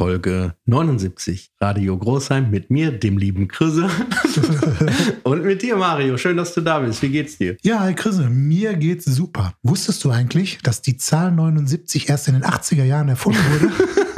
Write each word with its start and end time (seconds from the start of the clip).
Folge 0.00 0.54
79 0.64 1.50
Radio 1.60 1.98
Großheim 1.98 2.50
mit 2.50 2.70
mir, 2.70 2.90
dem 2.90 3.18
lieben 3.18 3.48
Krisse 3.48 3.86
und 5.24 5.44
mit 5.44 5.60
dir, 5.60 5.76
Mario. 5.76 6.16
Schön, 6.16 6.38
dass 6.38 6.54
du 6.54 6.62
da 6.62 6.78
bist. 6.78 7.02
Wie 7.02 7.10
geht's 7.10 7.36
dir? 7.36 7.58
Ja, 7.60 7.80
hi 7.80 7.92
Krisse, 7.92 8.30
mir 8.30 8.72
geht's 8.76 9.04
super. 9.04 9.52
Wusstest 9.62 10.02
du 10.02 10.10
eigentlich, 10.10 10.56
dass 10.62 10.80
die 10.80 10.96
Zahl 10.96 11.32
79 11.32 12.08
erst 12.08 12.28
in 12.28 12.32
den 12.32 12.44
80er 12.44 12.84
Jahren 12.84 13.10
erfunden 13.10 13.40
wurde? 13.50 13.70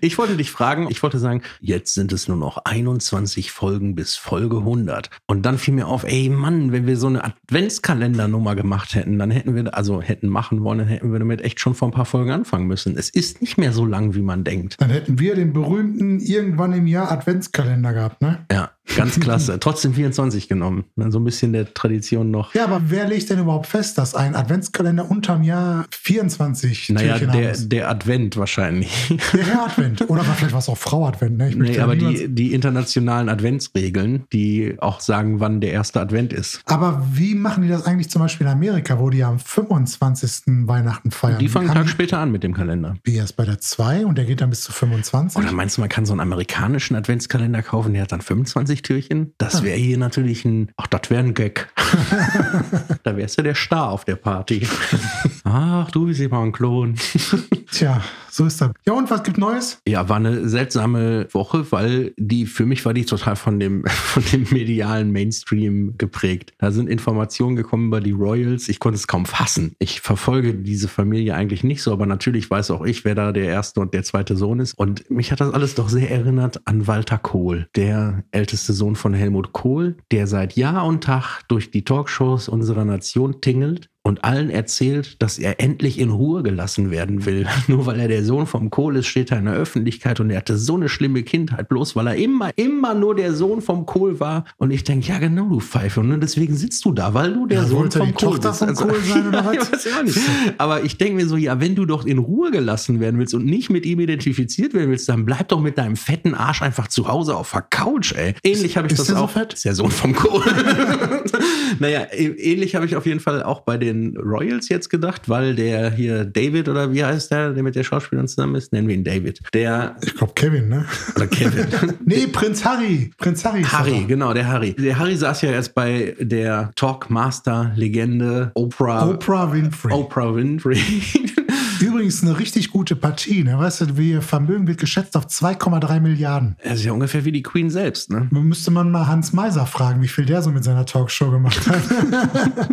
Ich 0.00 0.18
wollte 0.18 0.36
dich 0.36 0.50
fragen, 0.50 0.88
ich 0.90 1.02
wollte 1.02 1.18
sagen, 1.18 1.42
jetzt 1.60 1.94
sind 1.94 2.12
es 2.12 2.28
nur 2.28 2.36
noch 2.36 2.58
21 2.64 3.52
Folgen 3.52 3.94
bis 3.94 4.16
Folge 4.16 4.58
100. 4.58 5.10
Und 5.26 5.46
dann 5.46 5.58
fiel 5.58 5.74
mir 5.74 5.86
auf, 5.86 6.04
ey 6.04 6.28
Mann, 6.28 6.72
wenn 6.72 6.86
wir 6.86 6.96
so 6.96 7.06
eine 7.06 7.24
Adventskalendernummer 7.24 8.54
gemacht 8.54 8.94
hätten, 8.94 9.18
dann 9.18 9.30
hätten 9.30 9.54
wir, 9.54 9.76
also 9.76 10.02
hätten 10.02 10.28
machen 10.28 10.62
wollen, 10.64 10.78
dann 10.78 10.88
hätten 10.88 11.12
wir 11.12 11.18
damit 11.18 11.40
echt 11.42 11.60
schon 11.60 11.74
vor 11.74 11.88
ein 11.88 11.92
paar 11.92 12.04
Folgen 12.04 12.30
anfangen 12.30 12.66
müssen. 12.66 12.96
Es 12.96 13.10
ist 13.10 13.40
nicht 13.40 13.58
mehr 13.58 13.72
so 13.72 13.86
lang, 13.86 14.14
wie 14.14 14.22
man 14.22 14.44
denkt. 14.44 14.76
Dann 14.78 14.90
hätten 14.90 15.18
wir 15.18 15.34
den 15.34 15.52
berühmten 15.52 16.20
irgendwann 16.20 16.72
im 16.72 16.86
Jahr 16.86 17.10
Adventskalender 17.10 17.92
gehabt, 17.92 18.22
ne? 18.22 18.44
Ja, 18.50 18.70
ganz 18.94 19.18
klasse. 19.18 19.58
Trotzdem 19.60 19.94
24 19.94 20.48
genommen. 20.48 20.84
So 20.96 21.18
ein 21.18 21.24
bisschen 21.24 21.52
der 21.52 21.72
Tradition 21.72 22.30
noch. 22.30 22.54
Ja, 22.54 22.64
aber 22.64 22.82
wer 22.86 23.08
legt 23.08 23.30
denn 23.30 23.38
überhaupt 23.38 23.66
fest, 23.66 23.98
dass 23.98 24.14
ein 24.14 24.34
Adventskalender 24.34 25.10
unterm 25.10 25.42
Jahr 25.42 25.86
24 25.90 26.90
Naja, 26.90 27.18
Türchen 27.18 27.32
der, 27.32 27.56
der 27.56 27.90
Advent 27.90 28.36
wahrscheinlich. 28.36 29.14
Der 29.32 29.44
Herr 29.44 29.64
Advent. 29.66 30.08
Oder 30.08 30.22
vielleicht 30.24 30.52
war 30.52 30.60
es 30.60 30.68
auch 30.68 30.78
Frau 30.78 31.06
Advent, 31.06 31.36
ne? 31.38 31.50
Nee, 31.54 31.78
aber 31.80 31.96
die, 31.96 32.28
die 32.28 32.52
internationalen 32.54 33.28
Adventsregeln, 33.28 34.24
die 34.32 34.76
auch 34.78 35.00
sagen, 35.00 35.40
wann 35.40 35.60
der 35.60 35.72
erste 35.72 36.00
Advent 36.00 36.32
ist. 36.32 36.60
aber 36.66 37.06
wie 37.12 37.34
machen 37.34 37.62
die 37.62 37.68
das 37.68 37.84
eigentlich 37.86 38.10
zum 38.10 38.22
Beispiel 38.22 38.46
in 38.46 38.52
Amerika, 38.52 38.98
wo 38.98 39.10
die 39.10 39.24
am 39.24 39.38
25. 39.38 40.66
Weihnachten 40.66 41.10
feiern? 41.10 41.38
Die 41.38 41.48
fangen 41.48 41.70
einen 41.70 41.80
Tag 41.82 41.88
später 41.88 42.18
an 42.18 42.30
mit 42.30 42.42
dem 42.42 42.54
Kalender. 42.54 42.96
Wie 43.04 43.16
erst 43.16 43.36
bei 43.36 43.44
der 43.44 43.58
2 43.58 44.06
und 44.06 44.18
der 44.18 44.24
geht 44.24 44.40
dann 44.40 44.50
bis 44.50 44.62
zu 44.62 44.72
25? 44.72 45.42
Oder 45.42 45.52
meinst 45.52 45.76
du, 45.76 45.80
man 45.80 45.88
kann 45.88 46.06
so 46.06 46.12
einen 46.12 46.20
amerikanischen 46.20 46.96
Adventskalender 46.96 47.62
kaufen, 47.62 47.92
der 47.92 48.02
hat 48.02 48.12
dann 48.12 48.20
25 48.20 48.75
Türchen? 48.82 49.34
Das 49.38 49.62
wäre 49.62 49.76
hier 49.76 49.98
natürlich 49.98 50.44
ein, 50.44 50.72
ach, 50.76 50.86
das 50.86 51.10
wäre 51.10 51.22
ein 51.22 51.34
Gag. 51.34 51.68
da 53.02 53.16
wärst 53.16 53.38
du 53.38 53.42
der 53.42 53.54
Star 53.54 53.90
auf 53.90 54.04
der 54.04 54.16
Party. 54.16 54.66
ach, 55.46 55.90
du 55.90 56.06
bist 56.06 56.20
immer 56.20 56.40
ein 56.40 56.52
Klon. 56.52 56.96
Tja, 57.70 58.02
so 58.30 58.46
ist 58.46 58.60
das. 58.60 58.70
Ja, 58.84 58.92
und 58.92 59.10
was 59.10 59.22
gibt 59.22 59.38
Neues? 59.38 59.80
Ja, 59.86 60.08
war 60.08 60.16
eine 60.16 60.48
seltsame 60.48 61.28
Woche, 61.32 61.70
weil 61.70 62.12
die, 62.16 62.46
für 62.46 62.66
mich 62.66 62.84
war 62.84 62.94
die 62.94 63.04
total 63.04 63.36
von 63.36 63.60
dem, 63.60 63.84
von 63.86 64.22
dem 64.32 64.46
medialen 64.50 65.12
Mainstream 65.12 65.94
geprägt. 65.96 66.52
Da 66.58 66.70
sind 66.70 66.88
Informationen 66.88 67.56
gekommen 67.56 67.88
über 67.88 68.00
die 68.00 68.12
Royals. 68.12 68.68
Ich 68.68 68.80
konnte 68.80 68.96
es 68.96 69.06
kaum 69.06 69.24
fassen. 69.26 69.74
Ich 69.78 70.00
verfolge 70.00 70.54
diese 70.54 70.88
Familie 70.88 71.34
eigentlich 71.34 71.64
nicht 71.64 71.82
so, 71.82 71.92
aber 71.92 72.06
natürlich 72.06 72.50
weiß 72.50 72.70
auch 72.72 72.84
ich, 72.84 73.04
wer 73.04 73.14
da 73.14 73.32
der 73.32 73.46
erste 73.46 73.80
und 73.80 73.94
der 73.94 74.02
zweite 74.02 74.36
Sohn 74.36 74.60
ist. 74.60 74.74
Und 74.74 75.10
mich 75.10 75.32
hat 75.32 75.40
das 75.40 75.52
alles 75.52 75.74
doch 75.74 75.88
sehr 75.88 76.10
erinnert 76.10 76.60
an 76.66 76.86
Walter 76.86 77.18
Kohl, 77.18 77.68
der 77.76 78.24
älteste 78.32 78.72
Sohn 78.72 78.96
von 78.96 79.14
Helmut 79.14 79.52
Kohl, 79.52 79.96
der 80.10 80.26
seit 80.26 80.56
Jahr 80.56 80.86
und 80.86 81.04
Tag 81.04 81.42
durch 81.48 81.70
die 81.70 81.84
Talkshows 81.84 82.48
unserer 82.48 82.84
Nation 82.84 83.40
tingelt 83.40 83.88
und 84.06 84.22
allen 84.22 84.50
erzählt, 84.50 85.20
dass 85.20 85.36
er 85.36 85.58
endlich 85.60 85.98
in 85.98 86.10
Ruhe 86.10 86.44
gelassen 86.44 86.92
werden 86.92 87.26
will. 87.26 87.44
Nur 87.66 87.86
weil 87.86 87.98
er 87.98 88.06
der 88.06 88.22
Sohn 88.24 88.46
vom 88.46 88.70
Kohl 88.70 88.94
ist, 88.96 89.06
steht 89.06 89.32
er 89.32 89.38
in 89.38 89.46
der 89.46 89.54
Öffentlichkeit 89.54 90.20
und 90.20 90.30
er 90.30 90.36
hatte 90.36 90.56
so 90.56 90.76
eine 90.76 90.88
schlimme 90.88 91.24
Kindheit, 91.24 91.68
bloß 91.68 91.96
weil 91.96 92.06
er 92.06 92.14
immer, 92.14 92.50
immer 92.56 92.94
nur 92.94 93.16
der 93.16 93.34
Sohn 93.34 93.60
vom 93.62 93.84
Kohl 93.84 94.20
war. 94.20 94.44
Und 94.58 94.70
ich 94.70 94.84
denke, 94.84 95.08
ja 95.08 95.18
genau, 95.18 95.48
du 95.48 95.58
Pfeife. 95.58 95.98
Und 95.98 96.20
deswegen 96.20 96.54
sitzt 96.54 96.84
du 96.84 96.92
da, 96.92 97.14
weil 97.14 97.32
du 97.34 97.46
der 97.48 97.62
Ja, 97.62 97.64
Sohn 97.66 97.90
vom 97.90 98.14
Kohl 98.14 98.38
Tochter 98.38 98.50
bist. 98.50 98.78
vom 98.80 98.88
Kohl 98.90 99.00
sein 99.02 99.26
oder 99.26 99.44
was? 99.44 99.54
ich 99.54 99.72
weiß 99.72 99.84
ja 99.86 99.98
auch 99.98 100.02
nicht. 100.04 100.18
Aber 100.58 100.84
ich 100.84 100.96
denke 100.98 101.16
mir 101.16 101.26
so, 101.26 101.36
ja, 101.36 101.58
wenn 101.60 101.74
du 101.74 101.84
doch 101.84 102.06
in 102.06 102.18
Ruhe 102.18 102.52
gelassen 102.52 103.00
werden 103.00 103.18
willst 103.18 103.34
und 103.34 103.44
nicht 103.44 103.70
mit 103.70 103.84
ihm 103.84 103.98
identifiziert 103.98 104.72
werden 104.72 104.90
willst, 104.90 105.08
dann 105.08 105.24
bleib 105.24 105.48
doch 105.48 105.60
mit 105.60 105.78
deinem 105.78 105.96
fetten 105.96 106.34
Arsch 106.34 106.62
einfach 106.62 106.86
zu 106.86 107.08
Hause 107.08 107.34
auf 107.36 107.50
der 107.50 107.62
Couch, 107.62 108.12
ey. 108.12 108.34
Ähnlich 108.44 108.76
habe 108.76 108.86
ich 108.86 108.92
Ist 108.92 109.00
das 109.00 109.06
der 109.08 109.16
so 109.16 109.22
auch. 109.24 109.30
fett? 109.30 109.54
Ist 109.54 109.64
der 109.64 109.74
Sohn 109.74 109.90
vom 109.90 110.14
Kohl. 110.14 110.44
naja, 111.78 112.00
ä- 112.12 112.36
ähnlich 112.38 112.74
habe 112.74 112.86
ich 112.86 112.96
auf 112.96 113.06
jeden 113.06 113.20
Fall 113.20 113.42
auch 113.42 113.60
bei 113.60 113.76
den 113.78 114.16
Royals 114.16 114.68
jetzt 114.68 114.88
gedacht, 114.90 115.28
weil 115.28 115.54
der 115.54 115.90
hier 115.90 116.24
David 116.24 116.68
oder 116.68 116.92
wie 116.92 117.04
heißt 117.04 117.30
der, 117.30 117.52
der 117.52 117.62
mit 117.62 117.74
der 117.76 117.82
Schauspielerin 117.84 118.28
zusammen 118.28 118.54
ist, 118.56 118.72
nennen 118.72 118.88
wir 118.88 118.94
ihn 118.94 119.04
David. 119.04 119.40
Der 119.54 119.96
Ich 120.04 120.14
glaube 120.14 120.32
Kevin, 120.34 120.68
ne? 120.68 120.84
oder 121.16 121.26
Kevin. 121.26 121.66
Nee, 122.04 122.26
Prinz 122.28 122.64
Harry. 122.64 123.10
Prinz 123.18 123.44
Harry. 123.44 123.62
Harry, 123.62 124.04
genau, 124.06 124.32
der 124.32 124.46
Harry. 124.48 124.74
Der 124.74 124.98
Harry 124.98 125.16
saß 125.16 125.42
ja 125.42 125.50
erst 125.50 125.74
bei 125.74 126.14
der 126.20 126.70
Talkmaster-Legende 126.76 128.52
Oprah. 128.54 129.08
Oprah 129.10 129.52
Winfrey. 129.52 129.92
Oprah 129.92 130.34
Winfrey. 130.34 130.78
Übrigens 131.80 132.22
eine 132.22 132.38
richtig 132.38 132.70
gute 132.70 132.96
Partie. 132.96 133.42
Ne? 133.44 133.58
Weißt 133.58 133.80
du, 133.80 133.98
wie 133.98 134.12
ihr 134.12 134.22
Vermögen 134.22 134.66
wird 134.66 134.78
geschätzt 134.78 135.16
auf 135.16 135.26
2,3 135.26 136.00
Milliarden. 136.00 136.56
Er 136.58 136.74
ist 136.74 136.84
ja 136.84 136.92
ungefähr 136.92 137.24
wie 137.24 137.32
die 137.32 137.42
Queen 137.42 137.70
selbst, 137.70 138.10
ne? 138.10 138.28
Müsste 138.30 138.70
man 138.70 138.90
mal 138.90 139.06
Hans 139.06 139.32
Meiser 139.32 139.66
fragen, 139.66 140.02
wie 140.02 140.08
viel 140.08 140.24
der 140.24 140.42
so 140.42 140.50
mit 140.50 140.64
seiner 140.64 140.86
Talkshow 140.86 141.30
gemacht 141.30 141.66
hat. 141.66 141.82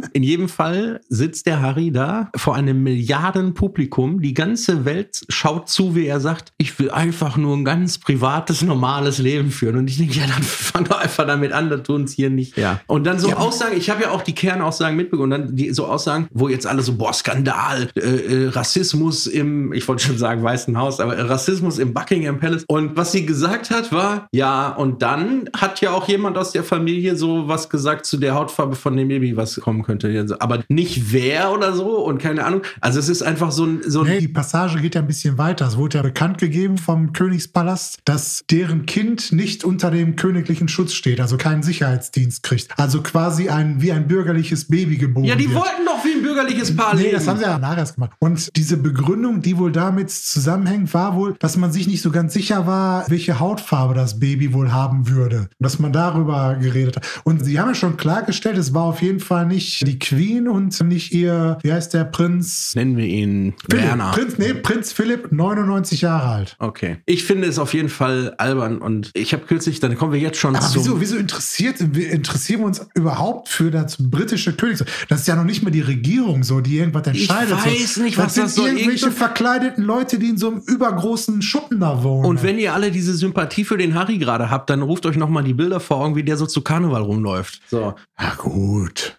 In 0.13 0.23
jedem 0.23 0.49
Fall 0.49 1.01
sitzt 1.09 1.47
der 1.47 1.61
Harry 1.61 1.91
da 1.91 2.29
vor 2.35 2.55
einem 2.55 2.83
Milliardenpublikum. 2.83 4.21
Die 4.21 4.33
ganze 4.33 4.85
Welt 4.85 5.25
schaut 5.29 5.69
zu, 5.69 5.95
wie 5.95 6.05
er 6.05 6.19
sagt, 6.19 6.53
ich 6.57 6.77
will 6.79 6.91
einfach 6.91 7.37
nur 7.37 7.55
ein 7.57 7.65
ganz 7.65 7.97
privates, 7.97 8.61
normales 8.61 9.17
Leben 9.17 9.51
führen. 9.51 9.77
Und 9.77 9.89
ich 9.89 9.97
denke, 9.97 10.19
ja, 10.19 10.27
dann 10.27 10.43
fang 10.43 10.83
doch 10.85 10.99
einfach 10.99 11.25
damit 11.25 11.51
an, 11.51 11.69
das 11.69 11.83
tun 11.83 12.03
uns 12.03 12.13
hier 12.13 12.29
nicht. 12.29 12.57
Ja. 12.57 12.81
Und 12.87 13.05
dann 13.05 13.19
so 13.19 13.29
Ja. 13.29 13.37
Aussagen, 13.37 13.75
ich 13.75 13.89
habe 13.89 14.03
ja 14.03 14.11
auch 14.11 14.21
die 14.21 14.35
Kernaussagen 14.35 14.95
mitbekommen. 14.95 15.31
Und 15.33 15.39
dann 15.39 15.55
die 15.55 15.71
so 15.71 15.87
Aussagen, 15.87 16.27
wo 16.31 16.49
jetzt 16.49 16.67
alle 16.67 16.81
so, 16.81 16.95
boah, 16.95 17.13
Skandal, 17.13 17.89
äh, 17.95 17.99
äh, 17.99 18.47
Rassismus 18.93 19.27
im, 19.27 19.73
ich 19.73 19.87
wollte 19.87 20.03
schon 20.05 20.17
sagen 20.17 20.43
Weißen 20.43 20.77
Haus, 20.77 20.99
aber 20.99 21.17
Rassismus 21.29 21.79
im 21.79 21.93
Buckingham 21.93 22.39
Palace. 22.39 22.63
Und 22.67 22.95
was 22.95 23.11
sie 23.11 23.25
gesagt 23.25 23.71
hat, 23.71 23.91
war, 23.91 24.27
ja, 24.31 24.69
und 24.69 25.01
dann 25.01 25.49
hat 25.55 25.81
ja 25.81 25.91
auch 25.91 26.07
jemand 26.07 26.37
aus 26.37 26.51
der 26.51 26.63
Familie 26.63 27.15
so 27.15 27.47
was 27.47 27.69
gesagt 27.69 28.05
zu 28.05 28.17
der 28.17 28.35
Hautfarbe 28.35 28.75
von 28.75 28.95
dem 28.95 29.07
Baby, 29.07 29.35
was 29.35 29.59
kommen 29.59 29.83
könnte. 29.83 30.07
Also, 30.19 30.35
Aber 30.39 30.63
nicht 30.69 31.11
wer 31.11 31.51
oder 31.51 31.73
so 31.73 31.97
und 32.05 32.19
keine 32.19 32.45
Ahnung. 32.45 32.61
Also 32.81 32.99
es 32.99 33.09
ist 33.09 33.23
einfach 33.23 33.51
so 33.51 33.65
ein, 33.65 33.81
so 33.87 34.03
nee, 34.03 34.19
die 34.19 34.27
Passage 34.27 34.79
geht 34.79 34.95
ja 34.95 35.01
ein 35.01 35.07
bisschen 35.07 35.37
weiter. 35.37 35.65
Es 35.67 35.77
wurde 35.77 35.97
ja 35.97 36.03
bekannt 36.03 36.37
gegeben 36.37 36.77
vom 36.77 37.13
Königspalast, 37.13 37.99
dass 38.05 38.43
deren 38.51 38.85
Kind 38.85 39.31
nicht 39.31 39.63
unter 39.63 39.89
dem 39.89 40.15
königlichen 40.15 40.67
Schutz 40.67 40.93
steht, 40.93 41.19
also 41.19 41.37
keinen 41.37 41.63
Sicherheitsdienst 41.63 42.43
kriegt. 42.43 42.67
Also 42.77 43.01
quasi 43.01 43.49
ein, 43.49 43.81
wie 43.81 43.91
ein 43.91 44.07
bürgerliches 44.07 44.65
Baby 44.65 44.97
geboren 44.97 45.25
ja, 45.25 45.35
die 45.35 45.45
wird. 45.49 45.55
wollten 45.55 45.85
doch 45.85 46.03
wie 46.05 46.13
ein 46.17 46.21
bürgerliches 46.21 46.75
Paar 46.75 46.95
Nee, 46.95 47.03
leben. 47.03 47.13
das 47.15 47.27
haben 47.27 47.37
sie 47.37 47.43
ja 47.43 47.57
nachher 47.57 47.83
gemacht. 47.93 48.11
Und 48.19 48.55
diese 48.55 48.77
Begründung, 48.83 49.41
die 49.41 49.57
wohl 49.57 49.71
damit 49.71 50.11
zusammenhängt, 50.11 50.93
war 50.93 51.15
wohl, 51.15 51.35
dass 51.39 51.57
man 51.57 51.71
sich 51.71 51.87
nicht 51.87 52.01
so 52.01 52.11
ganz 52.11 52.33
sicher 52.33 52.67
war, 52.67 53.05
welche 53.09 53.39
Hautfarbe 53.39 53.93
das 53.93 54.19
Baby 54.19 54.53
wohl 54.53 54.71
haben 54.71 55.09
würde. 55.09 55.37
Und 55.39 55.49
dass 55.59 55.79
man 55.79 55.93
darüber 55.93 56.55
geredet 56.61 56.97
hat. 56.97 57.07
Und 57.23 57.43
sie 57.43 57.59
haben 57.59 57.69
ja 57.69 57.75
schon 57.75 57.97
klargestellt, 57.97 58.57
es 58.57 58.73
war 58.73 58.83
auf 58.83 59.01
jeden 59.01 59.19
Fall 59.19 59.45
nicht 59.45 59.87
die 59.87 59.97
Queen 59.99 60.47
und 60.47 60.79
nicht 60.83 61.13
ihr, 61.13 61.57
wie 61.63 61.71
heißt 61.71 61.93
der 61.93 62.03
Prinz? 62.03 62.73
Nennen 62.75 62.97
wir 62.97 63.05
ihn 63.05 63.53
Philipp. 63.69 63.83
Werner. 63.85 64.11
Prinz, 64.11 64.37
nee, 64.37 64.53
Prinz 64.53 64.91
Philipp, 64.91 65.31
99 65.31 66.01
Jahre 66.01 66.27
alt. 66.27 66.55
Okay. 66.59 66.97
Ich 67.05 67.23
finde 67.23 67.47
es 67.47 67.57
auf 67.59 67.73
jeden 67.73 67.89
Fall 67.89 68.33
albern 68.37 68.79
und 68.79 69.11
ich 69.13 69.33
habe 69.33 69.45
kürzlich, 69.45 69.79
dann 69.79 69.97
kommen 69.97 70.13
wir 70.13 70.19
jetzt 70.19 70.37
schon 70.37 70.55
Aber 70.55 70.65
zum. 70.65 70.83
wieso, 70.83 71.01
wieso 71.01 71.15
interessiert, 71.17 71.79
interessieren 71.81 72.61
wir 72.61 72.67
uns 72.67 72.85
überhaupt 72.95 73.49
für 73.49 73.71
das 73.71 73.97
britische 73.97 74.53
Königshaus? 74.53 74.87
Das 75.09 75.21
ist 75.21 75.27
ja 75.27 75.35
noch 75.35 75.43
nicht 75.43 75.63
mehr 75.63 75.71
die 75.71 75.81
Regierung 75.81 76.43
so, 76.43 76.61
die 76.61 76.77
irgendwas 76.77 77.07
entscheidet. 77.07 77.53
weiß 77.53 77.95
so. 77.95 78.01
nicht, 78.01 78.17
das 78.17 78.25
was 78.25 78.33
sind 78.33 78.45
das 78.45 78.55
soll. 78.55 78.72
Irgendwelche 78.77 79.11
verkleideten 79.11 79.83
Leute, 79.83 80.19
die 80.19 80.29
in 80.29 80.37
so 80.37 80.47
einem 80.49 80.61
übergroßen 80.65 81.41
Schuppen 81.41 81.79
da 81.79 82.03
wohnen. 82.03 82.25
Und 82.25 82.43
wenn 82.43 82.57
ihr 82.59 82.73
alle 82.73 82.91
diese 82.91 83.13
Sympathie 83.15 83.65
für 83.65 83.77
den 83.77 83.95
Harry 83.95 84.17
gerade 84.17 84.49
habt, 84.49 84.69
dann 84.69 84.81
ruft 84.81 85.05
euch 85.05 85.17
nochmal 85.17 85.43
die 85.43 85.53
Bilder 85.53 85.79
vor 85.79 85.97
Augen, 85.97 86.15
wie 86.15 86.23
der 86.23 86.37
so 86.37 86.45
zu 86.45 86.61
Karneval 86.61 87.01
rumläuft. 87.01 87.61
So. 87.69 87.95
ja 88.19 88.33
gut, 88.37 89.17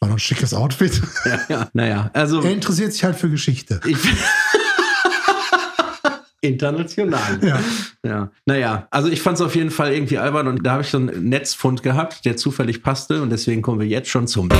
war 0.00 0.08
noch 0.08 0.16
ein 0.16 0.20
schickes 0.20 0.54
Outfit. 0.54 1.00
Ja, 1.24 1.38
ja. 1.48 1.68
Naja, 1.72 2.10
also 2.12 2.42
Er 2.42 2.50
interessiert 2.50 2.92
sich 2.92 3.02
halt 3.02 3.16
für 3.16 3.30
Geschichte. 3.30 3.80
ich 3.86 3.96
International. 6.42 7.38
Ja. 7.42 7.58
ja. 8.04 8.30
Naja, 8.44 8.86
also 8.90 9.08
ich 9.08 9.22
fand 9.22 9.38
es 9.38 9.40
auf 9.40 9.54
jeden 9.54 9.70
Fall 9.70 9.94
irgendwie 9.94 10.18
albern 10.18 10.48
und 10.48 10.62
da 10.64 10.72
habe 10.72 10.82
ich 10.82 10.90
so 10.90 10.98
einen 10.98 11.28
Netzfund 11.28 11.82
gehabt, 11.82 12.24
der 12.26 12.36
zufällig 12.36 12.82
passte 12.82 13.22
und 13.22 13.30
deswegen 13.30 13.62
kommen 13.62 13.80
wir 13.80 13.86
jetzt 13.86 14.10
schon 14.10 14.26
zum 14.26 14.50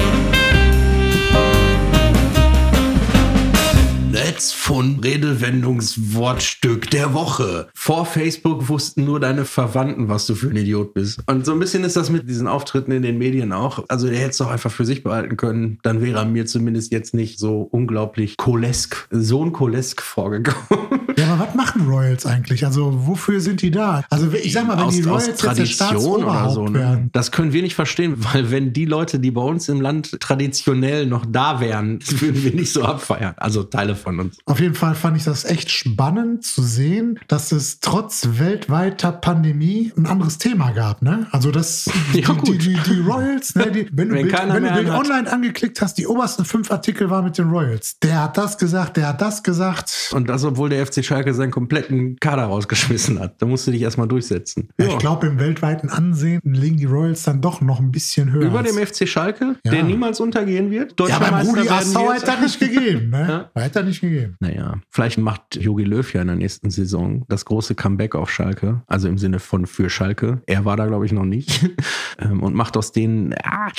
Netzfund 4.35 5.05
Redewendungswortstück 5.05 6.91
der 6.91 7.15
Woche. 7.15 7.69
Vor 7.73 8.05
Facebook 8.05 8.69
wussten 8.69 9.05
nur 9.05 9.21
deine 9.21 9.45
Verwandten, 9.45 10.09
was 10.09 10.27
du 10.27 10.35
für 10.35 10.49
ein 10.49 10.57
Idiot 10.57 10.93
bist. 10.93 11.21
Und 11.29 11.47
so 11.47 11.53
ein 11.53 11.61
bisschen 11.61 11.85
ist 11.85 11.95
das 11.95 12.11
mit 12.11 12.29
diesen 12.29 12.49
Auftritten 12.49 12.91
in 12.91 13.03
den 13.03 13.17
Medien 13.17 13.53
auch. 13.53 13.85
Also 13.87 14.09
der 14.09 14.19
hätte 14.19 14.31
es 14.31 14.39
doch 14.39 14.51
einfach 14.51 14.73
für 14.73 14.85
sich 14.85 15.05
behalten 15.05 15.37
können. 15.37 15.79
Dann 15.85 16.03
wäre 16.03 16.19
er 16.19 16.25
mir 16.25 16.47
zumindest 16.47 16.91
jetzt 16.91 17.15
nicht 17.15 17.39
so 17.39 17.61
unglaublich 17.61 18.37
kolesk, 18.37 19.07
so 19.13 19.45
ein 19.45 19.53
kolesk 19.53 20.03
vorgekommen. 20.03 21.04
Ja, 21.19 21.33
aber 21.33 21.47
was 21.47 21.55
machen 21.55 21.87
Royals 21.87 22.27
eigentlich? 22.27 22.65
Also 22.65 23.07
wofür 23.07 23.41
sind 23.41 23.63
die 23.63 23.71
da? 23.71 24.05
Also 24.11 24.33
ich 24.33 24.53
sag 24.53 24.67
mal, 24.67 24.77
wenn 24.77 24.85
aus, 24.85 24.95
die 24.95 25.03
Royals 25.03 25.29
aus 25.31 25.37
Tradition 25.37 26.25
oder 26.25 26.51
so. 26.51 26.67
Ne? 26.67 26.79
werden. 26.79 27.11
Das 27.13 27.31
können 27.31 27.53
wir 27.53 27.63
nicht 27.63 27.75
verstehen, 27.75 28.15
weil 28.33 28.51
wenn 28.51 28.73
die 28.73 28.85
Leute, 28.85 29.19
die 29.19 29.31
bei 29.31 29.43
uns 29.43 29.69
im 29.69 29.81
Land 29.81 30.19
traditionell 30.21 31.07
noch 31.07 31.25
da 31.27 31.61
wären, 31.61 32.01
würden 32.21 32.43
wir 32.43 32.55
nicht 32.55 32.73
so 32.73 32.83
abfeiern. 32.85 33.35
Also 33.37 33.63
Teile 33.63 33.95
von 33.97 34.21
uns. 34.21 34.39
Auf 34.47 34.61
jeden 34.61 34.75
Fall 34.75 34.95
fand 34.95 35.17
ich 35.17 35.25
das 35.25 35.45
echt 35.45 35.71
spannend 35.71 36.45
zu 36.45 36.63
sehen, 36.63 37.19
dass 37.29 37.53
es 37.53 37.81
trotz 37.81 38.29
weltweiter 38.39 39.13
Pandemie 39.13 39.93
ein 39.97 40.07
anderes 40.07 40.39
Thema 40.39 40.73
gab. 40.73 41.03
Ne? 41.03 41.27
Also 41.31 41.51
das 41.51 41.91
die, 42.13 42.21
Ja, 42.21 42.33
gut. 42.33 42.49
die, 42.49 42.59
die, 42.59 42.75
die 42.75 43.01
Royals, 43.01 43.55
ne, 43.55 43.71
die, 43.71 43.89
wenn 43.93 44.09
du 44.09 44.15
Wenn 44.15 44.23
Bild, 44.23 44.35
keiner 44.35 44.55
wenn 44.55 44.65
du 44.65 44.73
Bild 44.73 44.91
online 44.91 45.31
angeklickt 45.31 45.81
hast, 45.81 45.99
die 45.99 46.07
obersten 46.07 46.45
fünf 46.45 46.71
Artikel 46.71 47.11
waren 47.11 47.25
mit 47.25 47.39
den 47.39 47.49
Royals. 47.49 47.99
Der 48.03 48.23
hat 48.23 48.37
das 48.37 48.59
gesagt, 48.59 48.97
der 48.97 49.09
hat 49.09 49.21
das 49.21 49.43
gesagt. 49.43 50.11
Und 50.13 50.29
das, 50.29 50.45
obwohl 50.45 50.69
der 50.69 50.87
FC 50.87 51.04
Schalke 51.05 51.33
seinen 51.35 51.51
kompletten 51.51 52.17
Kader 52.17 52.45
rausgeschmissen 52.45 53.21
hat. 53.21 53.41
Da 53.41 53.47
musst 53.47 53.67
du 53.67 53.71
dich 53.71 53.83
erstmal 53.83 54.09
durchsetzen. 54.09 54.69
Ja. 54.79 54.87
Ich 54.87 54.99
glaube, 54.99 55.27
im 55.27 55.39
weltweiten 55.39 55.89
Ansehen 55.89 56.41
liegen 56.45 56.77
die 56.79 56.85
Royals 56.87 57.23
dann 57.25 57.41
doch 57.41 57.61
noch 57.61 57.79
ein 57.81 57.93
bisschen 57.93 58.33
höher. 58.33 58.43
Über 58.47 58.63
dem 58.63 58.77
FC 58.77 59.07
Schalke, 59.09 59.57
Ja. 59.65 59.73
der 59.73 59.83
niemals 59.85 60.21
untergehen 60.21 60.71
wird. 60.71 60.99
ja, 61.01 61.17
aber 61.17 61.31
Meister 61.31 61.51
Rudi 61.51 61.69
wird. 61.69 62.23
hat 62.23 62.29
er 62.29 62.41
nicht 62.41 62.59
gegeben. 62.61 63.11
Ne? 63.15 63.49
Ja. 63.55 63.63
Hat 63.63 63.77
er 63.77 63.83
nicht 63.85 64.01
gegeben. 64.01 64.37
Naja, 64.41 64.79
vielleicht 64.91 65.19
macht 65.19 65.57
Jogi 65.57 65.85
Löw 65.85 66.13
ja 66.15 66.23
in 66.23 66.27
der 66.29 66.37
nächsten 66.37 66.71
Saison 66.71 67.25
das 67.29 67.45
große 67.45 67.75
Comeback 67.75 68.15
auf 68.15 68.31
Schalke. 68.31 68.83
Also 68.87 69.09
im 69.09 69.19
Sinne 69.19 69.39
von 69.39 69.67
für 69.67 69.89
Schalke. 69.91 70.43
Er 70.47 70.65
war 70.65 70.77
da, 70.77 70.87
glaube 70.87 71.07
ich, 71.07 71.13
noch 71.13 71.25
nicht. 71.25 71.69
Ähm, 72.17 72.45
Und 72.45 72.55
macht 72.55 72.77
aus 72.77 72.93
denen 72.93 73.35
ah, 73.43 73.73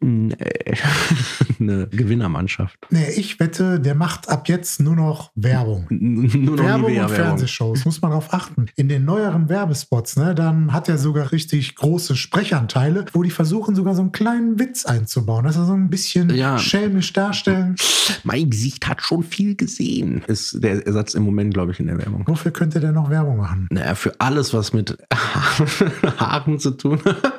eine 1.60 1.88
Gewinnermannschaft. 1.88 2.78
Nee, 2.90 3.10
ich 3.16 3.40
wette, 3.40 3.80
der 3.80 3.94
macht 3.94 4.28
ab 4.28 4.48
jetzt 4.48 4.80
nur 4.80 4.94
noch 4.94 5.32
Werbung. 5.34 5.86
Nur 5.90 6.56
noch 6.56 6.64
Werbung 6.64 6.96
und 6.96 7.10
Fernsehshows, 7.10 7.84
muss 7.84 8.00
man 8.00 8.12
darauf 8.12 8.32
achten. 8.32 8.66
In 8.76 8.88
den 8.88 9.04
neueren 9.04 9.48
Werbespots, 9.48 10.16
ne, 10.16 10.34
dann 10.34 10.72
hat 10.72 10.88
er 10.88 10.98
sogar 10.98 11.32
richtig 11.32 11.74
große 11.74 12.14
Sprechanteile, 12.16 13.06
wo 13.12 13.22
die 13.22 13.30
versuchen 13.30 13.74
sogar 13.74 13.94
so 13.94 14.02
einen 14.02 14.12
kleinen 14.12 14.58
Witz 14.58 14.86
einzubauen, 14.86 15.44
dass 15.44 15.56
er 15.56 15.64
so 15.66 15.72
ein 15.72 15.90
bisschen 15.90 16.30
Ja. 16.34 16.58
schelmisch 16.58 17.12
darstellen. 17.12 17.74
Mein 18.24 18.50
Gesicht 18.50 18.86
hat 18.88 19.02
schon 19.02 19.22
viel 19.22 19.56
gesehen. 19.56 20.22
Ist 20.28 20.62
der 20.62 20.86
Ersatz 20.86 21.14
im 21.14 21.24
Moment, 21.24 21.52
glaube 21.54 21.72
ich, 21.72 21.80
in 21.80 21.86
der 21.88 21.98
Werbung. 21.98 22.22
Wofür 22.26 22.52
könnte 22.52 22.78
der 22.80 22.92
noch 22.92 23.10
Werbung 23.10 23.36
machen? 23.38 23.66
Naja, 23.70 23.94
für 23.94 24.12
alles, 24.20 24.54
was 24.54 24.72
mit 24.72 24.96
Haaren 26.18 26.58
zu 26.58 26.70
tun 26.72 27.00
hat. 27.04 27.16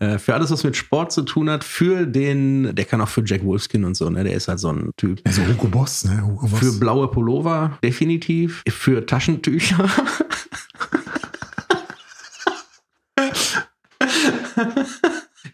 Äh, 0.00 0.18
für 0.18 0.34
alles, 0.34 0.50
was 0.50 0.64
mit 0.64 0.76
Sport 0.76 1.12
zu 1.12 1.22
tun 1.22 1.43
hat. 1.50 1.64
Für 1.64 2.06
den, 2.06 2.74
der 2.74 2.84
kann 2.84 3.00
auch 3.00 3.08
für 3.08 3.22
Jack 3.24 3.44
Wolfskin 3.44 3.84
und 3.84 3.96
so, 3.96 4.08
ne? 4.10 4.24
Der 4.24 4.34
ist 4.34 4.48
halt 4.48 4.58
so 4.58 4.70
ein 4.70 4.90
Typ. 4.96 5.20
Also 5.24 5.42
Hugo 5.46 5.68
Boss, 5.68 6.04
ne? 6.04 6.22
Hugo 6.24 6.46
Boss. 6.46 6.58
Für 6.58 6.72
blaue 6.72 7.08
Pullover, 7.08 7.78
definitiv. 7.82 8.62
Für 8.68 9.04
Taschentücher. 9.04 9.88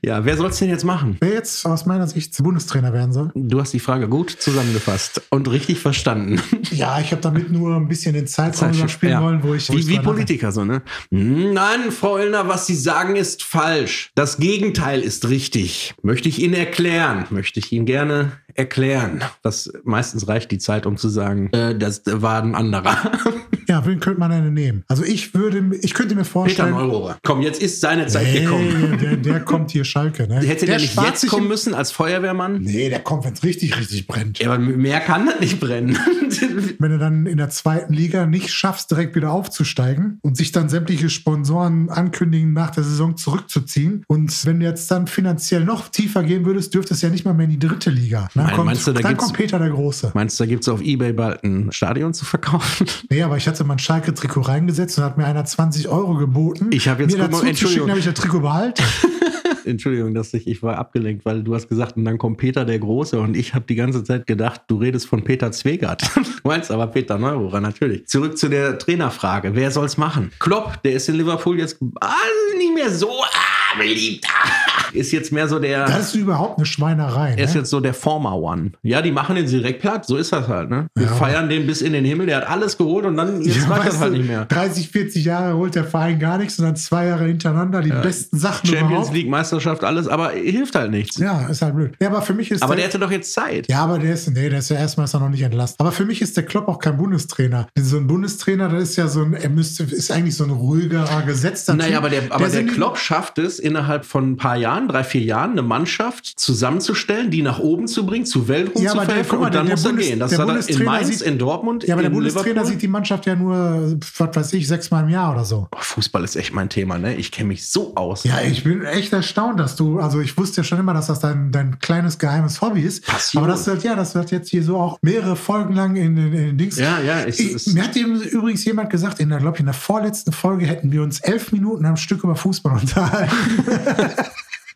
ja, 0.03 0.25
wer 0.25 0.37
soll 0.37 0.49
es 0.49 0.59
denn 0.59 0.71
jetzt 0.71 0.85
machen? 0.85 1.17
Wer 1.21 1.35
jetzt 1.35 1.67
aus 1.67 1.85
meiner 1.85 2.07
Sicht 2.07 2.37
Bundestrainer 2.43 2.93
werden 2.93 3.13
soll? 3.13 3.31
Du 3.35 3.61
hast 3.61 3.73
die 3.73 3.81
Frage 3.81 4.09
gut 4.09 4.31
zusammengefasst 4.31 5.23
und 5.31 5.51
richtig 5.51 5.79
verstanden. 5.81 6.41
Ja, 6.71 7.01
ich 7.01 7.11
habe 7.11 7.21
damit 7.21 7.51
nur 7.51 7.75
ein 7.75 7.89
bisschen 7.89 8.15
den 8.15 8.27
Zeitraum 8.27 8.73
überspielen 8.73 9.13
ja. 9.13 9.23
wollen, 9.23 9.43
wo 9.43 9.55
ich. 9.55 9.71
Wie, 9.71 9.87
wie 9.89 9.99
hatte. 9.99 10.07
Politiker 10.07 10.53
so, 10.53 10.65
ne? 10.65 10.83
Nein, 11.11 11.91
Frau 11.91 12.17
Illner, 12.17 12.47
was 12.49 12.67
Sie 12.67 12.77
sagen, 12.77 13.17
ist 13.17 13.43
falsch. 13.43 14.13
Das 14.15 14.39
Gegenteil 14.39 15.01
ist 15.01 15.29
richtig. 15.29 15.95
Möchte 16.03 16.29
ich 16.29 16.41
Ihnen 16.41 16.55
erklären. 16.55 17.27
Möchte 17.31 17.59
ich 17.59 17.73
Ihnen 17.73 17.87
gerne 17.87 18.33
erklären. 18.61 19.23
Das 19.43 19.73
meistens 19.85 20.29
reicht 20.29 20.51
die 20.51 20.59
Zeit, 20.59 20.87
um 20.87 20.97
zu 20.97 21.09
sagen, 21.09 21.51
äh, 21.53 21.77
das 21.77 22.03
war 22.07 22.43
ein 22.43 22.55
anderer. 22.55 22.97
Ja, 23.71 23.87
wen 23.87 24.01
könnte 24.01 24.19
man 24.19 24.33
denn 24.33 24.53
nehmen? 24.53 24.83
Also 24.89 25.05
ich 25.05 25.33
würde, 25.33 25.77
ich 25.81 25.95
könnte 25.95 26.17
mir 26.17 26.23
Peter 26.23 26.33
vorstellen. 26.33 26.71
Neurohrer. 26.73 27.19
Komm, 27.23 27.41
jetzt 27.41 27.63
ist 27.63 27.81
seine 27.81 28.09
Zeit 28.09 28.27
Nee, 28.27 28.41
gekommen. 28.41 28.99
der, 29.01 29.17
der 29.17 29.41
kommt 29.41 29.71
hier 29.71 29.85
Schalke, 29.85 30.27
ne? 30.27 30.41
Hätte 30.41 30.67
der, 30.67 30.79
nicht 30.79 30.91
spart 30.91 31.11
jetzt 31.11 31.29
kommen 31.29 31.47
müssen 31.47 31.73
als 31.73 31.93
Feuerwehrmann? 31.93 32.63
Nee, 32.63 32.89
der 32.89 32.99
kommt, 32.99 33.25
wenn 33.27 33.33
es 33.35 33.45
richtig, 33.45 33.79
richtig 33.79 34.09
brennt. 34.09 34.41
Ja, 34.41 34.51
aber 34.51 34.59
mehr 34.59 34.99
kann 34.99 35.27
das 35.27 35.39
nicht 35.39 35.61
brennen. 35.61 35.97
Wenn 36.79 36.93
du 36.93 36.99
dann 36.99 37.27
in 37.27 37.37
der 37.37 37.51
zweiten 37.51 37.93
Liga 37.93 38.27
nicht 38.27 38.51
schaffst, 38.51 38.91
direkt 38.91 39.15
wieder 39.15 39.31
aufzusteigen 39.31 40.19
und 40.23 40.37
sich 40.37 40.53
dann 40.53 40.69
sämtliche 40.69 41.11
Sponsoren 41.11 41.91
ankündigen, 41.91 42.53
nach 42.53 42.71
der 42.71 42.83
Saison 42.85 43.17
zurückzuziehen. 43.17 44.05
Und 44.07 44.47
wenn 44.47 44.61
du 44.61 44.67
jetzt 44.67 44.91
dann 44.91 45.07
finanziell 45.07 45.65
noch 45.65 45.89
tiefer 45.89 46.23
gehen 46.23 46.45
würdest, 46.47 46.73
dürfte 46.75 46.95
es 46.95 47.03
ja 47.03 47.11
nicht 47.11 47.25
mal 47.25 47.35
mehr 47.35 47.45
in 47.45 47.51
die 47.51 47.59
dritte 47.59 47.91
Liga. 47.91 48.29
Dann, 48.51 48.57
kommt, 48.57 48.67
meinst 48.67 48.87
du, 48.87 48.93
da 48.93 49.01
dann 49.01 49.11
gibt's- 49.13 49.25
kommt 49.25 49.37
Peter 49.37 49.59
der 49.59 49.71
Große. 49.71 50.11
Meinst 50.15 50.39
du, 50.39 50.45
da 50.45 50.49
gibt 50.49 50.63
es 50.63 50.69
auf 50.69 50.81
Ebay 50.83 51.13
bald 51.13 51.43
ein 51.45 51.73
Stadion 51.73 52.15
zu 52.15 52.25
verkaufen? 52.25 52.87
Nee, 53.11 53.23
aber 53.23 53.37
ich 53.37 53.49
hatte 53.49 53.65
mein 53.65 53.79
Schalke-Trikot 53.79 54.43
reingesetzt 54.43 54.97
und 54.99 55.05
hat 55.05 55.19
mir 55.19 55.25
einer 55.25 55.45
20 55.45 55.89
Euro 55.89 56.15
geboten. 56.15 56.69
Ich 56.73 56.89
hab 56.89 57.01
jetzt- 57.01 57.17
mir 57.17 57.25
dazu 57.25 57.41
zu 57.41 57.47
Entschuldigung. 57.47 57.89
habe 57.89 57.99
ich 57.99 58.05
das 58.05 58.15
Trikot 58.15 58.41
behalten. 58.41 58.83
Entschuldigung, 59.65 60.15
dass 60.15 60.33
ich, 60.35 60.47
ich 60.47 60.63
war 60.63 60.79
abgelenkt, 60.79 61.25
weil 61.25 61.43
du 61.43 61.55
hast 61.55 61.69
gesagt, 61.69 61.97
und 61.97 62.05
dann 62.05 62.19
kommt 62.19 62.39
Peter 62.39 62.65
der 62.65 62.79
Große 62.79 63.21
und 63.21 63.37
ich 63.37 63.55
habe 63.55 63.65
die 63.69 63.75
ganze 63.75 64.03
Zeit 64.05 64.27
gedacht, 64.27 64.63
du 64.69 64.77
redest 64.79 65.07
von 65.07 65.23
Peter 65.23 65.53
Zwegert. 65.53 66.03
Du 66.15 66.23
meinst 66.45 66.71
aber 66.71 66.87
Peter 66.87 67.19
Neururer, 67.19 67.61
natürlich. 67.61 68.07
Zurück 68.07 68.39
zu 68.39 68.49
der 68.49 68.79
Trainerfrage. 68.79 69.55
Wer 69.55 69.71
soll's 69.71 69.97
machen? 69.97 70.33
Klopp, 70.39 70.83
der 70.83 70.93
ist 70.93 71.09
in 71.09 71.17
Liverpool 71.17 71.59
jetzt 71.59 71.79
ah, 72.01 72.13
nicht 72.57 72.75
mehr 72.75 72.91
so 72.91 73.11
ah, 73.23 73.79
beliebt. 73.79 74.27
Ah, 74.29 74.49
ist 74.95 75.13
jetzt 75.13 75.33
mehr 75.33 75.49
so 75.49 75.59
der. 75.59 75.87
Das 75.87 76.01
ist 76.09 76.15
überhaupt 76.15 76.59
eine 76.59 76.67
Schweinerei. 76.67 77.35
er 77.37 77.45
ist 77.45 77.55
Ne? 77.55 77.61
jetzt 77.61 77.71
so 77.71 77.81
der 77.81 77.95
Former 77.95 78.37
One. 78.37 78.73
Ja, 78.83 79.03
die 79.03 79.13
machen 79.13 79.37
den 79.37 79.47
direkt 79.47 79.81
platt. 79.81 80.07
So 80.07 80.17
ist 80.17 80.33
das 80.33 80.49
halt, 80.49 80.71
ne? 80.71 80.87
Wir 80.95 81.07
Ja. 81.07 81.13
feiern 81.15 81.49
den 81.49 81.67
bis 81.67 81.83
in 81.83 81.93
den 81.93 82.05
Himmel. 82.05 82.27
Der 82.27 82.39
hat 82.39 82.49
alles 82.51 82.77
geholt 82.79 83.05
und 83.07 83.17
dann 83.17 83.43
jetzt 83.43 83.57
Ja, 83.63 83.69
reicht 83.75 83.89
das 83.89 84.01
halt 84.01 84.13
du, 84.13 84.19
nicht 84.19 84.27
mehr. 84.29 84.45
30, 84.47 84.89
40 84.91 85.25
Jahre 85.25 85.55
holt 85.57 85.75
der 85.75 85.85
Verein 85.85 86.19
gar 86.19 86.39
nichts, 86.39 86.57
sondern 86.57 86.77
zwei 86.77 87.07
Jahre 87.07 87.25
hintereinander 87.27 87.81
die 87.83 87.91
besten 87.91 88.39
Sachen 88.39 88.67
Champions 88.67 88.91
überhaupt. 88.91 89.15
League, 89.15 89.29
Meisterschaft, 89.29 89.85
alles, 89.85 90.09
aber 90.09 90.31
hilft 90.31 90.75
halt 90.75 90.91
nichts. 90.91 91.19
Ja, 91.19 91.47
ist 91.49 91.63
halt 91.63 91.75
blöd. 91.75 91.95
Ja, 92.01 92.09
aber 92.09 92.23
für 92.23 92.35
mich 92.35 92.51
ist 92.51 92.63
Aber 92.63 92.75
der, 92.75 92.85
der 92.85 92.89
hätte 92.89 92.99
doch 92.99 93.11
jetzt 93.11 93.33
Zeit. 93.33 93.69
Ja, 93.69 93.83
aber 93.85 93.99
der 93.99 94.15
ist, 94.15 94.29
nee, 94.31 94.49
der 94.49 94.59
ist 94.59 94.71
ja 94.71 94.77
erstmal 94.77 95.05
ist 95.05 95.15
er 95.15 95.21
noch 95.21 95.29
nicht 95.29 95.43
entlassen. 95.43 95.77
Aber 95.79 95.93
für 95.93 96.05
mich 96.05 96.21
ist 96.23 96.37
der 96.37 96.45
Klopp 96.45 96.69
auch 96.69 96.79
kein 96.79 96.97
Bundestrainer. 96.97 97.69
So 97.79 97.97
ein 97.97 98.07
Bundestrainer, 98.07 98.69
das 98.69 98.83
ist 98.85 98.97
ja 98.97 99.09
so 99.09 99.23
ein, 99.23 99.35
er 99.35 99.51
müsste, 99.51 99.85
ist 99.85 100.11
eigentlich 100.11 100.37
so 100.37 100.45
ein 100.45 100.51
ruhigerer, 100.51 101.23
gesetzter 101.23 101.75
Naja, 101.75 101.89
Typ. 101.91 101.99
aber 101.99 102.09
der, 102.11 102.23
aber 102.31 102.39
der 102.45 102.51
sind- 102.51 102.73
Klopp 102.73 102.99
schafft 102.99 103.39
es, 103.39 103.59
innerhalb 103.59 104.05
von 104.05 104.33
ein 104.33 104.37
paar 104.37 104.57
Jahren, 104.57 104.80
drei, 104.89 105.05
vier 105.05 105.23
Jahren, 105.23 105.53
eine 105.53 105.63
Mannschaft 105.63 106.27
zusammenzustellen, 106.39 107.31
die 107.31 107.43
nach 107.43 107.59
oben 107.59 107.87
zu 107.89 108.05
bringen, 108.07 108.27
zu 108.27 108.49
Weltruhm 108.49 108.83
Ja, 108.83 108.91
zu 108.91 108.97
der- 108.99 109.07
verhelfen 109.07 109.39
und 109.39 109.55
dann 109.55 109.67
der 109.67 109.75
muss 109.77 109.85
er 109.85 109.91
Bundes- 109.91 110.07
gehen. 110.07 110.19
Das 110.19 110.31
der 110.31 110.39
hat 110.41 110.49
er 110.49 110.69
in 110.69 110.85
Mainz, 110.85 111.09
sieht- 111.09 111.23
in 111.23 111.39
Dortmund, 111.39 111.85
Ja, 111.85 111.95
aber 111.95 112.03
der 112.03 112.11
in 112.11 112.15
Bundestrainer 112.15 112.49
Liverpool. 112.49 112.71
sieht 112.73 112.83
die 112.83 112.89
Mannschaft 112.89 113.27
ja 113.27 113.35
nur, 113.37 113.97
was 114.19 114.37
weiß 114.37 114.53
ich, 114.55 114.67
sechsmal 114.69 115.05
im 115.05 115.11
Jahr 115.11 115.33
oder 115.33 115.45
so. 115.45 115.69
Fußball 115.77 116.25
ist 116.25 116.37
echt 116.37 116.53
mein 116.55 116.69
Thema, 116.69 116.99
ne? 116.99 117.15
Ich 117.17 117.31
kenne 117.33 117.49
mich 117.49 117.69
so 117.69 117.95
aus. 117.97 118.25
Ja, 118.25 118.41
ich 118.41 118.65
bin 118.65 118.85
echt 118.85 119.13
erstaunt, 119.13 119.59
dass 119.61 119.77
du, 119.77 119.99
also 120.01 120.21
ich 120.21 120.37
wusste 120.39 120.59
ja 120.59 120.65
schon 120.65 120.79
immer, 120.79 120.95
dass 120.95 121.07
das 121.09 121.21
dein, 121.21 121.53
dein 121.53 121.79
kleines 121.79 122.19
geheimes 122.19 122.61
Hobby 122.61 122.81
ist. 122.83 123.07
Passion. 123.07 123.43
Aber 123.43 123.51
das 123.53 123.67
wird, 123.67 123.83
ja, 123.83 123.95
das 123.97 124.15
wird 124.15 124.31
jetzt 124.31 124.49
hier 124.51 124.63
so 124.63 124.77
auch 124.77 124.99
mehrere 125.03 125.37
Folgen 125.37 125.75
lang 125.75 125.97
in 125.97 126.17
den, 126.17 126.27
in 126.33 126.33
den 126.33 126.59
Dings. 126.59 126.77
Ja, 126.79 127.01
ja, 127.01 127.27
ich- 127.27 127.41
ich, 127.41 127.75
mir 127.75 127.85
hat 127.85 127.97
eben 127.97 128.21
übrigens 128.21 128.65
jemand 128.65 128.91
gesagt, 128.91 129.21
in 129.21 129.29
der, 129.31 129.39
glaube 129.39 129.57
ich, 129.57 129.61
in 129.61 129.67
der 129.67 129.75
vorletzten 129.75 130.33
Folge 130.33 130.67
hätten 130.67 130.93
wir 130.93 131.03
uns 131.03 131.21
elf 131.21 131.53
Minuten 131.53 131.85
am 131.87 131.97
Stück 131.97 132.25
über 132.25 132.37
Fußball 132.37 132.73
unterhalten. 132.81 133.35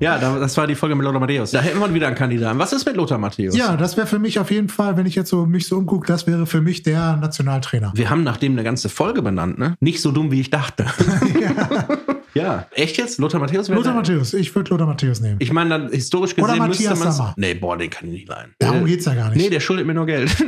Ja, 0.00 0.18
da- 0.18 0.38
das 0.38 0.56
war 0.56 0.66
die 0.66 0.74
Folge 0.74 0.94
mit 0.94 1.04
Lothar 1.04 1.20
Matthäus. 1.20 1.50
Da 1.52 1.60
hätten 1.60 1.78
wir 1.78 1.92
wieder 1.94 2.06
einen 2.08 2.16
Kandidaten. 2.16 2.58
Was 2.58 2.72
ist 2.72 2.84
mit 2.86 2.96
Lothar 2.96 3.18
Matthäus? 3.18 3.56
ja, 3.56 3.76
das 3.76 3.96
wäre 3.96 4.06
für 4.06 4.18
mich 4.18 4.38
auf 4.38 4.50
jeden 4.50 4.68
Fall, 4.68 4.96
wenn 4.96 5.06
ich 5.06 5.14
jetzt 5.14 5.30
so 5.30 5.46
mich 5.46 5.66
so 5.66 5.76
umgucke, 5.76 6.06
das 6.06 6.26
wäre 6.26 6.46
für 6.46 6.60
mich 6.60 6.82
der 6.82 7.16
Nationaltrainer. 7.16 7.92
Wir 7.94 8.10
haben 8.10 8.22
nach 8.24 8.36
dem 8.36 8.52
eine 8.52 8.64
ganze 8.64 8.88
Folge 8.88 9.22
benannt, 9.22 9.58
ne? 9.58 9.76
Nicht 9.80 10.00
so 10.00 10.10
dumm, 10.12 10.30
wie 10.32 10.40
ich 10.40 10.50
dachte. 10.50 10.86
ja. 12.34 12.66
Echt 12.72 12.96
jetzt? 12.96 13.18
Lothar 13.18 13.40
Matthäus? 13.40 13.68
wäre 13.68 13.78
Lothar 13.78 13.92
der- 13.92 14.16
Matthäus, 14.16 14.34
ich 14.34 14.54
würde 14.54 14.70
Lothar 14.70 14.86
Matthäus 14.86 15.20
nehmen. 15.20 15.36
Ich 15.38 15.52
meine, 15.52 15.70
dann 15.70 15.88
historisch 15.90 16.34
gesehen 16.34 16.50
Oder 16.50 16.66
müsste 16.66 16.84
Matthias 16.84 17.04
man. 17.04 17.12
Sammer. 17.12 17.34
Nee, 17.36 17.54
boah, 17.54 17.76
den 17.76 17.90
kann 17.90 18.08
ich 18.08 18.14
nicht 18.14 18.28
leihen. 18.28 18.54
Darum 18.58 18.82
Äh, 18.84 18.88
geht's 18.88 19.04
ja 19.04 19.14
gar 19.14 19.30
nicht. 19.30 19.38
Nee, 19.42 19.50
der 19.50 19.60
schuldet 19.60 19.86
mir 19.86 19.94
nur 19.94 20.06
Geld. 20.06 20.30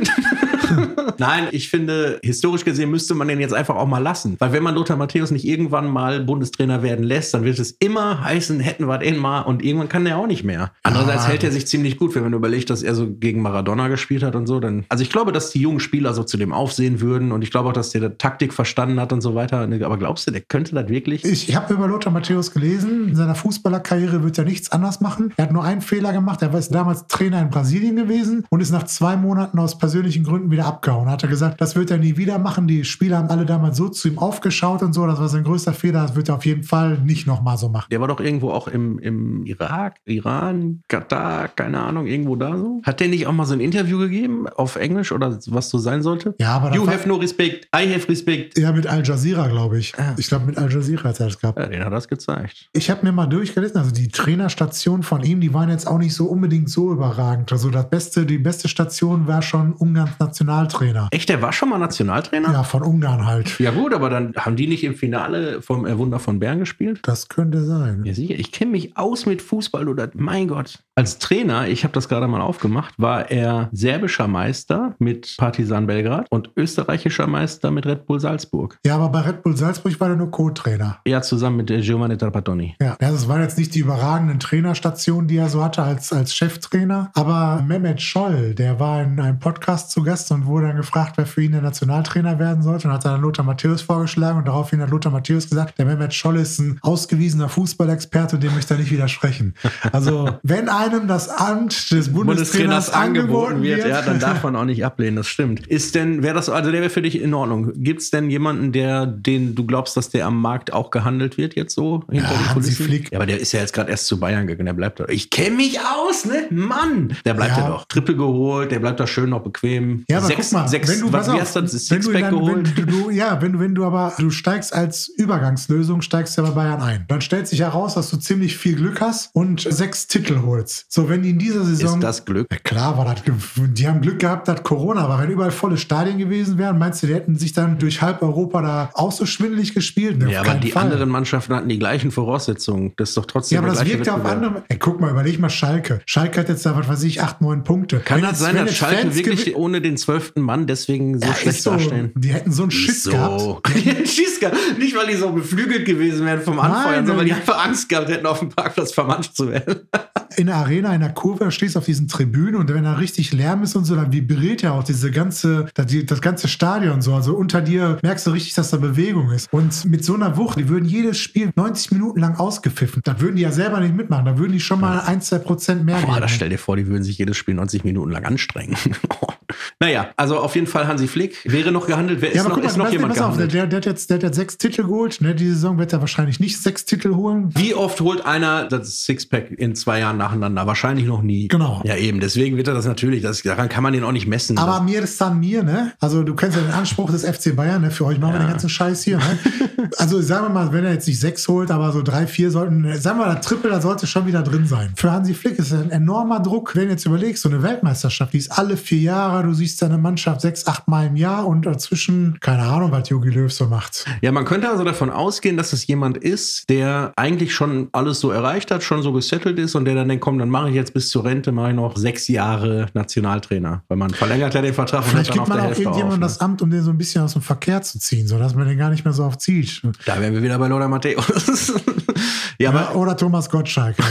Nein, 1.17 1.47
ich 1.51 1.69
finde, 1.69 2.19
historisch 2.23 2.65
gesehen 2.65 2.91
müsste 2.91 3.13
man 3.15 3.27
den 3.27 3.39
jetzt 3.39 3.53
einfach 3.53 3.75
auch 3.75 3.87
mal 3.87 3.99
lassen. 3.99 4.35
Weil 4.39 4.51
wenn 4.53 4.63
man 4.63 4.75
Lothar 4.75 4.97
Matthäus 4.97 5.31
nicht 5.31 5.45
irgendwann 5.45 5.87
mal 5.87 6.21
Bundestrainer 6.21 6.83
werden 6.83 7.03
lässt, 7.03 7.33
dann 7.33 7.43
wird 7.43 7.59
es 7.59 7.71
immer 7.79 8.23
heißen, 8.23 8.59
hätten 8.59 8.87
wir 8.87 8.97
den 8.97 9.17
mal 9.17 9.41
und 9.41 9.63
irgendwann 9.63 9.89
kann 9.89 10.05
der 10.05 10.17
auch 10.17 10.27
nicht 10.27 10.43
mehr. 10.43 10.71
Andererseits 10.83 11.23
Ja. 11.23 11.29
hält 11.29 11.43
er 11.43 11.51
sich 11.51 11.67
ziemlich 11.67 11.97
gut, 11.97 12.15
wenn 12.15 12.23
man 12.23 12.33
überlegt, 12.33 12.69
dass 12.69 12.83
er 12.83 12.95
so 12.95 13.07
gegen 13.09 13.41
Maradona 13.41 13.87
gespielt 13.87 14.23
hat 14.23 14.35
und 14.35 14.47
so. 14.47 14.59
Dann, 14.59 14.85
also 14.89 15.01
ich 15.01 15.09
glaube, 15.09 15.31
dass 15.31 15.51
die 15.51 15.59
jungen 15.61 15.79
Spieler 15.79 16.13
so 16.13 16.23
zu 16.23 16.37
dem 16.37 16.53
aufsehen 16.53 17.01
würden 17.01 17.31
und 17.31 17.41
ich 17.41 17.51
glaube 17.51 17.69
auch, 17.69 17.73
dass 17.73 17.89
der 17.91 18.17
Taktik 18.17 18.53
verstanden 18.53 18.99
hat 18.99 19.13
und 19.13 19.21
so 19.21 19.35
weiter. 19.35 19.67
Aber 19.83 19.97
glaubst 19.97 20.27
du, 20.27 20.31
der 20.31 20.41
könnte 20.41 20.75
das 20.75 20.89
wirklich? 20.89 21.23
Ich 21.25 21.55
habe 21.55 21.73
über 21.73 21.87
Lothar 21.87 22.11
Matthäus 22.11 22.51
gelesen, 22.51 23.09
in 23.09 23.15
seiner 23.15 23.35
Fußballerkarriere 23.35 24.23
wird 24.23 24.37
er 24.37 24.45
nichts 24.45 24.71
anders 24.71 25.01
machen. 25.01 25.33
Er 25.37 25.45
hat 25.45 25.53
nur 25.53 25.63
einen 25.63 25.81
Fehler 25.81 26.13
gemacht. 26.13 26.41
Er 26.41 26.53
war 26.53 26.61
damals 26.61 27.07
Trainer 27.07 27.41
in 27.41 27.49
Brasilien 27.49 27.95
gewesen 27.95 28.45
und 28.49 28.61
ist 28.61 28.71
nach 28.71 28.83
zwei 28.83 29.15
Monaten 29.15 29.59
aus 29.59 29.77
persönlichen 29.77 30.23
Gründen 30.23 30.51
wieder 30.51 30.56
abgehauen. 30.65 31.09
Hat 31.09 31.23
er 31.23 31.29
gesagt, 31.29 31.61
das 31.61 31.75
wird 31.75 31.91
er 31.91 31.97
nie 31.97 32.17
wieder 32.17 32.39
machen. 32.39 32.67
Die 32.67 32.83
Spieler 32.83 33.17
haben 33.17 33.29
alle 33.29 33.45
damals 33.45 33.77
so 33.77 33.89
zu 33.89 34.07
ihm 34.07 34.17
aufgeschaut 34.17 34.81
und 34.83 34.93
so. 34.93 35.05
Das 35.05 35.19
war 35.19 35.29
sein 35.29 35.43
größter 35.43 35.73
Fehler. 35.73 36.01
Das 36.01 36.15
wird 36.15 36.29
er 36.29 36.35
auf 36.35 36.45
jeden 36.45 36.63
Fall 36.63 36.97
nicht 36.99 37.27
nochmal 37.27 37.57
so 37.57 37.69
machen. 37.69 37.87
Der 37.91 38.01
war 38.01 38.07
doch 38.07 38.19
irgendwo 38.19 38.51
auch 38.51 38.67
im, 38.67 38.99
im 38.99 39.45
Irak, 39.45 39.97
Iran, 40.05 40.81
Katar, 40.87 41.49
keine 41.49 41.79
Ahnung, 41.81 42.07
irgendwo 42.07 42.35
da 42.35 42.57
so. 42.57 42.81
Hat 42.83 42.99
der 42.99 43.07
nicht 43.07 43.27
auch 43.27 43.33
mal 43.33 43.45
so 43.45 43.53
ein 43.53 43.59
Interview 43.59 43.97
gegeben 43.99 44.47
auf 44.47 44.75
Englisch 44.75 45.11
oder 45.11 45.37
was 45.47 45.69
so 45.69 45.77
sein 45.77 46.01
sollte? 46.01 46.35
Ja, 46.39 46.55
aber 46.55 46.73
You 46.75 46.87
have 46.87 47.07
no 47.07 47.15
respect, 47.15 47.65
I 47.75 47.93
have 47.93 48.07
respect. 48.09 48.57
ja 48.57 48.71
mit 48.71 48.87
Al 48.87 49.05
Jazeera, 49.05 49.47
glaube 49.47 49.79
ich. 49.79 49.93
Ah. 49.97 50.13
Ich 50.17 50.27
glaube, 50.27 50.45
mit 50.45 50.57
Al 50.57 50.71
Jazeera 50.71 51.05
hat 51.05 51.19
er 51.19 51.27
das 51.27 51.39
gehabt. 51.39 51.59
Ja, 51.59 51.67
den 51.67 51.83
hat 51.83 51.93
das 51.93 52.07
gezeigt. 52.07 52.69
Ich 52.73 52.89
habe 52.89 53.05
mir 53.05 53.11
mal 53.11 53.27
durchgelesen, 53.27 53.77
also 53.77 53.91
die 53.91 54.07
Trainerstationen 54.09 55.03
von 55.03 55.23
ihm, 55.23 55.41
die 55.41 55.53
waren 55.53 55.69
jetzt 55.69 55.87
auch 55.87 55.97
nicht 55.97 56.13
so 56.13 56.25
unbedingt 56.25 56.69
so 56.69 56.91
überragend. 56.91 57.51
Also 57.51 57.69
das 57.69 57.89
beste, 57.89 58.25
die 58.25 58.37
beste 58.37 58.67
Station 58.67 59.27
war 59.27 59.41
schon 59.41 59.73
Ungarns 59.73 60.17
Nationaltrainer. 60.47 61.09
Echt, 61.11 61.29
der 61.29 61.41
war 61.41 61.51
schon 61.51 61.69
mal 61.69 61.77
Nationaltrainer? 61.77 62.51
Ja, 62.51 62.63
von 62.63 62.81
Ungarn 62.81 63.25
halt. 63.25 63.59
Ja 63.59 63.71
gut, 63.71 63.93
aber 63.93 64.09
dann 64.09 64.33
haben 64.37 64.55
die 64.55 64.67
nicht 64.67 64.83
im 64.83 64.95
Finale 64.95 65.61
vom 65.61 65.85
äh, 65.85 65.97
Wunder 65.97 66.19
von 66.19 66.39
Bern 66.39 66.59
gespielt? 66.59 66.99
Das 67.03 67.27
könnte 67.27 67.63
sein. 67.63 68.03
Ja, 68.05 68.13
sicher. 68.13 68.35
Ich 68.35 68.51
kenne 68.51 68.71
mich 68.71 68.97
aus 68.97 69.25
mit 69.25 69.41
Fußball 69.41 69.87
oder 69.87 70.09
mein 70.15 70.47
Gott. 70.47 70.79
Als 70.95 71.19
Trainer, 71.19 71.67
ich 71.67 71.83
habe 71.83 71.93
das 71.93 72.09
gerade 72.09 72.27
mal 72.27 72.41
aufgemacht, 72.41 72.95
war 72.97 73.29
er 73.29 73.69
serbischer 73.71 74.27
Meister 74.27 74.95
mit 74.97 75.35
Partizan 75.37 75.85
Belgrad 75.85 76.25
und 76.31 76.49
österreichischer 76.55 77.27
Meister 77.27 77.69
mit 77.69 77.85
Red 77.85 78.07
Bull 78.07 78.19
Salzburg. 78.19 78.79
Ja, 78.85 78.95
aber 78.95 79.09
bei 79.09 79.19
Red 79.21 79.43
Bull 79.43 79.55
Salzburg 79.55 79.99
war 79.99 80.09
er 80.09 80.15
nur 80.15 80.31
Co-Trainer. 80.31 80.99
Ja, 81.05 81.21
zusammen 81.21 81.57
mit 81.57 81.69
äh, 81.69 81.81
Giovanni 81.81 82.17
Trapattoni. 82.17 82.75
Ja, 82.81 82.97
ja, 82.99 83.11
das 83.11 83.27
waren 83.27 83.41
jetzt 83.41 83.57
nicht 83.57 83.75
die 83.75 83.79
überragenden 83.79 84.39
Trainerstationen, 84.39 85.27
die 85.27 85.37
er 85.37 85.49
so 85.49 85.63
hatte 85.63 85.83
als, 85.83 86.11
als 86.13 86.33
Cheftrainer. 86.33 87.11
Aber 87.13 87.63
Mehmet 87.67 88.01
Scholl, 88.01 88.55
der 88.55 88.79
war 88.79 89.03
in 89.03 89.19
einem 89.19 89.39
Podcast 89.39 89.91
zu 89.91 90.01
Gast 90.03 90.31
und 90.37 90.45
wurde 90.47 90.67
dann 90.67 90.77
gefragt, 90.77 91.13
wer 91.17 91.25
für 91.25 91.41
ihn 91.41 91.51
der 91.51 91.61
Nationaltrainer 91.61 92.39
werden 92.39 92.61
sollte. 92.63 92.87
Und 92.87 92.93
hat 92.93 93.05
dann 93.05 93.21
Lothar 93.21 93.45
Matthäus 93.45 93.81
vorgeschlagen. 93.81 94.39
Und 94.39 94.47
daraufhin 94.47 94.81
hat 94.81 94.89
Lothar 94.89 95.11
Matthäus 95.11 95.49
gesagt, 95.49 95.77
der 95.77 95.85
Mehmet 95.85 96.13
Scholl 96.13 96.37
ist 96.37 96.59
ein 96.59 96.77
ausgewiesener 96.81 97.49
Fußballexperte 97.49 98.35
und 98.35 98.43
dem 98.43 98.53
möchte 98.53 98.73
er 98.75 98.79
nicht 98.79 98.91
widersprechen. 98.91 99.55
Also, 99.91 100.29
wenn 100.43 100.69
einem 100.69 101.07
das 101.07 101.29
Amt 101.29 101.91
des 101.91 102.11
Bundestrainers 102.13 102.89
angeboten 102.89 103.61
wird, 103.63 103.87
ja, 103.87 104.01
dann 104.01 104.19
darf 104.19 104.43
man 104.43 104.55
auch 104.55 104.65
nicht 104.65 104.85
ablehnen, 104.85 105.15
das 105.17 105.27
stimmt. 105.27 105.67
Ist 105.67 105.95
denn, 105.95 106.23
wäre 106.23 106.35
das, 106.35 106.49
also 106.49 106.71
der 106.71 106.81
wäre 106.81 106.89
für 106.89 107.01
dich 107.01 107.19
in 107.21 107.33
Ordnung. 107.33 107.71
Gibt 107.75 108.01
es 108.01 108.11
denn 108.11 108.29
jemanden, 108.29 108.71
der, 108.71 109.05
den 109.05 109.55
du 109.55 109.65
glaubst, 109.65 109.97
dass 109.97 110.09
der 110.09 110.25
am 110.27 110.41
Markt 110.41 110.71
auch 110.73 110.91
gehandelt 110.91 111.37
wird, 111.37 111.55
jetzt 111.55 111.73
so 111.73 112.03
hinter 112.11 112.31
Ja, 112.31 112.55
Hansi? 112.55 112.71
Flick. 112.71 113.11
Ja, 113.11 113.17
aber 113.17 113.25
der 113.25 113.39
ist 113.39 113.51
ja 113.51 113.61
jetzt 113.61 113.73
gerade 113.73 113.89
erst 113.91 114.07
zu 114.07 114.19
Bayern 114.19 114.47
gegangen, 114.47 114.65
der 114.67 114.73
bleibt 114.73 114.99
da. 114.99 115.05
Ich 115.07 115.29
kenne 115.29 115.55
mich 115.55 115.79
aus, 115.79 116.25
ne? 116.25 116.45
Mann! 116.49 117.15
Der 117.25 117.33
bleibt 117.33 117.57
ja, 117.57 117.63
Ja. 117.63 117.69
doch. 117.69 117.85
Triple 117.85 118.15
geholt, 118.15 118.71
der 118.71 118.79
bleibt 118.79 118.99
da 118.99 119.07
schön 119.07 119.29
noch 119.29 119.41
bequem. 119.41 120.03
Ja, 120.09 120.21
sechs, 120.27 120.49
guck 120.49 120.59
mal, 120.59 120.67
sechs, 120.67 120.89
wenn 120.89 120.99
du, 121.01 121.13
was, 121.13 121.29
auf, 121.29 121.39
hast 121.39 121.55
du 121.55 121.61
wenn 121.61 121.67
Sixpack 121.67 122.13
dann, 122.21 122.23
wenn 122.23 122.39
geholt? 122.39 122.77
du, 122.77 122.85
du, 122.85 123.09
ja, 123.09 123.41
wenn 123.41 123.53
du, 123.53 123.59
wenn 123.59 123.75
du 123.75 123.85
aber, 123.85 124.13
du 124.17 124.29
steigst 124.29 124.73
als 124.73 125.07
Übergangslösung, 125.07 126.01
steigst 126.01 126.37
du 126.37 126.41
ja 126.41 126.49
bei 126.49 126.55
Bayern 126.55 126.81
ein. 126.81 127.05
Dann 127.07 127.21
stellt 127.21 127.47
sich 127.47 127.59
heraus, 127.61 127.95
dass 127.95 128.09
du 128.09 128.17
ziemlich 128.17 128.57
viel 128.57 128.75
Glück 128.75 129.01
hast 129.01 129.29
und 129.33 129.61
sechs 129.61 130.07
Titel 130.07 130.41
holst. 130.45 130.85
So, 130.89 131.09
wenn 131.09 131.21
die 131.23 131.31
in 131.31 131.39
dieser 131.39 131.63
Saison. 131.63 131.95
Ist 131.99 132.03
das 132.03 132.25
Glück? 132.25 132.47
ja, 132.51 132.57
klar 132.57 132.97
war 132.97 133.05
das, 133.05 133.23
die 133.57 133.87
haben 133.87 134.01
Glück 134.01 134.19
gehabt, 134.19 134.47
dass 134.47 134.63
Corona 134.63 135.07
war. 135.09 135.21
Wenn 135.21 135.29
überall 135.29 135.51
volle 135.51 135.77
Stadien 135.77 136.17
gewesen 136.17 136.57
wären, 136.57 136.77
meinst 136.77 137.03
du, 137.03 137.07
die 137.07 137.13
hätten 137.13 137.37
sich 137.37 137.53
dann 137.53 137.77
durch 137.79 138.01
halb 138.01 138.21
Europa 138.21 138.61
da 138.61 138.89
auch 138.93 139.11
so 139.11 139.25
schwindelig 139.25 139.73
gespielt? 139.73 140.17
Ne, 140.19 140.31
Ja, 140.31 140.41
aber 140.41 140.55
die 140.55 140.71
Fall. 140.71 140.83
anderen 140.83 141.09
Mannschaften 141.09 141.53
hatten 141.55 141.69
die 141.69 141.79
gleichen 141.79 142.11
Voraussetzungen. 142.11 142.93
Das 142.97 143.09
ist 143.09 143.17
doch 143.17 143.25
trotzdem 143.25 143.55
Ja, 143.55 143.61
aber 143.61 143.73
das 143.73 143.85
wirkt 143.85 144.07
ja 144.07 144.15
auf 144.15 144.25
andere. 144.25 144.63
Ey, 144.67 144.77
guck 144.77 144.99
mal, 144.99 145.11
überleg 145.11 145.39
mal 145.39 145.49
Schalke. 145.49 146.01
Schalke 146.05 146.39
hat 146.39 146.49
jetzt 146.49 146.65
da, 146.65 146.75
was 146.75 146.87
weiß 146.87 147.03
ich, 147.03 147.21
acht, 147.21 147.41
neun 147.41 147.63
Punkte. 147.63 147.99
Kann 147.99 148.17
Wenn 148.17 148.29
das 148.29 148.39
sein, 148.39 148.55
wenn 148.55 148.65
dass 148.65 148.75
Schalke 148.75 149.15
wirklich 149.15 149.55
ohne 149.55 149.81
den 149.81 149.97
zwölften 150.17 150.41
Mann 150.41 150.67
deswegen 150.67 151.19
so 151.19 151.27
Ja, 151.27 151.33
schlecht 151.35 151.61
so, 151.63 151.71
dastehen? 151.71 152.11
Die 152.15 152.29
hätten 152.29 152.51
so 152.51 152.63
einen 152.63 152.71
Schiss 152.71 153.03
gehabt. 153.05 153.41
So. 153.47 153.61
Schiss 154.05 154.39
gehabt. 154.39 154.57
Nicht, 154.79 154.95
weil 154.95 155.07
die 155.07 155.15
so 155.15 155.31
beflügelt 155.31 155.85
gewesen 155.85 156.25
wären 156.25 156.41
vom 156.41 156.59
Anfeuern, 156.59 156.83
Nein, 156.83 156.95
sondern 157.05 157.17
weil 157.17 157.25
die 157.25 157.33
einfach 157.33 157.63
Angst 157.65 157.87
gehabt 157.89 158.09
hätten, 158.09 158.25
auf 158.25 158.39
dem 158.39 158.49
Parkplatz 158.49 158.91
vermanscht 158.91 159.35
zu 159.35 159.49
werden. 159.51 159.81
in 160.37 160.47
der 160.47 160.55
Arena, 160.55 160.93
in 160.93 161.01
der 161.01 161.13
Kurve, 161.13 161.51
stehst 161.51 161.77
auf 161.77 161.85
diesen 161.85 162.07
Tribünen 162.07 162.55
und 162.55 162.73
wenn 162.73 162.83
da 162.83 162.93
richtig 162.93 163.33
Lärm 163.33 163.63
ist 163.63 163.75
und 163.75 163.85
so, 163.85 163.95
dann 163.95 164.11
vibriert 164.11 164.61
ja 164.61 164.71
auch 164.71 164.83
diese 164.83 165.11
ganze, 165.11 165.67
das, 165.73 165.85
die- 165.87 166.05
ganze 166.05 166.47
Stadion 166.47 167.01
so. 167.01 167.13
Also 167.13 167.35
unter 167.35 167.61
dir 167.61 167.97
merkst 168.01 168.25
du 168.27 168.31
richtig, 168.31 168.53
dass 168.55 168.69
da 168.71 168.77
Bewegung 168.77 169.31
ist. 169.31 169.51
Und 169.51 169.85
mit 169.85 170.03
so 170.03 170.15
einer 170.15 170.37
Wucht, 170.37 170.57
die 170.59 170.69
würden 170.69 170.85
jedes 170.85 171.17
Spiel 171.17 171.51
90 171.55 171.91
Minuten 171.91 172.19
lang 172.19 172.35
ausgepfiffen. 172.37 173.01
Da 173.03 173.19
würden 173.21 173.35
die 173.35 173.43
ja 173.43 173.51
selber 173.51 173.79
nicht 173.79 173.95
mitmachen. 173.95 174.25
Da 174.25 174.37
würden 174.37 174.53
die 174.53 174.59
schon 174.59 174.79
mal 174.81 174.99
ein, 175.01 175.21
zwei 175.21 175.37
Prozent 175.39 175.85
mehr 175.85 175.97
Boah, 175.99 176.07
geben. 176.07 176.21
das 176.21 176.31
stell 176.31 176.49
dir 176.49 176.59
vor, 176.59 176.75
die 176.75 176.87
würden 176.87 177.03
sich 177.03 177.17
jedes 177.17 177.37
Spiel 177.37 177.55
90 177.55 177.83
Minuten 177.83 178.11
lang 178.11 178.25
anstrengen. 178.25 178.75
naja, 179.79 180.09
also 180.17 180.37
auf 180.39 180.55
jeden 180.55 180.67
Fall 180.67 180.87
Hansi 180.87 181.07
Flick. 181.07 181.37
Wäre 181.45 181.71
noch 181.71 181.87
gehandelt, 181.87 182.21
wer 182.21 182.29
Ja, 182.29 182.35
ist 182.35 182.39
aber 182.41 182.49
noch, 182.49 182.55
guck 182.55 182.63
mal, 182.63 182.69
ist 182.69 182.77
noch 182.77 182.91
jemand 182.91 183.13
pass 183.13 183.21
auf, 183.23 183.37
der, 183.37 183.47
gehandelt? 183.47 183.53
der, 183.53 183.67
der, 183.67 183.77
hat 183.77 183.85
jetzt, 183.85 184.09
der 184.09 184.15
hat 184.17 184.23
jetzt 184.23 184.35
sechs 184.35 184.57
Titel 184.57 184.83
geholt. 184.83 185.21
Ne? 185.21 185.35
Die 185.35 185.49
Saison 185.49 185.77
wird 185.77 185.93
er 185.93 186.01
wahrscheinlich 186.01 186.39
nicht 186.39 186.61
sechs 186.61 186.85
Titel 186.85 187.15
holen. 187.15 187.49
Wie 187.55 187.73
oft 187.73 187.99
holt 188.01 188.25
einer 188.25 188.65
das 188.65 189.05
Sixpack 189.05 189.51
in 189.51 189.75
zwei 189.75 189.99
Jahren 189.99 190.17
nacheinander? 190.17 190.67
Wahrscheinlich 190.67 191.05
noch 191.05 191.21
nie. 191.21 191.47
Genau. 191.47 191.81
Ja, 191.85 191.95
eben. 191.95 192.19
Deswegen 192.19 192.57
wird 192.57 192.67
er 192.67 192.73
das 192.73 192.85
natürlich. 192.85 193.21
Das, 193.21 193.41
daran 193.41 193.69
kann 193.69 193.83
man 193.83 193.93
den 193.93 194.03
auch 194.03 194.11
nicht 194.11 194.27
messen. 194.27 194.57
Aber 194.57 194.81
mir 194.81 195.01
ist 195.01 195.19
dann 195.21 195.39
mir, 195.39 195.63
ne? 195.63 195.93
Also 195.99 196.23
du 196.23 196.35
kennst 196.35 196.57
ja 196.57 196.63
den 196.63 196.73
Anspruch 196.73 197.11
des 197.11 197.25
FC 197.25 197.55
Bayern, 197.55 197.81
ne? 197.81 197.91
Für 197.91 198.05
euch 198.05 198.19
machen 198.19 198.33
wir 198.33 198.39
den 198.39 198.49
ganzen 198.49 198.69
Scheiß 198.69 199.03
hier, 199.03 199.17
ne? 199.17 199.39
Also 199.97 200.21
sagen 200.21 200.45
wir 200.45 200.49
mal, 200.49 200.73
wenn 200.73 200.83
er 200.85 200.93
jetzt 200.93 201.07
nicht 201.07 201.19
sechs 201.19 201.47
holt, 201.47 201.71
aber 201.71 201.91
so 201.91 202.01
drei, 202.01 202.27
vier 202.27 202.51
sollten, 202.51 202.83
sagen 202.99 203.19
wir 203.19 203.25
mal, 203.25 203.33
der 203.33 203.41
Triple, 203.41 203.69
da 203.69 203.79
sollte 203.79 204.05
schon 204.05 204.25
wieder 204.27 204.41
drin 204.41 204.65
sein. 204.67 204.91
Für 204.95 205.11
Hansi 205.11 205.33
Flick 205.33 205.57
ist 205.59 205.71
ein 205.71 205.91
enormer 205.91 206.39
Druck, 206.39 206.75
wenn 206.75 206.85
du 206.85 206.91
jetzt 206.91 207.05
überlegst, 207.05 207.43
so 207.43 207.49
eine 207.49 207.63
Weltmeisterschaft, 207.63 208.33
die 208.33 208.39
ist 208.39 208.51
alle 208.51 208.75
vier 208.75 208.99
Jahre, 208.99 209.46
du 209.47 209.53
siehst 209.53 209.81
deine 209.81 209.97
Mannschaft 209.97 210.41
sechs, 210.41 210.67
acht 210.67 210.87
Mal 210.87 211.07
im 211.07 211.15
Jahr 211.15 211.47
und 211.47 211.65
dazwischen, 211.65 212.37
keine 212.39 212.63
Ahnung, 212.63 212.91
was 212.91 213.09
Jogi 213.09 213.29
Löw 213.29 213.51
so 213.51 213.65
macht. 213.65 214.05
Ja, 214.21 214.31
man 214.31 214.45
könnte 214.45 214.69
also 214.69 214.83
davon 214.83 215.09
ausgehen, 215.09 215.57
dass 215.57 215.73
es 215.73 215.87
jemand 215.87 216.17
ist, 216.17 216.69
der 216.69 217.13
eigentlich 217.15 217.53
schon 217.53 217.89
alles 217.91 218.19
so 218.19 218.29
erreicht 218.29 218.71
hat, 218.71 218.83
schon 218.83 219.01
so 219.01 219.11
gesettelt 219.11 219.57
ist 219.59 219.75
und 219.75 219.85
der 219.85 219.95
dann 219.95 220.07
denkt, 220.07 220.23
komm, 220.23 220.37
dann 220.37 220.49
mache 220.49 220.69
ich 220.69 220.75
jetzt 220.75 220.93
bis 220.93 221.09
zur 221.09 221.25
Rente, 221.25 221.51
mache 221.51 221.69
ich 221.69 221.75
noch 221.75 221.97
sechs 221.97 222.27
Jahre 222.27 222.87
Nationaltrainer. 222.93 223.83
Weil 223.87 223.97
man 223.97 224.11
verlängert 224.11 224.53
ja 224.53 224.61
den 224.61 224.73
Vertrag 224.73 225.03
und 225.03 225.09
Vielleicht 225.09 225.29
hört 225.29 225.37
dann 225.37 225.45
gibt 225.45 225.49
auf 225.49 225.49
man 225.49 225.59
auch 225.59 225.75
Hälfte 225.75 225.89
auf. 225.89 226.13
Ne? 226.13 226.19
das 226.19 226.39
Amt, 226.39 226.61
um 226.61 226.69
den 226.69 226.83
so 226.83 226.91
ein 226.91 226.97
bisschen 226.97 227.23
aus 227.23 227.33
dem 227.33 227.41
Verkehr 227.41 227.81
zu 227.81 227.99
ziehen, 227.99 228.27
sodass 228.27 228.53
man 228.55 228.67
den 228.67 228.77
gar 228.77 228.89
nicht 228.89 229.03
mehr 229.03 229.13
so 229.13 229.23
oft 229.23 229.41
sieht. 229.41 229.81
Da 230.05 230.19
wären 230.19 230.33
wir 230.33 230.43
wieder 230.43 230.59
bei 230.59 230.67
Lothar 230.67 230.89
Matthäus. 230.89 231.73
ja, 232.59 232.73
Ja, 232.73 232.91
oder 232.93 233.15
Thomas 233.15 233.49
Gottschalk. 233.49 233.95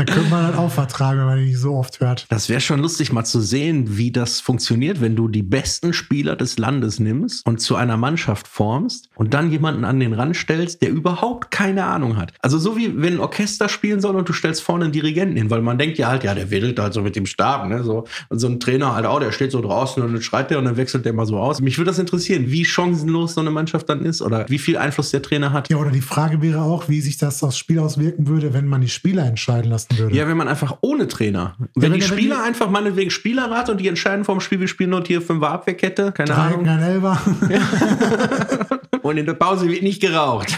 da 0.00 0.06
könnte 0.06 0.30
man 0.30 0.44
halt 0.44 0.56
auch 0.56 0.70
vertragen, 0.70 1.18
wenn 1.18 1.26
man 1.26 1.38
ihn 1.40 1.44
nicht 1.44 1.58
so 1.58 1.74
oft 1.74 2.00
hört. 2.00 2.24
Das 2.30 2.48
wäre 2.48 2.62
schon 2.62 2.80
lustig, 2.80 3.12
mal 3.12 3.24
zu 3.24 3.38
sehen, 3.38 3.98
wie 3.98 4.10
das 4.10 4.40
funktioniert, 4.40 5.02
wenn 5.02 5.14
du 5.14 5.28
die 5.28 5.42
besten 5.42 5.92
Spieler 5.92 6.36
des 6.36 6.56
Landes 6.56 7.00
nimmst 7.00 7.46
und 7.46 7.60
zu 7.60 7.76
einer 7.76 7.98
Mannschaft 7.98 8.48
formst 8.48 9.10
und 9.14 9.34
dann 9.34 9.50
jemanden 9.50 9.84
an 9.84 10.00
den 10.00 10.14
Rand 10.14 10.36
stellst, 10.36 10.80
der 10.80 10.88
überhaupt 10.88 11.50
keine 11.50 11.84
Ahnung 11.84 12.16
hat. 12.16 12.32
Also 12.40 12.58
so 12.58 12.78
wie 12.78 13.02
wenn 13.02 13.14
ein 13.14 13.20
Orchester 13.20 13.68
spielen 13.68 14.00
soll 14.00 14.16
und 14.16 14.26
du 14.26 14.32
stellst 14.32 14.62
vorne 14.62 14.84
einen 14.84 14.92
Dirigenten 14.94 15.36
hin, 15.36 15.50
weil 15.50 15.60
man 15.60 15.76
denkt 15.76 15.98
ja 15.98 16.08
halt, 16.08 16.24
ja, 16.24 16.34
der 16.34 16.50
wedelt 16.50 16.78
halt 16.78 16.94
so 16.94 17.02
mit 17.02 17.14
dem 17.14 17.26
Stab, 17.26 17.68
ne? 17.68 17.84
So. 17.84 18.04
Und 18.30 18.38
so 18.38 18.46
ein 18.46 18.58
Trainer 18.58 18.94
halt 18.94 19.04
auch, 19.04 19.20
der 19.20 19.32
steht 19.32 19.52
so 19.52 19.60
draußen 19.60 20.02
und 20.02 20.14
dann 20.14 20.22
schreit 20.22 20.50
der 20.50 20.60
und 20.60 20.64
dann 20.64 20.78
wechselt 20.78 21.04
der 21.04 21.12
mal 21.12 21.26
so 21.26 21.38
aus. 21.38 21.60
Mich 21.60 21.76
würde 21.76 21.90
das 21.90 21.98
interessieren, 21.98 22.46
wie 22.46 22.64
chancenlos 22.64 23.34
so 23.34 23.42
eine 23.42 23.50
Mannschaft 23.50 23.90
dann 23.90 24.02
ist 24.02 24.22
oder 24.22 24.46
wie 24.48 24.58
viel 24.58 24.78
Einfluss 24.78 25.10
der 25.10 25.20
Trainer 25.20 25.52
hat. 25.52 25.68
Ja, 25.68 25.76
oder 25.76 25.90
die 25.90 26.00
Frage 26.00 26.40
wäre 26.40 26.62
auch, 26.62 26.88
wie 26.88 27.02
sich 27.02 27.18
das 27.18 27.42
aufs 27.42 27.58
Spiel 27.58 27.80
auswirken 27.80 28.28
würde, 28.28 28.54
wenn 28.54 28.66
man 28.66 28.80
die 28.80 28.88
Spieler 28.88 29.26
entscheiden 29.26 29.70
lassen 29.70 29.89
würde. 29.98 30.14
Ja, 30.14 30.26
wenn 30.28 30.36
man 30.36 30.48
einfach 30.48 30.78
ohne 30.80 31.08
Trainer. 31.08 31.54
Wenn 31.74 31.92
wenn 31.92 31.92
die 31.94 32.02
Spieler 32.02 32.36
die- 32.36 32.42
einfach 32.42 32.70
meinetwegen 32.70 33.10
Spielerrat 33.10 33.70
und 33.70 33.78
die 33.78 33.88
entscheiden 33.88 34.24
vorm 34.24 34.40
Spiel, 34.40 34.60
wir 34.60 34.68
spielen 34.68 34.90
nur 34.90 35.02
hier 35.06 35.20
Fünfer 35.22 35.50
Abwehrkette, 35.50 36.12
keine 36.12 36.34
Ahnung. 36.34 36.66
ein 36.68 36.82
Elfer. 36.82 37.20
Und 39.02 39.16
in 39.16 39.26
der 39.26 39.34
Pause 39.34 39.68
wird 39.68 39.82
nicht 39.82 40.00
geraucht. 40.00 40.56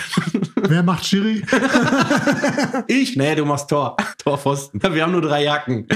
Wer 0.69 0.83
macht 0.83 1.07
Schiri? 1.07 1.43
Ich? 2.89 3.17
Nee, 3.17 3.35
du 3.35 3.45
machst 3.45 3.69
Tor. 3.69 3.97
Torpfosten. 4.19 4.81
Wir 4.83 5.03
haben 5.03 5.13
nur 5.13 5.21
drei 5.21 5.45
Jacken. 5.45 5.87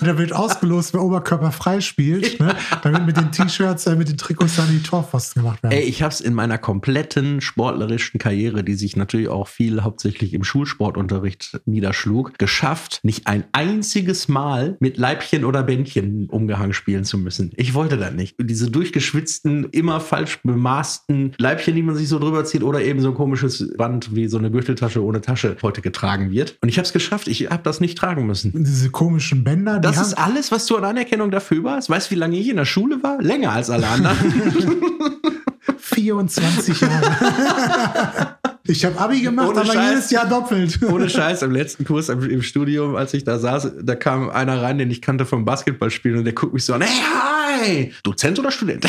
Da 0.00 0.18
wird 0.18 0.32
ausgelost, 0.32 0.94
wer 0.94 1.02
Oberkörper 1.02 1.52
frei 1.52 1.80
spielt. 1.80 2.38
Ne? 2.40 2.54
Da 2.82 2.92
wird 2.92 3.06
mit 3.06 3.16
den 3.16 3.32
T-Shirts, 3.32 3.86
äh, 3.86 3.96
mit 3.96 4.08
den 4.08 4.16
Trikots 4.16 4.56
dann 4.56 4.70
die 4.70 4.82
Torpfosten 4.82 5.42
gemacht 5.42 5.62
werden. 5.62 5.72
Ey, 5.72 5.82
ich 5.82 6.02
hab's 6.02 6.20
in 6.20 6.34
meiner 6.34 6.58
kompletten 6.58 7.40
sportlerischen 7.40 8.18
Karriere, 8.18 8.64
die 8.64 8.74
sich 8.74 8.96
natürlich 8.96 9.28
auch 9.28 9.48
viel 9.48 9.82
hauptsächlich 9.82 10.34
im 10.34 10.44
Schulsportunterricht 10.44 11.60
niederschlug, 11.64 12.38
geschafft, 12.38 13.00
nicht 13.02 13.26
ein 13.26 13.44
einziges 13.52 14.28
Mal 14.28 14.76
mit 14.80 14.96
Leibchen 14.96 15.44
oder 15.44 15.62
Bändchen 15.62 16.28
Umgehang 16.30 16.72
spielen 16.72 17.04
zu 17.04 17.18
müssen. 17.18 17.52
Ich 17.56 17.74
wollte 17.74 17.96
das 17.96 18.12
nicht. 18.12 18.36
Diese 18.38 18.70
durchgeschwitzten, 18.70 19.64
immer 19.70 20.00
falsch 20.00 20.40
bemaßten 20.42 21.34
Leibchen, 21.38 21.75
die 21.76 21.82
man 21.82 21.94
sich 21.94 22.08
so 22.08 22.18
drüber 22.18 22.44
zieht 22.44 22.62
oder 22.62 22.80
eben 22.82 23.00
so 23.00 23.08
ein 23.08 23.14
komisches 23.14 23.72
Band 23.76 24.14
wie 24.14 24.26
so 24.28 24.38
eine 24.38 24.50
Gürteltasche 24.50 25.02
ohne 25.02 25.20
Tasche 25.20 25.56
heute 25.62 25.80
getragen 25.82 26.30
wird. 26.30 26.56
Und 26.62 26.68
ich 26.68 26.78
hab's 26.78 26.92
geschafft. 26.92 27.28
Ich 27.28 27.48
hab 27.50 27.62
das 27.64 27.80
nicht 27.80 27.96
tragen 27.98 28.26
müssen. 28.26 28.52
Diese 28.56 28.90
komischen 28.90 29.44
Bänder, 29.44 29.78
Das 29.78 30.00
ist 30.00 30.14
alles, 30.14 30.50
was 30.50 30.66
du 30.66 30.76
an 30.76 30.84
Anerkennung 30.84 31.30
dafür 31.30 31.62
warst? 31.64 31.88
Weißt 31.90 32.10
du, 32.10 32.14
wie 32.14 32.18
lange 32.18 32.36
ich 32.38 32.48
in 32.48 32.56
der 32.56 32.64
Schule 32.64 33.02
war? 33.02 33.20
Länger 33.22 33.52
als 33.52 33.70
alle 33.70 33.86
anderen. 33.86 34.16
24 35.78 36.80
Jahre. 36.80 38.36
Ich 38.68 38.84
habe 38.84 38.98
Abi 38.98 39.20
gemacht, 39.20 39.50
Ohne 39.50 39.60
aber 39.60 39.72
Scheiß. 39.74 39.90
jedes 39.90 40.10
Jahr 40.10 40.28
doppelt. 40.28 40.80
Ohne 40.90 41.08
Scheiß, 41.10 41.42
im 41.42 41.52
letzten 41.52 41.84
Kurs 41.84 42.08
im, 42.08 42.28
im 42.28 42.42
Studium, 42.42 42.96
als 42.96 43.14
ich 43.14 43.22
da 43.22 43.38
saß, 43.38 43.70
da 43.80 43.94
kam 43.94 44.28
einer 44.28 44.60
rein, 44.60 44.78
den 44.78 44.90
ich 44.90 45.00
kannte 45.00 45.24
vom 45.24 45.44
Basketballspielen 45.44 46.18
und 46.18 46.24
der 46.24 46.32
guckt 46.32 46.52
mich 46.52 46.64
so 46.64 46.74
an, 46.74 46.80
hey, 46.82 46.90
hi! 46.90 47.92
Dozent 48.02 48.40
oder 48.40 48.50
Student? 48.50 48.86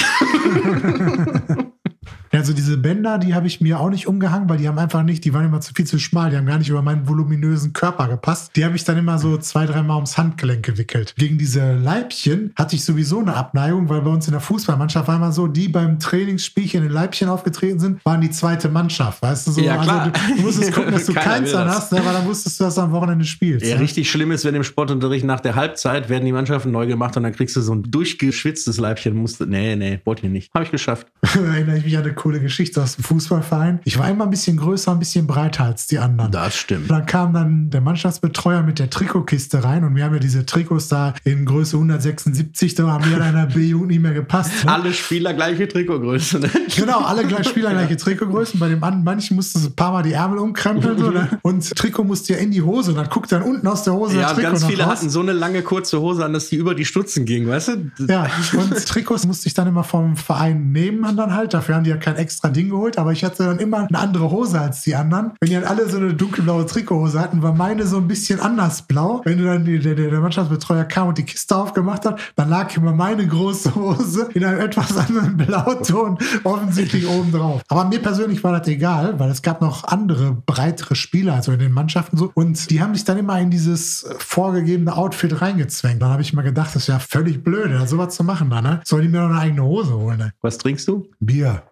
Also 2.37 2.53
diese 2.53 2.77
Bänder, 2.77 3.17
die 3.17 3.33
habe 3.33 3.47
ich 3.47 3.61
mir 3.61 3.79
auch 3.79 3.89
nicht 3.89 4.07
umgehangen, 4.07 4.47
weil 4.47 4.57
die 4.57 4.67
haben 4.67 4.77
einfach 4.77 5.01
nicht, 5.01 5.25
die 5.25 5.33
waren 5.33 5.45
immer 5.45 5.59
zu 5.59 5.73
viel 5.73 5.85
zu 5.85 5.97
schmal, 5.97 6.29
die 6.29 6.37
haben 6.37 6.45
gar 6.45 6.59
nicht 6.59 6.69
über 6.69 6.83
meinen 6.83 7.07
voluminösen 7.07 7.73
Körper 7.73 8.07
gepasst. 8.07 8.51
Die 8.55 8.63
habe 8.63 8.75
ich 8.75 8.83
dann 8.83 8.95
immer 8.95 9.17
so 9.17 9.37
zwei, 9.37 9.65
dreimal 9.65 9.95
ums 9.95 10.19
Handgelenk 10.19 10.63
gewickelt. 10.63 11.15
Gegen 11.17 11.39
diese 11.39 11.73
Leibchen 11.73 12.51
hatte 12.55 12.75
ich 12.75 12.85
sowieso 12.85 13.21
eine 13.21 13.33
Abneigung, 13.33 13.89
weil 13.89 14.01
bei 14.01 14.11
uns 14.11 14.27
in 14.27 14.33
der 14.33 14.41
Fußballmannschaft 14.41 15.07
war 15.07 15.15
immer 15.15 15.31
so, 15.31 15.47
die 15.47 15.67
beim 15.67 15.97
Trainingsspielchen 15.97 16.85
in 16.85 16.91
Leibchen 16.91 17.27
aufgetreten 17.27 17.79
sind, 17.79 18.05
waren 18.05 18.21
die 18.21 18.29
zweite 18.29 18.69
Mannschaft, 18.69 19.23
weißt 19.23 19.47
du 19.47 19.51
so? 19.53 19.61
Ja, 19.61 19.77
klar. 19.77 20.13
Also 20.13 20.35
du, 20.35 20.41
musstest 20.43 20.73
gucken, 20.73 20.91
dass 20.91 21.05
du 21.07 21.13
keins 21.15 21.51
dann 21.51 21.67
das. 21.67 21.77
hast, 21.77 21.91
ne, 21.91 22.01
weil 22.05 22.13
dann 22.13 22.25
wusstest 22.27 22.59
du, 22.59 22.65
dass 22.65 22.75
du 22.75 22.81
am 22.81 22.91
Wochenende 22.91 23.25
spielst. 23.25 23.65
Ja, 23.65 23.75
ne? 23.75 23.81
richtig 23.81 24.11
schlimm 24.11 24.31
ist, 24.31 24.45
wenn 24.45 24.53
im 24.53 24.63
Sportunterricht 24.63 25.25
nach 25.25 25.39
der 25.39 25.55
Halbzeit 25.55 26.07
werden 26.09 26.25
die 26.25 26.31
Mannschaften 26.31 26.69
neu 26.69 26.85
gemacht 26.85 27.17
und 27.17 27.23
dann 27.23 27.33
kriegst 27.33 27.55
du 27.55 27.61
so 27.61 27.73
ein 27.73 27.83
durchgeschwitztes 27.83 28.77
Leibchen. 28.77 29.15
Musste, 29.15 29.47
nee, 29.47 29.75
nee, 29.75 30.01
wollte 30.05 30.27
ich 30.27 30.31
nicht. 30.31 30.53
Habe 30.53 30.65
ich 30.65 30.71
geschafft. 30.71 31.07
Da 31.21 31.39
erinnere 31.53 31.77
ich 31.77 31.85
mich 31.85 31.97
an 31.97 32.03
eine 32.03 32.13
coole 32.27 32.41
Geschichte 32.41 32.83
aus 32.83 32.95
dem 32.97 33.05
Fußballverein. 33.05 33.79
Ich 33.85 33.97
war 33.97 34.09
immer 34.09 34.25
ein 34.25 34.29
bisschen 34.29 34.57
größer, 34.57 34.91
ein 34.91 34.99
bisschen 34.99 35.27
breiter 35.27 35.63
als 35.63 35.87
die 35.87 35.97
anderen. 35.97 36.29
Das 36.29 36.47
Und 36.47 36.53
stimmt. 36.55 36.91
dann 36.91 37.05
kam 37.05 37.31
dann 37.33 37.69
der 37.69 37.79
Mannschaftsbetreuer 37.79 38.63
mit 38.63 38.79
der 38.79 38.89
Trikotkiste 38.89 39.63
rein 39.63 39.85
und 39.85 39.95
wir 39.95 40.03
haben 40.03 40.13
ja 40.13 40.19
diese 40.19 40.45
Trikots 40.45 40.89
da 40.89 41.13
in 41.23 41.45
Größe 41.45 41.77
176, 41.77 42.75
da 42.75 42.87
haben 42.87 43.05
wir 43.09 43.15
in 43.15 43.23
einer 43.23 43.45
B-Jugend 43.45 43.91
nicht 43.91 44.01
mehr 44.01 44.13
gepasst. 44.13 44.65
Ne? 44.65 44.73
Alle 44.73 44.91
Spieler 44.93 45.33
gleiche 45.33 45.69
Trikotgröße. 45.69 46.39
Ne? 46.39 46.49
Genau, 46.75 46.99
alle 46.99 47.23
gleich 47.25 47.47
Spieler 47.47 47.69
gleiche 47.71 47.95
Trikotgrößen. 47.95 48.59
Bei 48.59 48.67
dem 48.67 48.83
anderen, 48.83 49.05
manchen 49.05 49.37
mussten 49.37 49.59
so 49.59 49.69
ein 49.69 49.75
paar 49.75 49.93
Mal 49.93 50.03
die 50.03 50.11
Ärmel 50.11 50.39
umkrempeln. 50.39 50.97
So, 50.99 51.11
ne? 51.11 51.29
Und 51.43 51.75
Trikot 51.77 52.03
musste 52.03 52.33
ja 52.33 52.39
in 52.39 52.51
die 52.51 52.61
Hose. 52.61 52.91
Und 52.91 52.97
dann 52.97 53.07
guckt 53.07 53.31
dann 53.31 53.41
unten 53.43 53.65
aus 53.67 53.83
der 53.83 53.93
Hose 53.93 54.17
Ja, 54.17 54.23
das 54.23 54.31
und 54.31 54.35
Trikot 54.35 54.51
ganz 54.51 54.65
viele 54.65 54.83
raus. 54.83 54.91
hatten 54.97 55.09
so 55.09 55.21
eine 55.21 55.31
lange 55.31 55.61
kurze 55.61 56.01
Hose 56.01 56.25
an, 56.25 56.33
dass 56.33 56.49
die 56.49 56.57
über 56.57 56.75
die 56.75 56.83
Stutzen 56.83 57.23
ging, 57.23 57.47
weißt 57.47 57.69
du? 57.69 57.91
Ja, 58.09 58.27
und 58.57 58.85
Trikots 58.85 59.25
musste 59.25 59.47
ich 59.47 59.53
dann 59.53 59.67
immer 59.67 59.85
vom 59.85 60.17
Verein 60.17 60.73
nehmen 60.73 61.05
und 61.05 61.15
dann 61.15 61.33
halt. 61.33 61.53
Dafür 61.53 61.75
haben 61.75 61.85
die 61.85 61.89
ja 61.91 61.95
kein 61.97 62.16
extra 62.17 62.49
Ding 62.49 62.69
geholt, 62.69 62.97
aber 62.97 63.11
ich 63.11 63.23
hatte 63.23 63.43
dann 63.43 63.59
immer 63.59 63.87
eine 63.87 63.99
andere 63.99 64.31
Hose 64.31 64.59
als 64.59 64.81
die 64.81 64.95
anderen. 64.95 65.33
Wenn 65.39 65.49
die 65.49 65.55
dann 65.55 65.65
alle 65.65 65.89
so 65.89 65.97
eine 65.97 66.13
dunkelblaue 66.13 66.65
Trikothose 66.65 67.19
hatten, 67.19 67.41
war 67.41 67.53
meine 67.53 67.85
so 67.85 67.97
ein 67.97 68.07
bisschen 68.07 68.39
anders 68.39 68.81
blau. 68.81 69.21
Wenn 69.23 69.43
dann 69.43 69.65
die, 69.65 69.79
der, 69.79 69.95
der 69.95 70.19
Mannschaftsbetreuer 70.19 70.85
kam 70.85 71.09
und 71.09 71.17
die 71.17 71.23
Kiste 71.23 71.55
aufgemacht 71.55 72.05
hat, 72.05 72.19
dann 72.35 72.49
lag 72.49 72.75
immer 72.75 72.93
meine 72.93 73.25
große 73.27 73.75
Hose 73.75 74.29
in 74.33 74.43
einem 74.43 74.59
etwas 74.59 74.95
anderen 74.97 75.37
Blauton 75.37 76.17
offensichtlich 76.43 77.07
oben 77.07 77.31
drauf. 77.31 77.61
Aber 77.67 77.85
mir 77.85 78.01
persönlich 78.01 78.43
war 78.43 78.57
das 78.57 78.67
egal, 78.67 79.19
weil 79.19 79.29
es 79.29 79.41
gab 79.41 79.61
noch 79.61 79.83
andere 79.85 80.33
breitere 80.45 80.95
Spieler, 80.95 81.35
also 81.35 81.51
in 81.51 81.59
den 81.59 81.71
Mannschaften 81.71 82.17
so. 82.17 82.31
Und 82.33 82.69
die 82.69 82.81
haben 82.81 82.95
sich 82.95 83.03
dann 83.03 83.17
immer 83.17 83.39
in 83.39 83.49
dieses 83.49 84.07
vorgegebene 84.17 84.95
Outfit 84.95 85.41
reingezwängt. 85.41 86.01
Dann 86.01 86.09
habe 86.09 86.21
ich 86.21 86.33
mal 86.33 86.41
gedacht, 86.41 86.75
das 86.75 86.83
ist 86.83 86.87
ja 86.87 86.99
völlig 86.99 87.43
blöd, 87.43 87.71
da 87.71 87.85
sowas 87.85 88.15
zu 88.15 88.23
machen 88.23 88.49
da, 88.49 88.61
ne? 88.61 88.81
Soll 88.83 89.01
die 89.01 89.09
mir 89.09 89.21
noch 89.21 89.29
eine 89.29 89.39
eigene 89.39 89.63
Hose 89.63 89.93
holen, 89.93 90.17
ne? 90.17 90.33
Was 90.41 90.57
trinkst 90.57 90.87
du? 90.87 91.07
Bier. 91.19 91.63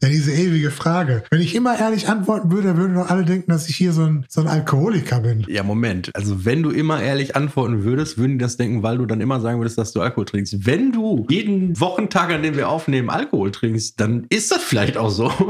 Ja, 0.03 0.09
diese 0.09 0.33
ewige 0.33 0.71
Frage. 0.71 1.25
Wenn 1.31 1.41
ich 1.41 1.55
immer 1.55 1.79
ehrlich 1.79 2.09
antworten 2.09 2.51
würde, 2.53 2.77
würden 2.77 2.95
doch 2.95 3.09
alle 3.09 3.25
denken, 3.25 3.51
dass 3.51 3.69
ich 3.69 3.77
hier 3.77 3.93
so 3.93 4.03
ein, 4.05 4.25
so 4.29 4.41
ein 4.41 4.47
Alkoholiker 4.47 5.21
bin. 5.21 5.45
Ja, 5.49 5.63
Moment. 5.63 6.15
Also, 6.15 6.45
wenn 6.45 6.63
du 6.63 6.71
immer 6.71 7.03
ehrlich 7.03 7.35
antworten 7.35 7.85
würdest, 7.85 8.19
würden 8.19 8.33
die 8.33 8.39
das 8.39 8.57
denken, 8.57 8.83
weil 8.83 8.99
du 8.99 9.07
dann 9.07 9.21
immer 9.21 9.41
sagen 9.41 9.59
würdest, 9.59 9.79
dass 9.79 9.93
du 9.93 10.01
Alkohol 10.01 10.27
trinkst. 10.27 10.67
Wenn 10.67 10.93
du 10.93 11.27
jeden 11.31 11.79
Wochentag, 11.81 12.31
an 12.31 12.43
dem 12.43 12.57
wir 12.57 12.69
aufnehmen, 12.69 13.11
Alkohol 13.11 13.51
trinkst, 13.51 13.99
dann 13.99 14.27
ist 14.29 14.53
das 14.53 14.63
vielleicht 14.63 14.97
auch 14.97 15.11
so. 15.11 15.33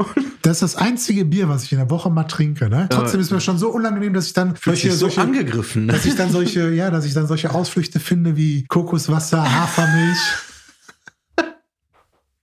Das 0.43 0.61
ist 0.61 0.75
das 0.75 0.75
einzige 0.77 1.25
Bier, 1.25 1.49
was 1.49 1.63
ich 1.63 1.73
in 1.73 1.77
der 1.77 1.89
Woche 1.89 2.09
mal 2.09 2.23
trinke. 2.23 2.69
Ne? 2.69 2.87
Trotzdem 2.89 3.19
ist 3.19 3.31
mir 3.31 3.41
schon 3.41 3.57
so 3.57 3.67
unangenehm, 3.67 4.13
dass 4.13 4.27
ich 4.27 4.33
dann 4.33 4.55
sich 4.55 4.93
so 4.93 5.09
angegriffen. 5.17 5.89
dass 5.89 6.05
ich 6.05 6.15
dann 6.15 6.31
solche, 6.31 6.69
ja, 6.69 6.89
dass 6.89 7.03
ich 7.03 7.13
dann 7.13 7.27
solche 7.27 7.53
Ausflüchte 7.53 7.99
finde 7.99 8.37
wie 8.37 8.63
Kokoswasser, 8.65 9.43
Hafermilch. 9.43 10.17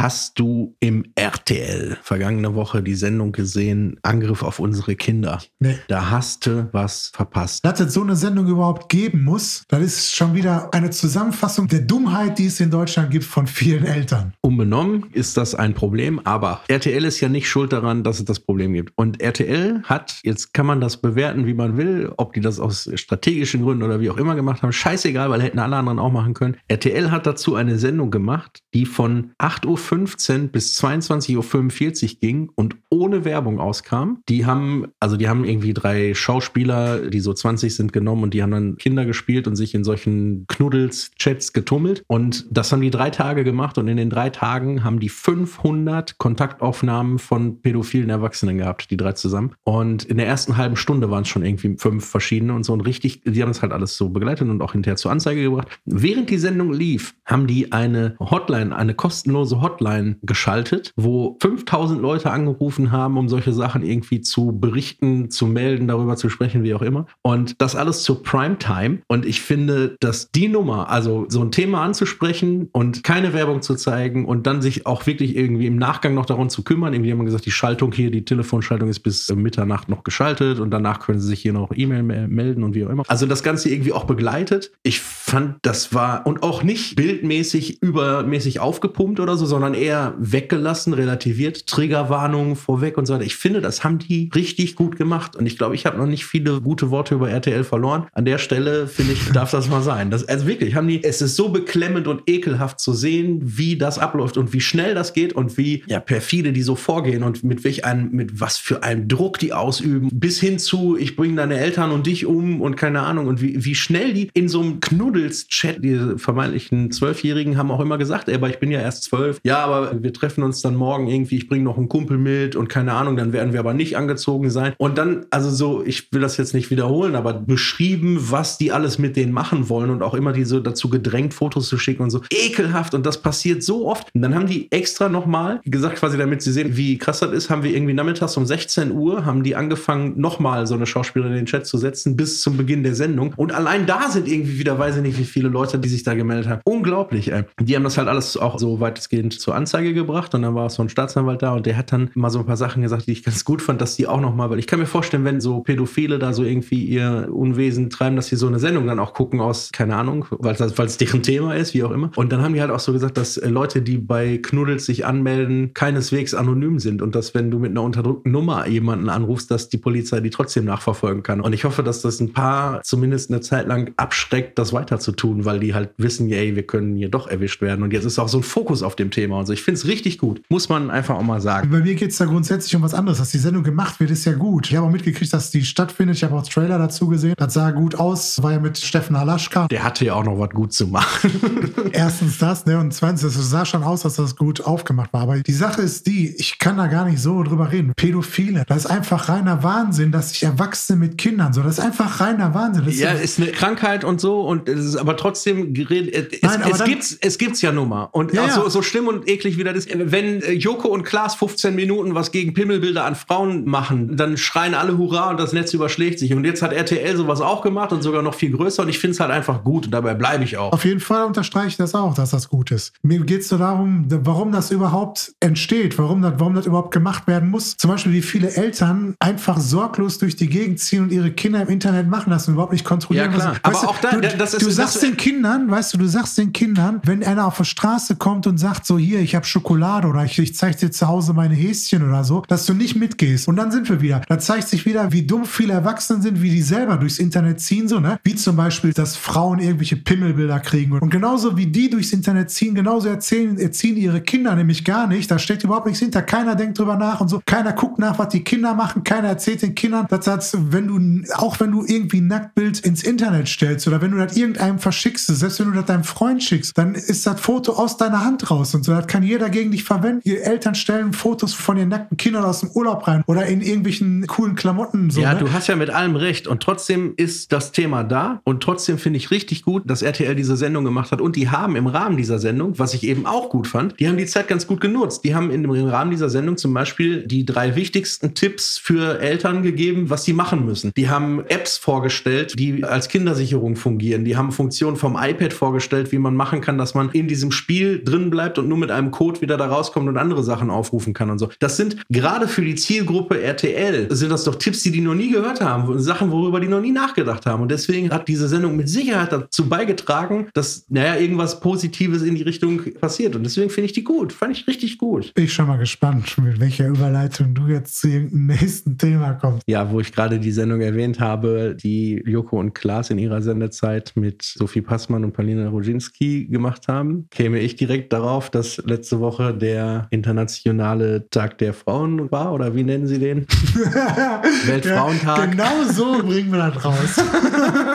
Hast 0.00 0.38
du 0.38 0.76
im 0.78 1.06
RTL 1.16 1.98
vergangene 2.02 2.54
Woche 2.54 2.84
die 2.84 2.94
Sendung 2.94 3.32
gesehen, 3.32 3.98
Angriff 4.02 4.44
auf 4.44 4.60
unsere 4.60 4.94
Kinder? 4.94 5.42
Nee. 5.58 5.76
Da 5.88 6.08
hast 6.08 6.46
du 6.46 6.68
was 6.70 7.10
verpasst. 7.12 7.64
Dass 7.64 7.80
es 7.80 7.94
so 7.94 8.02
eine 8.02 8.14
Sendung 8.14 8.46
überhaupt 8.46 8.90
geben 8.90 9.24
muss, 9.24 9.64
das 9.66 9.82
ist 9.82 10.14
schon 10.14 10.36
wieder 10.36 10.72
eine 10.72 10.90
Zusammenfassung 10.90 11.66
der 11.66 11.80
Dummheit, 11.80 12.38
die 12.38 12.46
es 12.46 12.60
in 12.60 12.70
Deutschland 12.70 13.10
gibt 13.10 13.24
von 13.24 13.48
vielen 13.48 13.84
Eltern. 13.84 14.34
Unbenommen 14.40 15.06
ist 15.14 15.36
das 15.36 15.56
ein 15.56 15.74
Problem, 15.74 16.20
aber 16.22 16.60
RTL 16.68 17.04
ist 17.04 17.18
ja 17.18 17.28
nicht 17.28 17.48
schuld 17.48 17.72
daran, 17.72 18.04
dass 18.04 18.20
es 18.20 18.24
das 18.24 18.38
Problem 18.38 18.74
gibt. 18.74 18.92
Und 18.94 19.20
RTL 19.20 19.82
hat, 19.82 20.20
jetzt 20.22 20.54
kann 20.54 20.66
man 20.66 20.80
das 20.80 20.98
bewerten, 20.98 21.44
wie 21.48 21.54
man 21.54 21.76
will, 21.76 22.12
ob 22.18 22.34
die 22.34 22.40
das 22.40 22.60
aus 22.60 22.88
strategischen 22.94 23.64
Gründen 23.64 23.82
oder 23.82 23.98
wie 23.98 24.10
auch 24.10 24.16
immer 24.16 24.36
gemacht 24.36 24.62
haben, 24.62 24.72
scheißegal, 24.72 25.28
weil 25.28 25.42
hätten 25.42 25.58
alle 25.58 25.74
anderen 25.74 25.98
auch 25.98 26.12
machen 26.12 26.34
können. 26.34 26.56
RTL 26.68 27.10
hat 27.10 27.26
dazu 27.26 27.56
eine 27.56 27.78
Sendung 27.78 28.12
gemacht, 28.12 28.62
die 28.74 28.86
von 28.86 29.32
8.15 29.40 29.66
Uhr 29.66 29.87
bis 29.88 30.80
22.45 30.80 32.04
Uhr 32.04 32.20
ging 32.20 32.50
und 32.54 32.76
ohne 32.90 33.24
Werbung 33.24 33.58
auskam. 33.58 34.22
Die 34.28 34.44
haben, 34.44 34.88
also 35.00 35.16
die 35.16 35.28
haben 35.28 35.44
irgendwie 35.44 35.72
drei 35.72 36.14
Schauspieler, 36.14 37.08
die 37.08 37.20
so 37.20 37.32
20 37.32 37.74
sind, 37.74 37.92
genommen 37.92 38.24
und 38.24 38.34
die 38.34 38.42
haben 38.42 38.50
dann 38.50 38.76
Kinder 38.76 39.06
gespielt 39.06 39.46
und 39.46 39.56
sich 39.56 39.74
in 39.74 39.84
solchen 39.84 40.46
Knuddels-Chats 40.48 41.52
getummelt. 41.52 42.02
Und 42.06 42.46
das 42.50 42.70
haben 42.72 42.82
die 42.82 42.90
drei 42.90 43.10
Tage 43.10 43.44
gemacht 43.44 43.78
und 43.78 43.88
in 43.88 43.96
den 43.96 44.10
drei 44.10 44.30
Tagen 44.30 44.84
haben 44.84 45.00
die 45.00 45.08
500 45.08 46.18
Kontaktaufnahmen 46.18 47.18
von 47.18 47.60
pädophilen 47.62 48.10
Erwachsenen 48.10 48.58
gehabt, 48.58 48.90
die 48.90 48.96
drei 48.96 49.12
zusammen. 49.12 49.54
Und 49.64 50.04
in 50.04 50.18
der 50.18 50.26
ersten 50.26 50.56
halben 50.56 50.76
Stunde 50.76 51.10
waren 51.10 51.22
es 51.22 51.28
schon 51.28 51.44
irgendwie 51.44 51.76
fünf 51.78 52.04
verschiedene 52.04 52.52
und 52.52 52.64
so 52.64 52.72
und 52.72 52.82
richtig, 52.82 53.22
die 53.24 53.42
haben 53.42 53.50
das 53.50 53.62
halt 53.62 53.72
alles 53.72 53.96
so 53.96 54.10
begleitet 54.10 54.48
und 54.48 54.60
auch 54.60 54.72
hinterher 54.72 54.96
zur 54.96 55.10
Anzeige 55.10 55.42
gebracht. 55.42 55.68
Während 55.84 56.30
die 56.30 56.38
Sendung 56.38 56.72
lief, 56.72 57.14
haben 57.24 57.46
die 57.46 57.72
eine 57.72 58.16
Hotline, 58.20 58.76
eine 58.76 58.94
kostenlose 58.94 59.60
Hotline 59.60 59.77
geschaltet, 60.22 60.92
wo 60.96 61.36
5000 61.40 62.00
Leute 62.00 62.30
angerufen 62.30 62.90
haben, 62.92 63.16
um 63.16 63.28
solche 63.28 63.52
Sachen 63.52 63.82
irgendwie 63.82 64.20
zu 64.20 64.58
berichten, 64.58 65.30
zu 65.30 65.46
melden, 65.46 65.88
darüber 65.88 66.16
zu 66.16 66.28
sprechen, 66.28 66.62
wie 66.62 66.74
auch 66.74 66.82
immer. 66.82 67.06
Und 67.22 67.60
das 67.60 67.76
alles 67.76 68.02
zur 68.02 68.22
Primetime. 68.22 68.98
Und 69.08 69.24
ich 69.26 69.40
finde, 69.40 69.96
dass 70.00 70.30
die 70.30 70.48
Nummer, 70.48 70.90
also 70.90 71.26
so 71.28 71.40
ein 71.42 71.50
Thema 71.52 71.82
anzusprechen 71.82 72.68
und 72.72 73.04
keine 73.04 73.32
Werbung 73.32 73.62
zu 73.62 73.74
zeigen 73.74 74.24
und 74.26 74.46
dann 74.46 74.62
sich 74.62 74.86
auch 74.86 75.06
wirklich 75.06 75.36
irgendwie 75.36 75.66
im 75.66 75.76
Nachgang 75.76 76.14
noch 76.14 76.26
darum 76.26 76.48
zu 76.48 76.62
kümmern. 76.64 76.92
Irgendwie 76.92 77.10
haben 77.12 77.18
wir 77.18 77.24
gesagt, 77.24 77.46
die 77.46 77.50
Schaltung 77.50 77.92
hier, 77.92 78.10
die 78.10 78.24
Telefonschaltung 78.24 78.88
ist 78.88 79.00
bis 79.00 79.28
äh, 79.28 79.34
Mitternacht 79.36 79.88
noch 79.88 80.04
geschaltet 80.04 80.58
und 80.60 80.70
danach 80.70 81.00
können 81.00 81.20
sie 81.20 81.28
sich 81.28 81.40
hier 81.40 81.52
noch 81.52 81.70
E-Mail 81.74 82.02
me- 82.02 82.28
melden 82.28 82.62
und 82.64 82.74
wie 82.74 82.84
auch 82.84 82.90
immer. 82.90 83.04
Also 83.08 83.26
das 83.26 83.42
Ganze 83.42 83.70
irgendwie 83.70 83.92
auch 83.92 84.04
begleitet. 84.04 84.72
Ich 84.82 85.00
fand, 85.00 85.56
das 85.62 85.94
war 85.94 86.26
und 86.26 86.42
auch 86.42 86.62
nicht 86.62 86.96
bildmäßig 86.96 87.82
übermäßig 87.82 88.60
aufgepumpt 88.60 89.20
oder 89.20 89.36
so, 89.36 89.46
sondern 89.46 89.67
eher 89.74 90.14
weggelassen, 90.18 90.92
relativiert, 90.92 91.66
Triggerwarnungen 91.66 92.56
vorweg 92.56 92.98
und 92.98 93.06
so 93.06 93.14
weiter. 93.14 93.24
Ich 93.24 93.36
finde, 93.36 93.60
das 93.60 93.84
haben 93.84 93.98
die 93.98 94.30
richtig 94.34 94.76
gut 94.76 94.96
gemacht 94.96 95.36
und 95.36 95.46
ich 95.46 95.58
glaube, 95.58 95.74
ich 95.74 95.86
habe 95.86 95.98
noch 95.98 96.06
nicht 96.06 96.24
viele 96.24 96.60
gute 96.60 96.90
Worte 96.90 97.14
über 97.14 97.30
RTL 97.30 97.64
verloren. 97.64 98.06
An 98.12 98.24
der 98.24 98.38
Stelle 98.38 98.86
finde 98.86 99.14
ich, 99.14 99.30
darf 99.32 99.50
das 99.50 99.68
mal 99.68 99.82
sein. 99.82 100.10
Das, 100.10 100.26
also 100.26 100.46
wirklich, 100.46 100.74
haben 100.74 100.88
die, 100.88 101.02
es 101.02 101.22
ist 101.22 101.36
so 101.36 101.48
beklemmend 101.50 102.08
und 102.08 102.22
ekelhaft 102.26 102.80
zu 102.80 102.92
sehen, 102.92 103.40
wie 103.42 103.76
das 103.76 103.98
abläuft 103.98 104.36
und 104.36 104.52
wie 104.52 104.60
schnell 104.60 104.94
das 104.94 105.12
geht 105.12 105.32
und 105.32 105.56
wie 105.56 105.82
ja, 105.86 106.00
perfide 106.00 106.52
die 106.52 106.62
so 106.62 106.76
vorgehen 106.76 107.22
und 107.22 107.44
mit 107.44 107.64
welch 107.64 107.84
einem, 107.84 108.10
mit 108.12 108.40
was 108.40 108.58
für 108.58 108.82
einem 108.82 109.08
Druck 109.08 109.38
die 109.38 109.52
ausüben, 109.52 110.08
bis 110.12 110.40
hin 110.40 110.58
zu, 110.58 110.96
ich 110.96 111.16
bringe 111.16 111.36
deine 111.36 111.58
Eltern 111.58 111.90
und 111.90 112.06
dich 112.06 112.26
um 112.26 112.60
und 112.60 112.76
keine 112.76 113.02
Ahnung 113.02 113.26
und 113.26 113.40
wie, 113.40 113.64
wie 113.64 113.74
schnell 113.74 114.12
die 114.12 114.30
in 114.34 114.48
so 114.48 114.60
einem 114.60 114.80
Knuddels-Chat, 114.80 115.84
die 115.84 116.18
vermeintlichen 116.18 116.90
Zwölfjährigen 116.90 117.56
haben 117.56 117.70
auch 117.70 117.80
immer 117.80 117.98
gesagt, 117.98 118.28
ey, 118.28 118.34
aber 118.34 118.48
ich 118.48 118.58
bin 118.58 118.70
ja 118.70 118.80
erst 118.80 119.04
zwölf. 119.04 119.40
Ja, 119.48 119.64
aber 119.64 120.02
wir 120.02 120.12
treffen 120.12 120.42
uns 120.42 120.60
dann 120.60 120.74
morgen 120.74 121.08
irgendwie, 121.08 121.36
ich 121.36 121.48
bringe 121.48 121.64
noch 121.64 121.78
einen 121.78 121.88
Kumpel 121.88 122.18
mit 122.18 122.54
und 122.54 122.68
keine 122.68 122.92
Ahnung, 122.92 123.16
dann 123.16 123.32
werden 123.32 123.54
wir 123.54 123.60
aber 123.60 123.72
nicht 123.72 123.96
angezogen 123.96 124.50
sein. 124.50 124.74
Und 124.76 124.98
dann, 124.98 125.24
also 125.30 125.48
so, 125.48 125.82
ich 125.86 126.12
will 126.12 126.20
das 126.20 126.36
jetzt 126.36 126.52
nicht 126.52 126.70
wiederholen, 126.70 127.16
aber 127.16 127.32
beschrieben, 127.32 128.18
was 128.20 128.58
die 128.58 128.72
alles 128.72 128.98
mit 128.98 129.16
denen 129.16 129.32
machen 129.32 129.70
wollen 129.70 129.88
und 129.88 130.02
auch 130.02 130.12
immer 130.12 130.32
die 130.32 130.44
so 130.44 130.60
dazu 130.60 130.90
gedrängt, 130.90 131.32
Fotos 131.32 131.68
zu 131.68 131.78
schicken 131.78 132.02
und 132.02 132.10
so. 132.10 132.20
Ekelhaft 132.30 132.92
und 132.92 133.06
das 133.06 133.22
passiert 133.22 133.62
so 133.62 133.88
oft. 133.88 134.14
Und 134.14 134.20
dann 134.20 134.34
haben 134.34 134.48
die 134.48 134.70
extra 134.70 135.08
nochmal 135.08 135.62
gesagt, 135.64 135.96
quasi 135.96 136.18
damit 136.18 136.42
sie 136.42 136.52
sehen, 136.52 136.76
wie 136.76 136.98
krass 136.98 137.20
das 137.20 137.32
ist, 137.32 137.48
haben 137.48 137.62
wir 137.62 137.74
irgendwie 137.74 137.94
nachmittags 137.94 138.36
um 138.36 138.44
16 138.44 138.92
Uhr, 138.92 139.24
haben 139.24 139.44
die 139.44 139.56
angefangen, 139.56 140.20
nochmal 140.20 140.66
so 140.66 140.74
eine 140.74 140.84
Schauspielerin 140.84 141.32
in 141.32 141.38
den 141.38 141.46
Chat 141.46 141.66
zu 141.66 141.78
setzen, 141.78 142.18
bis 142.18 142.42
zum 142.42 142.58
Beginn 142.58 142.82
der 142.82 142.94
Sendung. 142.94 143.32
Und 143.36 143.52
allein 143.52 143.86
da 143.86 144.10
sind 144.10 144.28
irgendwie 144.28 144.58
wieder, 144.58 144.78
weiß 144.78 144.96
ich 144.96 145.02
nicht, 145.02 145.18
wie 145.18 145.24
viele 145.24 145.48
Leute, 145.48 145.78
die 145.78 145.88
sich 145.88 146.02
da 146.02 146.12
gemeldet 146.12 146.48
haben. 146.48 146.60
Unglaublich, 146.64 147.32
ey. 147.32 147.44
Die 147.58 147.74
haben 147.74 147.84
das 147.84 147.96
halt 147.96 148.08
alles 148.08 148.36
auch 148.36 148.58
so 148.58 148.80
weitestgehend 148.80 149.37
zur 149.38 149.54
Anzeige 149.54 149.94
gebracht 149.94 150.34
und 150.34 150.42
dann 150.42 150.54
war 150.54 150.68
so 150.70 150.82
ein 150.82 150.88
Staatsanwalt 150.88 151.42
da 151.42 151.54
und 151.54 151.66
der 151.66 151.76
hat 151.76 151.92
dann 151.92 152.10
mal 152.14 152.30
so 152.30 152.38
ein 152.40 152.46
paar 152.46 152.56
Sachen 152.56 152.82
gesagt, 152.82 153.06
die 153.06 153.12
ich 153.12 153.22
ganz 153.22 153.44
gut 153.44 153.62
fand, 153.62 153.80
dass 153.80 153.96
die 153.96 154.06
auch 154.06 154.20
nochmal, 154.20 154.50
weil 154.50 154.58
ich 154.58 154.66
kann 154.66 154.78
mir 154.78 154.86
vorstellen, 154.86 155.24
wenn 155.24 155.40
so 155.40 155.60
Pädophile 155.60 156.18
da 156.18 156.32
so 156.32 156.44
irgendwie 156.44 156.84
ihr 156.84 157.28
Unwesen 157.30 157.90
treiben, 157.90 158.16
dass 158.16 158.26
sie 158.26 158.36
so 158.36 158.46
eine 158.46 158.58
Sendung 158.58 158.86
dann 158.86 158.98
auch 158.98 159.14
gucken 159.14 159.40
aus, 159.40 159.70
keine 159.72 159.96
Ahnung, 159.96 160.26
weil 160.30 160.54
es 160.54 160.96
deren 160.96 161.22
Thema 161.22 161.54
ist, 161.54 161.74
wie 161.74 161.84
auch 161.84 161.90
immer. 161.90 162.10
Und 162.16 162.32
dann 162.32 162.42
haben 162.42 162.54
die 162.54 162.60
halt 162.60 162.70
auch 162.70 162.80
so 162.80 162.92
gesagt, 162.92 163.16
dass 163.16 163.36
äh, 163.36 163.48
Leute, 163.48 163.82
die 163.82 163.98
bei 163.98 164.38
Knuddels 164.38 164.86
sich 164.86 165.06
anmelden, 165.06 165.72
keineswegs 165.74 166.34
anonym 166.34 166.78
sind 166.78 167.02
und 167.02 167.14
dass 167.14 167.34
wenn 167.34 167.50
du 167.50 167.58
mit 167.58 167.70
einer 167.70 167.82
unterdrückten 167.82 168.32
Nummer 168.32 168.66
jemanden 168.66 169.08
anrufst, 169.08 169.50
dass 169.50 169.68
die 169.68 169.78
Polizei 169.78 170.20
die 170.20 170.30
trotzdem 170.30 170.64
nachverfolgen 170.64 171.22
kann. 171.22 171.40
Und 171.40 171.52
ich 171.52 171.64
hoffe, 171.64 171.82
dass 171.82 172.02
das 172.02 172.20
ein 172.20 172.32
paar 172.32 172.82
zumindest 172.82 173.30
eine 173.30 173.40
Zeit 173.40 173.66
lang 173.66 173.92
abschreckt, 173.96 174.58
das 174.58 174.72
weiter 174.72 174.98
zu 174.98 175.12
tun, 175.12 175.44
weil 175.44 175.60
die 175.60 175.74
halt 175.74 175.90
wissen, 175.96 176.30
ey, 176.30 176.56
wir 176.56 176.64
können 176.64 176.96
hier 176.96 177.08
doch 177.08 177.28
erwischt 177.28 177.60
werden. 177.60 177.82
Und 177.82 177.92
jetzt 177.92 178.04
ist 178.04 178.18
auch 178.18 178.28
so 178.28 178.38
ein 178.38 178.42
Fokus 178.42 178.82
auf 178.82 178.96
dem 178.96 179.10
Thema 179.10 179.27
und 179.36 179.46
so. 179.46 179.52
Ich 179.52 179.62
finde 179.62 179.78
es 179.78 179.86
richtig 179.86 180.18
gut. 180.18 180.42
Muss 180.48 180.68
man 180.68 180.90
einfach 180.90 181.16
auch 181.16 181.22
mal 181.22 181.40
sagen. 181.40 181.70
Bei 181.70 181.80
mir 181.80 181.94
geht 181.94 182.10
es 182.10 182.18
da 182.18 182.24
grundsätzlich 182.24 182.74
um 182.76 182.82
was 182.82 182.94
anderes. 182.94 183.18
Dass 183.18 183.30
die 183.30 183.38
Sendung 183.38 183.62
gemacht 183.62 184.00
wird, 184.00 184.10
ist 184.10 184.24
ja 184.24 184.32
gut. 184.32 184.68
Ich 184.68 184.76
habe 184.76 184.86
auch 184.86 184.90
mitgekriegt, 184.90 185.32
dass 185.32 185.50
die 185.50 185.64
stattfindet. 185.64 186.16
Ich 186.16 186.24
habe 186.24 186.34
auch 186.34 186.46
Trailer 186.46 186.78
dazu 186.78 187.08
gesehen. 187.08 187.34
Das 187.36 187.54
sah 187.54 187.70
gut 187.70 187.94
aus. 187.94 188.42
War 188.42 188.52
ja 188.52 188.60
mit 188.60 188.78
Steffen 188.78 189.16
Halaschka. 189.18 189.68
Der 189.68 189.82
hatte 189.84 190.04
ja 190.04 190.14
auch 190.14 190.24
noch 190.24 190.38
was 190.38 190.50
gut 190.50 190.72
zu 190.72 190.86
machen. 190.86 191.30
Erstens 191.92 192.38
das, 192.38 192.66
ne? 192.66 192.78
Und 192.78 192.92
zweitens, 192.94 193.22
es 193.22 193.34
sah 193.34 193.64
schon 193.64 193.82
aus, 193.82 194.02
dass 194.02 194.14
das 194.14 194.36
gut 194.36 194.60
aufgemacht 194.60 195.12
war. 195.12 195.22
Aber 195.22 195.38
die 195.38 195.52
Sache 195.52 195.82
ist 195.82 196.06
die, 196.06 196.34
ich 196.36 196.58
kann 196.58 196.76
da 196.76 196.86
gar 196.86 197.04
nicht 197.04 197.20
so 197.20 197.42
drüber 197.42 197.72
reden. 197.72 197.92
Pädophile, 197.96 198.64
das 198.66 198.84
ist 198.84 198.86
einfach 198.86 199.28
reiner 199.28 199.62
Wahnsinn, 199.62 200.12
dass 200.12 200.30
sich 200.30 200.42
Erwachsene 200.42 200.98
mit 200.98 201.18
Kindern 201.18 201.52
so, 201.52 201.62
das 201.62 201.78
ist 201.78 201.84
einfach 201.84 202.20
reiner 202.20 202.54
Wahnsinn. 202.54 202.84
Das 202.84 202.98
ja, 202.98 203.10
ist, 203.12 203.38
ist 203.38 203.40
eine 203.40 203.52
Krankheit 203.52 204.04
und 204.04 204.20
so 204.20 204.42
und 204.42 204.68
es 204.68 204.84
ist 204.84 204.96
aber 204.96 205.16
trotzdem 205.16 205.74
geredet. 205.74 206.32
Es, 206.32 206.42
Nein, 206.42 206.62
aber 206.62 206.72
es, 206.72 206.78
dann, 206.78 206.88
gibt's, 206.88 207.18
es 207.20 207.38
gibt's 207.38 207.62
ja 207.62 207.72
nun 207.72 207.88
mal. 207.88 208.04
Und 208.12 208.32
ja, 208.32 208.44
auch 208.44 208.50
so, 208.50 208.68
so 208.68 208.82
schlimm 208.82 209.08
und 209.08 209.17
eklig 209.26 209.58
wie 209.58 209.64
das 209.64 209.76
ist. 209.76 209.88
Wenn 209.92 210.42
äh, 210.42 210.52
Joko 210.52 210.88
und 210.88 211.02
Klaas 211.02 211.34
15 211.36 211.74
Minuten 211.74 212.14
was 212.14 212.30
gegen 212.30 212.54
Pimmelbilder 212.54 213.04
an 213.04 213.14
Frauen 213.14 213.64
machen, 213.64 214.16
dann 214.16 214.36
schreien 214.36 214.74
alle 214.74 214.98
Hurra 214.98 215.30
und 215.30 215.40
das 215.40 215.52
Netz 215.52 215.72
überschlägt 215.74 216.18
sich. 216.18 216.32
Und 216.34 216.44
jetzt 216.44 216.62
hat 216.62 216.72
RTL 216.72 217.16
sowas 217.16 217.40
auch 217.40 217.62
gemacht 217.62 217.92
und 217.92 218.02
sogar 218.02 218.22
noch 218.22 218.34
viel 218.34 218.52
größer 218.52 218.82
und 218.82 218.88
ich 218.88 218.98
finde 218.98 219.12
es 219.12 219.20
halt 219.20 219.30
einfach 219.30 219.64
gut 219.64 219.86
und 219.86 219.92
dabei 219.92 220.14
bleibe 220.14 220.44
ich 220.44 220.56
auch. 220.56 220.72
Auf 220.72 220.84
jeden 220.84 221.00
Fall 221.00 221.24
unterstreiche 221.24 221.68
ich 221.68 221.76
das 221.76 221.94
auch, 221.94 222.14
dass 222.14 222.30
das 222.30 222.48
gut 222.48 222.70
ist. 222.70 222.92
Mir 223.02 223.20
geht 223.20 223.40
es 223.40 223.48
so 223.48 223.58
darum, 223.58 224.06
warum 224.08 224.52
das 224.52 224.70
überhaupt 224.70 225.32
entsteht, 225.40 225.98
warum 225.98 226.22
das, 226.22 226.34
warum 226.36 226.54
das 226.54 226.66
überhaupt 226.66 226.92
gemacht 226.92 227.26
werden 227.26 227.50
muss. 227.50 227.76
Zum 227.76 227.90
Beispiel, 227.90 228.12
wie 228.12 228.22
viele 228.22 228.50
Eltern 228.54 229.14
einfach 229.18 229.58
sorglos 229.58 230.18
durch 230.18 230.36
die 230.36 230.48
Gegend 230.48 230.80
ziehen 230.80 231.04
und 231.04 231.12
ihre 231.12 231.30
Kinder 231.30 231.62
im 231.62 231.68
Internet 231.68 232.08
machen 232.08 232.30
lassen 232.30 232.50
und 232.50 232.54
überhaupt 232.54 232.72
nicht 232.72 232.84
kontrollieren. 232.84 233.30
Ja, 233.30 233.36
klar. 233.36 233.56
Aber 233.62 233.74
weißt 233.74 233.88
auch 233.88 233.98
da, 233.98 234.10
du, 234.10 234.36
das 234.36 234.54
ist, 234.54 234.64
du 234.64 234.70
sagst 234.70 234.96
das, 234.96 235.02
den 235.02 235.16
Kindern, 235.16 235.70
weißt 235.70 235.94
du, 235.94 235.98
du 235.98 236.06
sagst 236.06 236.38
den 236.38 236.52
Kindern, 236.52 237.00
wenn 237.04 237.24
einer 237.24 237.46
auf 237.46 237.56
der 237.56 237.64
Straße 237.64 238.16
kommt 238.16 238.46
und 238.46 238.58
sagt 238.58 238.86
so, 238.86 238.98
hier, 238.98 239.07
ich 239.16 239.34
habe 239.34 239.44
Schokolade 239.44 240.08
oder 240.08 240.24
ich, 240.24 240.38
ich 240.38 240.54
zeige 240.54 240.76
dir 240.76 240.90
zu 240.90 241.08
Hause 241.08 241.32
meine 241.32 241.54
Häschen 241.54 242.06
oder 242.06 242.24
so, 242.24 242.42
dass 242.48 242.66
du 242.66 242.74
nicht 242.74 242.96
mitgehst. 242.96 243.48
Und 243.48 243.56
dann 243.56 243.70
sind 243.70 243.88
wir 243.88 244.00
wieder. 244.00 244.22
Da 244.28 244.38
zeigt 244.38 244.68
sich 244.68 244.86
wieder, 244.86 245.12
wie 245.12 245.22
dumm 245.22 245.44
viele 245.44 245.72
Erwachsene 245.72 246.22
sind, 246.22 246.42
wie 246.42 246.50
die 246.50 246.62
selber 246.62 246.96
durchs 246.96 247.18
Internet 247.18 247.60
ziehen, 247.60 247.88
so, 247.88 248.00
ne? 248.00 248.18
Wie 248.24 248.34
zum 248.34 248.56
Beispiel, 248.56 248.92
dass 248.92 249.16
Frauen 249.16 249.58
irgendwelche 249.58 249.96
Pimmelbilder 249.96 250.60
kriegen. 250.60 250.92
Und 250.92 251.10
genauso 251.10 251.56
wie 251.56 251.66
die 251.66 251.90
durchs 251.90 252.12
Internet 252.12 252.50
ziehen, 252.50 252.74
genauso 252.74 253.08
erzählen, 253.08 253.58
erziehen 253.58 253.96
ihre 253.96 254.20
Kinder 254.20 254.54
nämlich 254.54 254.84
gar 254.84 255.06
nicht. 255.06 255.30
Da 255.30 255.38
steckt 255.38 255.64
überhaupt 255.64 255.86
nichts 255.86 256.00
hinter. 256.00 256.22
Keiner 256.22 256.54
denkt 256.54 256.78
drüber 256.78 256.96
nach 256.96 257.20
und 257.20 257.28
so. 257.28 257.40
Keiner 257.46 257.72
guckt 257.72 257.98
nach, 257.98 258.18
was 258.18 258.28
die 258.28 258.44
Kinder 258.44 258.74
machen. 258.74 259.04
Keiner 259.04 259.28
erzählt 259.28 259.62
den 259.62 259.74
Kindern, 259.74 260.06
dass 260.08 260.24
das, 260.24 260.56
wenn 260.58 260.86
du, 260.86 261.32
auch 261.34 261.60
wenn 261.60 261.70
du 261.70 261.84
irgendwie 261.84 262.20
ein 262.20 262.26
Nacktbild 262.26 262.80
ins 262.80 263.02
Internet 263.02 263.48
stellst 263.48 263.86
oder 263.86 264.00
wenn 264.00 264.10
du 264.10 264.18
das 264.18 264.36
irgendeinem 264.36 264.78
verschickst, 264.78 265.26
selbst 265.26 265.60
wenn 265.60 265.68
du 265.68 265.74
das 265.74 265.86
deinem 265.86 266.04
Freund 266.04 266.42
schickst, 266.42 266.76
dann 266.76 266.94
ist 266.94 267.26
das 267.26 267.40
Foto 267.40 267.72
aus 267.72 267.96
deiner 267.96 268.24
Hand 268.24 268.50
raus 268.50 268.74
und 268.74 268.84
so. 268.84 268.97
Das 268.98 269.06
kann 269.06 269.22
jeder 269.22 269.48
gegen 269.48 269.70
dich 269.70 269.84
verwenden. 269.84 270.22
Die 270.24 270.38
Eltern 270.38 270.74
stellen 270.74 271.12
Fotos 271.12 271.54
von 271.54 271.76
ihren 271.76 271.88
nackten 271.88 272.16
Kindern 272.16 272.44
aus 272.44 272.60
dem 272.60 272.70
Urlaub 272.70 273.06
rein 273.06 273.22
oder 273.26 273.46
in 273.46 273.60
irgendwelchen 273.60 274.26
coolen 274.26 274.56
Klamotten. 274.56 275.10
So, 275.10 275.20
ja, 275.20 275.34
ne? 275.34 275.40
du 275.40 275.52
hast 275.52 275.68
ja 275.68 275.76
mit 275.76 275.90
allem 275.90 276.16
recht 276.16 276.48
und 276.48 276.62
trotzdem 276.62 277.14
ist 277.16 277.52
das 277.52 277.70
Thema 277.70 278.02
da 278.02 278.40
und 278.44 278.62
trotzdem 278.62 278.98
finde 278.98 279.18
ich 279.18 279.30
richtig 279.30 279.62
gut, 279.62 279.84
dass 279.86 280.02
RTL 280.02 280.34
diese 280.34 280.56
Sendung 280.56 280.84
gemacht 280.84 281.12
hat 281.12 281.20
und 281.20 281.36
die 281.36 281.48
haben 281.48 281.76
im 281.76 281.86
Rahmen 281.86 282.16
dieser 282.16 282.40
Sendung, 282.40 282.78
was 282.78 282.92
ich 282.92 283.04
eben 283.04 283.24
auch 283.24 283.50
gut 283.50 283.68
fand, 283.68 283.98
die 284.00 284.08
haben 284.08 284.16
die 284.16 284.26
Zeit 284.26 284.48
ganz 284.48 284.66
gut 284.66 284.80
genutzt. 284.80 285.24
Die 285.24 285.34
haben 285.34 285.50
dem 285.50 285.70
Rahmen 285.70 286.10
dieser 286.10 286.28
Sendung 286.28 286.56
zum 286.56 286.74
Beispiel 286.74 287.26
die 287.26 287.44
drei 287.44 287.76
wichtigsten 287.76 288.34
Tipps 288.34 288.78
für 288.78 289.20
Eltern 289.20 289.62
gegeben, 289.62 290.10
was 290.10 290.24
sie 290.24 290.32
machen 290.32 290.64
müssen. 290.64 290.92
Die 290.96 291.08
haben 291.08 291.44
Apps 291.46 291.78
vorgestellt, 291.78 292.58
die 292.58 292.82
als 292.82 293.08
Kindersicherung 293.08 293.76
fungieren. 293.76 294.24
Die 294.24 294.36
haben 294.36 294.50
Funktionen 294.50 294.96
vom 294.96 295.16
iPad 295.16 295.52
vorgestellt, 295.52 296.10
wie 296.10 296.18
man 296.18 296.34
machen 296.34 296.60
kann, 296.60 296.78
dass 296.78 296.94
man 296.94 297.10
in 297.10 297.28
diesem 297.28 297.52
Spiel 297.52 298.02
drin 298.04 298.30
bleibt 298.30 298.58
und 298.58 298.68
nur 298.68 298.78
mit 298.78 298.87
einem 298.90 299.10
Code 299.10 299.40
wieder 299.40 299.56
da 299.56 299.66
rauskommt 299.66 300.08
und 300.08 300.16
andere 300.16 300.42
Sachen 300.42 300.70
aufrufen 300.70 301.14
kann 301.14 301.30
und 301.30 301.38
so. 301.38 301.50
Das 301.60 301.76
sind 301.76 301.96
gerade 302.08 302.48
für 302.48 302.62
die 302.62 302.74
Zielgruppe 302.74 303.40
RTL, 303.40 304.08
sind 304.14 304.30
das 304.30 304.44
doch 304.44 304.56
Tipps, 304.56 304.82
die 304.82 304.90
die 304.90 305.00
noch 305.00 305.14
nie 305.14 305.30
gehört 305.30 305.60
haben, 305.60 305.98
Sachen, 306.00 306.30
worüber 306.30 306.60
die 306.60 306.68
noch 306.68 306.80
nie 306.80 306.92
nachgedacht 306.92 307.46
haben. 307.46 307.62
Und 307.62 307.70
deswegen 307.70 308.10
hat 308.10 308.28
diese 308.28 308.48
Sendung 308.48 308.76
mit 308.76 308.88
Sicherheit 308.88 309.32
dazu 309.32 309.68
beigetragen, 309.68 310.48
dass, 310.54 310.84
naja, 310.88 311.16
irgendwas 311.16 311.60
Positives 311.60 312.22
in 312.22 312.34
die 312.34 312.42
Richtung 312.42 312.80
passiert. 313.00 313.36
Und 313.36 313.44
deswegen 313.44 313.70
finde 313.70 313.86
ich 313.86 313.92
die 313.92 314.04
gut. 314.04 314.32
Fand 314.32 314.56
ich 314.56 314.66
richtig 314.66 314.98
gut. 314.98 315.32
Bin 315.34 315.44
ich 315.44 315.52
schon 315.52 315.66
mal 315.66 315.78
gespannt, 315.78 316.36
mit 316.38 316.60
welcher 316.60 316.88
Überleitung 316.88 317.54
du 317.54 317.66
jetzt 317.66 318.00
zu 318.00 318.08
irgendeinem 318.08 318.46
nächsten 318.46 318.98
Thema 318.98 319.34
kommst. 319.34 319.62
Ja, 319.66 319.90
wo 319.90 320.00
ich 320.00 320.12
gerade 320.12 320.38
die 320.38 320.52
Sendung 320.52 320.80
erwähnt 320.80 321.20
habe, 321.20 321.76
die 321.80 322.22
Joko 322.26 322.58
und 322.58 322.74
Klaas 322.74 323.10
in 323.10 323.18
ihrer 323.18 323.42
Sendezeit 323.42 324.12
mit 324.14 324.42
Sophie 324.42 324.82
Passmann 324.82 325.24
und 325.24 325.32
Palina 325.32 325.68
Roginski 325.68 326.46
gemacht 326.46 326.88
haben, 326.88 327.26
käme 327.30 327.58
ich 327.60 327.76
direkt 327.76 328.12
darauf, 328.12 328.50
dass 328.50 328.77
letzte 328.84 329.20
Woche 329.20 329.54
der 329.54 330.06
internationale 330.10 331.28
Tag 331.30 331.58
der 331.58 331.74
Frauen 331.74 332.30
war, 332.30 332.52
oder 332.52 332.74
wie 332.74 332.84
nennen 332.84 333.06
Sie 333.06 333.18
den? 333.18 333.46
Weltfrauentag. 334.66 335.38
Ja, 335.38 335.46
genau 335.46 335.84
so 335.90 336.22
bringen 336.22 336.52
wir 336.52 336.70
das 336.70 336.84
raus. 336.84 337.16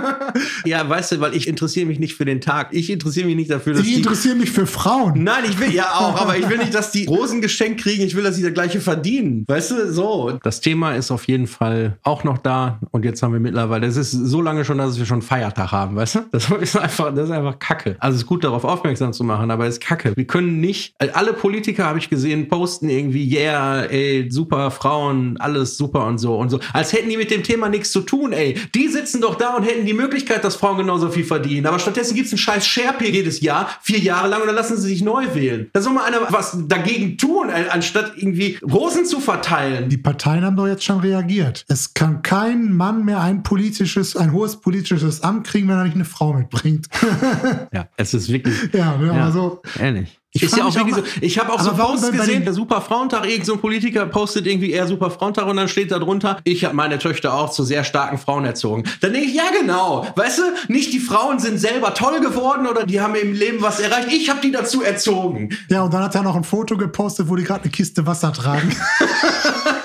ja, 0.65 0.87
weißt 0.87 1.13
du, 1.13 1.19
weil 1.19 1.35
ich 1.35 1.47
interessiere 1.47 1.85
mich 1.85 1.99
nicht 1.99 2.15
für 2.15 2.25
den 2.25 2.41
Tag. 2.41 2.69
Ich 2.71 2.89
interessiere 2.89 3.27
mich 3.27 3.35
nicht 3.35 3.51
dafür, 3.51 3.73
dass 3.73 3.83
ich 3.85 3.97
interessiere 3.97 4.35
mich 4.35 4.51
für 4.51 4.65
Frauen. 4.65 5.23
Nein, 5.23 5.43
ich 5.47 5.59
will 5.59 5.73
ja 5.73 5.91
auch, 5.93 6.19
aber 6.19 6.37
ich 6.37 6.49
will 6.49 6.57
nicht, 6.57 6.73
dass 6.73 6.91
die 6.91 7.05
Rosen 7.07 7.41
geschenkt 7.41 7.81
kriegen. 7.81 8.03
Ich 8.03 8.15
will, 8.15 8.23
dass 8.23 8.35
sie 8.35 8.43
das 8.43 8.53
gleiche 8.53 8.81
verdienen. 8.81 9.45
Weißt 9.47 9.71
du, 9.71 9.91
so. 9.91 10.39
Das 10.43 10.61
Thema 10.61 10.95
ist 10.95 11.11
auf 11.11 11.27
jeden 11.27 11.47
Fall 11.47 11.97
auch 12.03 12.23
noch 12.23 12.37
da. 12.37 12.79
Und 12.91 13.05
jetzt 13.05 13.21
haben 13.23 13.33
wir 13.33 13.39
mittlerweile, 13.39 13.87
es 13.87 13.97
ist 13.97 14.11
so 14.11 14.41
lange 14.41 14.65
schon, 14.65 14.77
dass 14.77 14.97
wir 14.97 15.05
schon 15.05 15.21
Feiertag 15.21 15.71
haben, 15.71 15.95
weißt 15.95 16.15
du? 16.15 16.19
Das 16.31 16.49
ist 16.49 16.77
einfach, 16.77 17.13
das 17.13 17.25
ist 17.25 17.31
einfach 17.31 17.59
Kacke. 17.59 17.95
Also 17.99 18.15
es 18.15 18.21
ist 18.23 18.27
gut, 18.27 18.43
darauf 18.43 18.63
aufmerksam 18.63 19.13
zu 19.13 19.23
machen, 19.23 19.51
aber 19.51 19.65
es 19.67 19.75
ist 19.75 19.81
Kacke. 19.81 20.13
Wir 20.15 20.25
können 20.25 20.59
nicht, 20.59 20.72
alle 21.13 21.33
Politiker 21.33 21.86
habe 21.86 21.99
ich 21.99 22.09
gesehen, 22.09 22.47
posten 22.47 22.89
irgendwie, 22.89 23.27
yeah, 23.33 23.83
ey, 23.83 24.29
super 24.29 24.71
Frauen, 24.71 25.38
alles 25.38 25.77
super 25.77 26.05
und 26.05 26.17
so 26.17 26.36
und 26.36 26.49
so. 26.49 26.59
Als 26.73 26.93
hätten 26.93 27.09
die 27.09 27.17
mit 27.17 27.31
dem 27.31 27.43
Thema 27.43 27.69
nichts 27.69 27.91
zu 27.91 28.01
tun, 28.01 28.33
ey. 28.33 28.57
Die 28.75 28.88
sitzen 28.88 29.21
doch 29.21 29.36
da 29.36 29.55
und 29.55 29.63
hätten 29.63 29.86
die 29.86 29.93
Möglichkeit, 29.93 30.43
dass 30.43 30.55
Frauen 30.55 30.77
genauso 30.77 31.09
viel 31.09 31.23
verdienen. 31.23 31.65
Aber 31.65 31.79
stattdessen 31.79 32.15
gibt 32.15 32.27
es 32.27 32.33
einen 32.33 32.39
scheiß 32.39 32.65
Sharepay 32.65 33.09
jedes 33.09 33.41
Jahr, 33.41 33.69
vier 33.81 33.99
Jahre 33.99 34.27
lang, 34.27 34.41
und 34.41 34.47
dann 34.47 34.55
lassen 34.55 34.77
sie 34.77 34.89
sich 34.89 35.01
neu 35.01 35.33
wählen. 35.33 35.69
Da 35.73 35.81
soll 35.81 35.93
mal 35.93 36.05
einer 36.05 36.21
was 36.29 36.57
dagegen 36.67 37.17
tun, 37.17 37.49
anstatt 37.49 38.13
irgendwie 38.15 38.57
Rosen 38.63 39.05
zu 39.05 39.19
verteilen. 39.19 39.89
Die 39.89 39.97
Parteien 39.97 40.43
haben 40.43 40.55
doch 40.55 40.67
jetzt 40.67 40.83
schon 40.83 40.99
reagiert. 40.99 41.65
Es 41.67 41.93
kann 41.93 42.21
kein 42.21 42.73
Mann 42.73 43.05
mehr 43.05 43.21
ein 43.21 43.43
politisches, 43.43 44.15
ein 44.15 44.33
hohes 44.33 44.57
politisches 44.57 45.21
Amt 45.21 45.47
kriegen, 45.47 45.67
wenn 45.67 45.77
er 45.77 45.83
nicht 45.83 45.95
eine 45.95 46.05
Frau 46.05 46.33
mitbringt. 46.33 46.88
ja, 47.73 47.88
es 47.97 48.13
ist 48.13 48.29
wirklich. 48.29 48.55
Ja, 48.73 48.99
ja, 49.01 49.15
ja 49.15 49.31
so. 49.31 49.62
Ehrlich. 49.79 50.19
Ich, 50.35 50.41
ist 50.41 50.57
ja 50.57 50.65
auch 50.65 50.73
wirklich 50.73 50.95
so, 50.95 51.03
ich 51.21 51.37
habe 51.37 51.53
auch 51.53 51.61
so 51.61 51.73
Posts 51.73 52.11
gesehen, 52.11 52.43
der 52.43 52.53
Super 52.53 52.81
Frauentag, 52.81 53.29
irgend 53.29 53.45
so 53.45 53.53
ein 53.53 53.59
Politiker 53.59 54.07
postet 54.07 54.47
irgendwie 54.47 54.71
eher 54.71 54.87
Super 54.87 55.11
Frauentag 55.11 55.45
und 55.45 55.57
dann 55.57 55.67
steht 55.67 55.91
da 55.91 55.99
drunter, 55.99 56.39
ich 56.43 56.65
habe 56.65 56.75
meine 56.75 56.97
Töchter 56.97 57.35
auch 57.35 57.51
zu 57.51 57.63
sehr 57.63 57.83
starken 57.83 58.17
Frauen 58.17 58.43
erzogen. 58.43 58.83
Dann 59.01 59.13
denke 59.13 59.27
ich, 59.27 59.35
ja 59.35 59.43
genau, 59.59 60.07
weißt 60.15 60.39
du, 60.39 60.73
nicht 60.73 60.91
die 60.91 60.99
Frauen 60.99 61.37
sind 61.37 61.59
selber 61.59 61.93
toll 61.93 62.19
geworden 62.19 62.65
oder 62.65 62.83
die 62.83 62.99
haben 62.99 63.13
im 63.13 63.33
Leben 63.33 63.61
was 63.61 63.79
erreicht, 63.79 64.07
ich 64.11 64.27
habe 64.31 64.41
die 64.41 64.51
dazu 64.51 64.81
erzogen. 64.81 65.55
Ja, 65.69 65.83
und 65.83 65.93
dann 65.93 66.01
hat 66.01 66.15
er 66.15 66.23
noch 66.23 66.35
ein 66.35 66.43
Foto 66.43 66.77
gepostet, 66.77 67.29
wo 67.29 67.35
die 67.35 67.43
gerade 67.43 67.61
eine 67.61 67.71
Kiste 67.71 68.07
Wasser 68.07 68.33
tragen. 68.33 68.75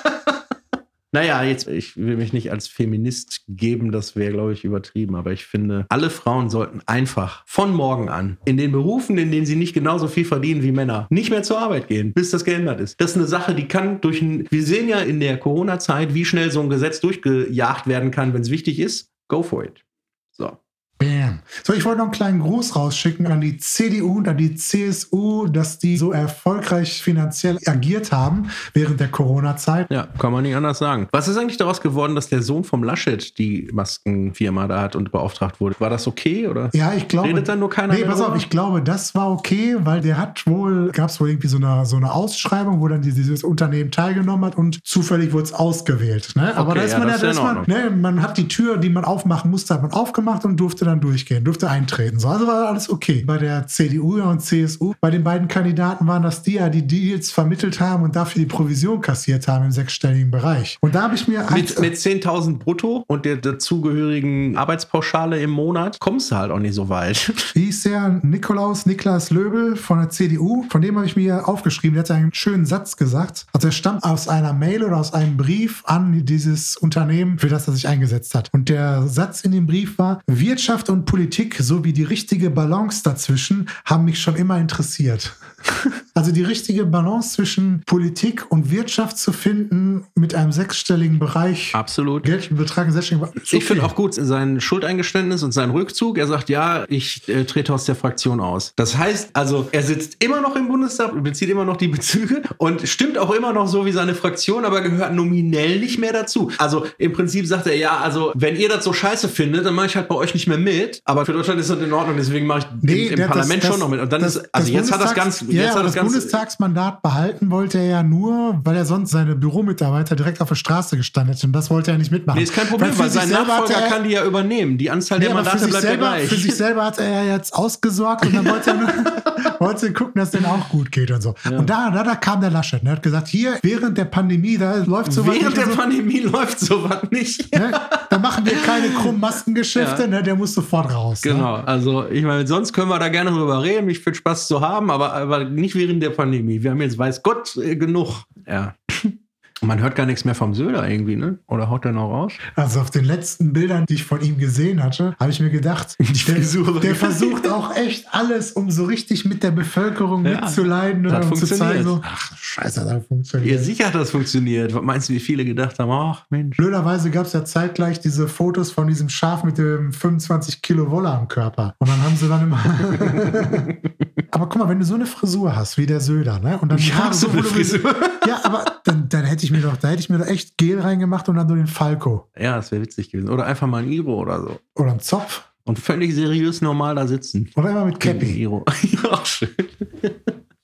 Naja, 1.12 1.42
jetzt, 1.42 1.68
ich 1.68 1.96
will 1.96 2.16
mich 2.16 2.34
nicht 2.34 2.52
als 2.52 2.68
Feminist 2.68 3.42
geben, 3.48 3.92
das 3.92 4.14
wäre, 4.14 4.32
glaube 4.32 4.52
ich, 4.52 4.64
übertrieben, 4.64 5.14
aber 5.14 5.32
ich 5.32 5.46
finde, 5.46 5.86
alle 5.88 6.10
Frauen 6.10 6.50
sollten 6.50 6.82
einfach 6.84 7.42
von 7.46 7.72
morgen 7.72 8.10
an 8.10 8.36
in 8.44 8.58
den 8.58 8.72
Berufen, 8.72 9.16
in 9.16 9.32
denen 9.32 9.46
sie 9.46 9.56
nicht 9.56 9.72
genauso 9.72 10.06
viel 10.08 10.26
verdienen 10.26 10.62
wie 10.62 10.72
Männer, 10.72 11.06
nicht 11.08 11.30
mehr 11.30 11.42
zur 11.42 11.60
Arbeit 11.60 11.88
gehen, 11.88 12.12
bis 12.12 12.30
das 12.30 12.44
geändert 12.44 12.80
ist. 12.80 13.00
Das 13.00 13.12
ist 13.12 13.16
eine 13.16 13.26
Sache, 13.26 13.54
die 13.54 13.68
kann 13.68 14.02
durch 14.02 14.20
ein, 14.20 14.46
wir 14.50 14.62
sehen 14.62 14.88
ja 14.88 15.00
in 15.00 15.20
der 15.20 15.38
Corona-Zeit, 15.38 16.12
wie 16.12 16.26
schnell 16.26 16.50
so 16.50 16.60
ein 16.60 16.68
Gesetz 16.68 17.00
durchgejagt 17.00 17.86
werden 17.86 18.10
kann, 18.10 18.34
wenn 18.34 18.42
es 18.42 18.50
wichtig 18.50 18.78
ist. 18.78 19.10
Go 19.28 19.42
for 19.42 19.64
it. 19.64 19.84
So. 20.32 20.58
Bam. 20.98 21.38
So, 21.64 21.72
ich 21.72 21.84
wollte 21.84 21.98
noch 21.98 22.06
einen 22.06 22.12
kleinen 22.12 22.40
Gruß 22.40 22.74
rausschicken 22.74 23.26
an 23.28 23.40
die 23.40 23.56
CDU 23.58 24.18
und 24.18 24.28
an 24.28 24.36
die 24.36 24.56
CSU, 24.56 25.46
dass 25.46 25.78
die 25.78 25.96
so 25.96 26.12
erfolgreich 26.12 27.02
finanziell 27.02 27.58
agiert 27.66 28.10
haben 28.10 28.50
während 28.74 28.98
der 28.98 29.08
Corona-Zeit. 29.08 29.86
Ja, 29.90 30.08
kann 30.18 30.32
man 30.32 30.42
nicht 30.42 30.56
anders 30.56 30.78
sagen. 30.78 31.08
Was 31.12 31.28
ist 31.28 31.36
eigentlich 31.36 31.56
daraus 31.56 31.80
geworden, 31.80 32.14
dass 32.14 32.28
der 32.28 32.42
Sohn 32.42 32.64
vom 32.64 32.82
Laschet 32.82 33.38
die 33.38 33.68
Maskenfirma 33.72 34.66
da 34.66 34.80
hat 34.80 34.96
und 34.96 35.12
beauftragt 35.12 35.60
wurde? 35.60 35.76
War 35.78 35.90
das 35.90 36.06
okay 36.08 36.48
oder? 36.48 36.70
Ja, 36.74 36.92
ich 36.94 37.06
glaube. 37.06 37.28
Redet 37.28 37.48
dann 37.48 37.60
nur 37.60 37.70
keiner 37.70 37.94
Nee, 37.94 38.04
pass 38.04 38.20
auf, 38.20 38.36
ich 38.36 38.50
glaube, 38.50 38.82
das 38.82 39.14
war 39.14 39.30
okay, 39.30 39.76
weil 39.80 40.00
der 40.00 40.18
hat 40.18 40.46
wohl, 40.46 40.90
gab 40.92 41.10
es 41.10 41.20
wohl 41.20 41.28
irgendwie 41.28 41.48
so 41.48 41.58
eine, 41.58 41.86
so 41.86 41.96
eine 41.96 42.12
Ausschreibung, 42.12 42.80
wo 42.80 42.88
dann 42.88 43.02
dieses 43.02 43.44
Unternehmen 43.44 43.90
teilgenommen 43.90 44.44
hat 44.44 44.56
und 44.56 44.80
zufällig 44.84 45.32
wurde 45.32 45.44
es 45.44 45.52
ausgewählt. 45.52 46.32
Ne? 46.34 46.56
Aber 46.56 46.70
Okay, 46.70 46.78
da 46.80 46.84
ist 46.84 46.92
ja, 46.92 46.98
man 46.98 47.08
ja, 47.08 47.14
das 47.14 47.20
da 47.22 47.30
ist 47.30 47.42
man, 47.42 47.64
ne, 47.66 47.90
man 47.90 48.22
hat 48.22 48.36
die 48.36 48.48
Tür, 48.48 48.78
die 48.78 48.88
man 48.88 49.04
aufmachen 49.04 49.50
musste, 49.50 49.74
hat 49.74 49.82
man 49.82 49.92
aufgemacht 49.92 50.44
und 50.44 50.56
durfte 50.56 50.87
dann 50.88 51.00
durchgehen, 51.00 51.44
durfte 51.44 51.70
eintreten. 51.70 52.18
So, 52.18 52.28
also 52.28 52.46
war 52.46 52.68
alles 52.68 52.90
okay. 52.90 53.22
Bei 53.26 53.38
der 53.38 53.66
CDU 53.66 54.20
und 54.22 54.40
CSU, 54.40 54.94
bei 55.00 55.10
den 55.10 55.24
beiden 55.24 55.48
Kandidaten 55.48 56.06
waren 56.06 56.22
das 56.22 56.42
die, 56.42 56.54
ja 56.54 56.68
die 56.68 56.86
Deals 56.86 57.30
vermittelt 57.30 57.80
haben 57.80 58.02
und 58.02 58.16
dafür 58.16 58.40
die 58.40 58.46
Provision 58.46 59.00
kassiert 59.00 59.48
haben 59.48 59.66
im 59.66 59.72
sechsstelligen 59.72 60.30
Bereich. 60.30 60.78
Und 60.80 60.94
da 60.94 61.02
habe 61.02 61.14
ich 61.14 61.28
mir 61.28 61.46
Mit, 61.52 61.78
mit 61.80 61.94
10.000 61.94 62.58
brutto 62.58 63.04
und 63.06 63.24
der 63.24 63.36
dazugehörigen 63.36 64.56
Arbeitspauschale 64.56 65.40
im 65.40 65.50
Monat 65.50 65.98
kommst 66.00 66.30
du 66.30 66.36
halt 66.36 66.50
auch 66.50 66.58
nicht 66.58 66.74
so 66.74 66.88
weit. 66.88 67.32
Wie 67.54 67.66
hieß 67.66 67.84
der 67.84 68.20
Nikolaus 68.22 68.86
Niklas 68.86 69.30
Löbel 69.30 69.76
von 69.76 69.98
der 69.98 70.10
CDU? 70.10 70.64
Von 70.70 70.82
dem 70.82 70.96
habe 70.96 71.06
ich 71.06 71.16
mir 71.16 71.48
aufgeschrieben. 71.48 71.94
Der 71.94 72.04
hat 72.04 72.10
einen 72.10 72.32
schönen 72.32 72.66
Satz 72.66 72.96
gesagt. 72.96 73.46
Also 73.52 73.68
er 73.68 73.72
stammt 73.72 74.04
aus 74.04 74.28
einer 74.28 74.52
Mail 74.52 74.84
oder 74.84 74.96
aus 74.96 75.12
einem 75.12 75.36
Brief 75.36 75.82
an 75.86 76.24
dieses 76.24 76.76
Unternehmen, 76.76 77.38
für 77.38 77.48
das 77.48 77.66
er 77.66 77.74
sich 77.74 77.88
eingesetzt 77.88 78.34
hat. 78.34 78.48
Und 78.52 78.68
der 78.68 79.06
Satz 79.08 79.42
in 79.42 79.52
dem 79.52 79.66
Brief 79.66 79.98
war, 79.98 80.20
Wirtschaft 80.26 80.77
und 80.86 81.04
Politik 81.04 81.56
sowie 81.56 81.92
die 81.92 82.04
richtige 82.04 82.50
Balance 82.50 83.02
dazwischen 83.02 83.68
haben 83.84 84.04
mich 84.04 84.20
schon 84.20 84.36
immer 84.36 84.58
interessiert. 84.58 85.36
Also 86.18 86.32
die 86.32 86.42
richtige 86.42 86.84
Balance 86.84 87.34
zwischen 87.34 87.84
Politik 87.86 88.50
und 88.50 88.72
Wirtschaft 88.72 89.18
zu 89.18 89.30
finden 89.30 90.04
mit 90.16 90.34
einem 90.34 90.50
sechsstelligen 90.50 91.20
Bereich. 91.20 91.72
Absolut. 91.76 92.24
Geldbetrag 92.24 92.90
sechsstelligen 92.90 93.30
Bereich. 93.30 93.52
Ich 93.52 93.64
finde 93.64 93.84
auch 93.84 93.94
gut 93.94 94.14
sein 94.14 94.60
Schuldeingeständnis 94.60 95.44
und 95.44 95.52
sein 95.52 95.70
Rückzug. 95.70 96.18
Er 96.18 96.26
sagt, 96.26 96.48
ja, 96.48 96.86
ich 96.88 97.28
äh, 97.28 97.44
trete 97.44 97.72
aus 97.72 97.84
der 97.84 97.94
Fraktion 97.94 98.40
aus. 98.40 98.72
Das 98.74 98.98
heißt, 98.98 99.30
also 99.34 99.68
er 99.70 99.84
sitzt 99.84 100.16
immer 100.18 100.40
noch 100.40 100.56
im 100.56 100.66
Bundestag, 100.66 101.12
bezieht 101.22 101.50
immer 101.50 101.64
noch 101.64 101.76
die 101.76 101.86
Bezüge 101.86 102.42
und 102.56 102.88
stimmt 102.88 103.16
auch 103.16 103.30
immer 103.30 103.52
noch 103.52 103.68
so 103.68 103.86
wie 103.86 103.92
seine 103.92 104.16
Fraktion, 104.16 104.64
aber 104.64 104.80
gehört 104.80 105.14
nominell 105.14 105.78
nicht 105.78 106.00
mehr 106.00 106.12
dazu. 106.12 106.50
Also 106.58 106.84
im 106.98 107.12
Prinzip 107.12 107.46
sagt 107.46 107.68
er, 107.68 107.76
ja, 107.76 107.98
also 107.98 108.32
wenn 108.34 108.56
ihr 108.56 108.68
das 108.68 108.82
so 108.82 108.92
scheiße 108.92 109.28
findet, 109.28 109.64
dann 109.66 109.74
mache 109.76 109.86
ich 109.86 109.94
halt 109.94 110.08
bei 110.08 110.16
euch 110.16 110.34
nicht 110.34 110.48
mehr 110.48 110.58
mit. 110.58 111.00
Aber 111.04 111.24
für 111.24 111.32
Deutschland 111.32 111.60
ist 111.60 111.70
das 111.70 111.78
in 111.78 111.92
Ordnung, 111.92 112.16
deswegen 112.16 112.48
mache 112.48 112.58
ich 112.58 112.66
Nee, 112.80 113.06
im, 113.06 113.20
im 113.20 113.28
Parlament 113.28 113.62
das, 113.62 113.70
schon 113.70 113.78
noch 113.78 113.88
mit. 113.88 114.00
Und 114.00 114.12
dann 114.12 114.22
das, 114.22 114.34
ist, 114.34 114.48
also 114.52 114.66
das 114.66 114.74
jetzt 114.74 114.92
hat 114.92 115.00
das 115.00 115.14
ganz, 115.14 115.44
ja, 115.46 115.62
jetzt 115.62 115.76
hat 115.76 115.84
das 115.84 115.92
das 115.92 115.94
ganz, 115.94 116.07
Bundestagsmandat 116.12 117.02
behalten 117.02 117.50
wollte 117.50 117.78
er 117.78 117.84
ja 117.86 118.02
nur, 118.02 118.60
weil 118.64 118.76
er 118.76 118.84
sonst 118.84 119.10
seine 119.10 119.34
Büromitarbeiter 119.34 120.16
direkt 120.16 120.40
auf 120.40 120.48
der 120.48 120.54
Straße 120.54 120.96
gestanden 120.96 121.34
hätte. 121.34 121.46
Und 121.46 121.52
das 121.52 121.70
wollte 121.70 121.90
er 121.90 121.98
nicht 121.98 122.10
mitmachen. 122.10 122.38
nee, 122.38 122.44
ist 122.44 122.54
kein 122.54 122.66
Problem, 122.66 122.92
für 122.92 123.00
weil 123.00 123.10
sich 123.10 123.20
sein 123.22 123.30
Nachfolger 123.30 123.74
er- 123.74 123.88
kann 123.88 124.04
die 124.04 124.10
ja 124.10 124.24
übernehmen. 124.24 124.78
Die 124.78 124.90
Anzahl 124.90 125.18
Nee, 125.18 125.26
der 125.26 125.34
Mandate 125.34 125.58
sich, 125.58 125.68
bleibt 125.70 125.84
ja 125.84 125.90
selber, 125.90 126.06
gleich. 126.08 126.28
für 126.28 126.34
sich 126.36 126.54
selber 126.56 126.84
hat 126.84 126.98
er 126.98 127.24
ja 127.24 127.34
jetzt 127.34 127.54
ausgesorgt 127.54 128.26
und 128.26 128.34
dann 128.34 128.46
wollte 128.48 128.70
er, 128.70 128.76
nur, 128.76 128.88
wollte 129.60 129.92
gucken, 129.92 130.12
dass 130.16 130.28
es 130.28 130.32
denen 130.32 130.46
auch 130.46 130.68
gut 130.68 130.90
geht 130.92 131.10
und 131.10 131.20
so. 131.22 131.34
Und 131.50 131.68
da, 131.68 131.90
da, 131.90 132.02
da 132.02 132.14
kam 132.14 132.40
der 132.40 132.50
Laschet. 132.50 132.82
Ne, 132.82 132.90
hat 132.92 133.02
gesagt, 133.02 133.28
hier, 133.28 133.58
während 133.62 133.96
der 133.98 134.04
Pandemie, 134.06 134.56
da 134.58 134.76
läuft 134.76 135.12
sowas 135.12 135.34
Während 135.34 135.44
nicht. 135.46 135.56
der 135.56 135.64
und 135.66 135.72
so, 135.72 135.76
Pandemie 135.78 136.20
läuft 136.20 136.60
sowas 136.60 136.98
nicht. 137.10 137.54
ne, 137.54 137.72
machen 138.28 138.46
wir 138.46 138.52
keine 138.62 138.88
krummen 138.90 139.20
Maskengeschäfte, 139.28 140.02
Ja. 140.02 140.08
ne, 140.08 140.22
der 140.22 140.34
muss 140.36 140.54
sofort 140.54 140.92
raus. 140.92 141.24
Ne? 141.24 141.32
Genau, 141.32 141.54
also 141.56 142.06
ich 142.08 142.24
meine, 142.24 142.46
sonst 142.46 142.72
können 142.72 142.88
wir 142.88 142.98
da 142.98 143.08
gerne 143.08 143.30
drüber 143.30 143.62
reden, 143.62 143.86
mich 143.86 144.00
viel 144.00 144.14
Spaß 144.14 144.48
zu 144.48 144.60
haben, 144.60 144.90
aber, 144.90 145.12
aber 145.14 145.44
nicht 145.44 145.74
während 145.74 146.02
der 146.02 146.10
Pandemie. 146.10 146.62
Wir 146.62 146.70
haben 146.72 146.80
jetzt, 146.80 146.98
weiß 146.98 147.22
Gott, 147.22 147.56
äh, 147.56 147.76
genug. 147.76 148.24
Ja. 148.46 148.74
Und 149.60 149.68
man 149.68 149.80
hört 149.80 149.96
gar 149.96 150.06
nichts 150.06 150.24
mehr 150.24 150.34
vom 150.34 150.54
Söder 150.54 150.88
irgendwie, 150.88 151.16
ne? 151.16 151.38
Oder 151.48 151.68
haut 151.68 151.84
der 151.84 151.92
noch 151.92 152.08
raus? 152.10 152.32
Also 152.54 152.80
auf 152.80 152.90
den 152.90 153.04
letzten 153.04 153.52
Bildern, 153.52 153.86
die 153.86 153.94
ich 153.94 154.04
von 154.04 154.20
ihm 154.20 154.38
gesehen 154.38 154.82
hatte, 154.82 155.16
habe 155.18 155.30
ich 155.30 155.40
mir 155.40 155.50
gedacht, 155.50 155.96
der, 156.28 156.80
der 156.80 156.94
versucht 156.94 157.48
auch 157.48 157.74
echt 157.76 158.06
alles, 158.12 158.52
um 158.52 158.70
so 158.70 158.84
richtig 158.84 159.24
mit 159.24 159.42
der 159.42 159.50
Bevölkerung 159.50 160.24
Ja, 160.24 160.42
mitzuleiden 160.42 161.06
oder 161.06 161.24
um 161.24 161.34
zu 161.34 161.46
zeigen, 161.46 161.82
so, 161.84 162.00
ach 162.04 162.36
scheiße, 162.36 162.80
das 162.80 162.92
Ja, 162.92 163.00
funktioniert. 163.00 163.60
sicher 163.64 163.86
hat 163.86 163.94
das 163.94 164.10
funktioniert. 164.10 164.74
Was 164.74 164.82
meinst 164.82 165.08
du, 165.08 165.14
wie 165.14 165.20
viele 165.20 165.44
gedacht 165.44 165.78
haben, 165.78 165.90
ach 165.90 166.24
Mensch. 166.30 166.56
Blöderweise 166.56 167.10
gab 167.10 167.26
es 167.26 167.32
ja 167.32 167.44
zeitgleich 167.44 168.00
diese 168.00 168.28
Fotos 168.28 168.70
von 168.70 168.86
diesem 168.86 169.08
Schaf 169.08 169.44
mit 169.44 169.58
dem 169.58 169.92
25 169.92 170.62
Kilo 170.62 170.90
Wolle 170.90 171.10
am 171.10 171.26
Körper. 171.28 171.74
Und 171.78 171.88
dann 171.88 172.02
haben 172.02 172.16
sie 172.16 172.28
dann 172.28 172.42
immer. 172.44 172.58
aber 174.30 174.48
guck 174.48 174.56
mal, 174.58 174.68
wenn 174.68 174.78
du 174.78 174.84
so 174.84 174.94
eine 174.94 175.06
Frisur 175.06 175.56
hast 175.56 175.78
wie 175.78 175.86
der 175.86 176.00
Söder, 176.00 176.38
ne? 176.38 176.58
Und 176.58 176.70
dann 176.70 176.78
Ich 176.78 176.86
die 176.86 176.94
Haare 176.94 177.06
hab 177.06 177.14
so 177.14 177.28
eine 177.30 177.42
Frisur. 177.42 177.94
Ja, 178.26 178.40
aber 178.44 178.64
dann, 178.84 179.08
dann 179.08 179.24
hätte 179.24 179.44
ich 179.44 179.50
mir 179.50 179.60
doch, 179.60 179.76
da 179.76 179.88
hätte 179.88 180.00
ich 180.00 180.10
mir 180.10 180.18
doch 180.18 180.26
echt 180.26 180.58
Gel 180.58 180.80
reingemacht 180.80 181.28
und 181.28 181.36
dann 181.36 181.48
so 181.48 181.54
den 181.54 181.66
Falco. 181.66 182.28
Ja, 182.38 182.56
das 182.56 182.70
wäre 182.70 182.82
witzig 182.82 183.10
gewesen. 183.10 183.30
Oder 183.30 183.46
einfach 183.46 183.66
mal 183.66 183.82
ein 183.82 183.90
Iro 183.90 184.14
oder 184.14 184.40
so. 184.40 184.58
Oder 184.74 184.90
einen 184.90 185.00
Zopf. 185.00 185.44
Und 185.64 185.78
völlig 185.78 186.14
seriös 186.14 186.62
normal 186.62 186.94
da 186.94 187.06
sitzen. 187.06 187.50
Oder 187.54 187.70
immer 187.70 187.84
mit 187.84 187.94
Ein 187.96 187.98
Cappy. 187.98 188.42
Iro. 188.42 188.64
auch 189.10 189.26
schön. 189.26 189.50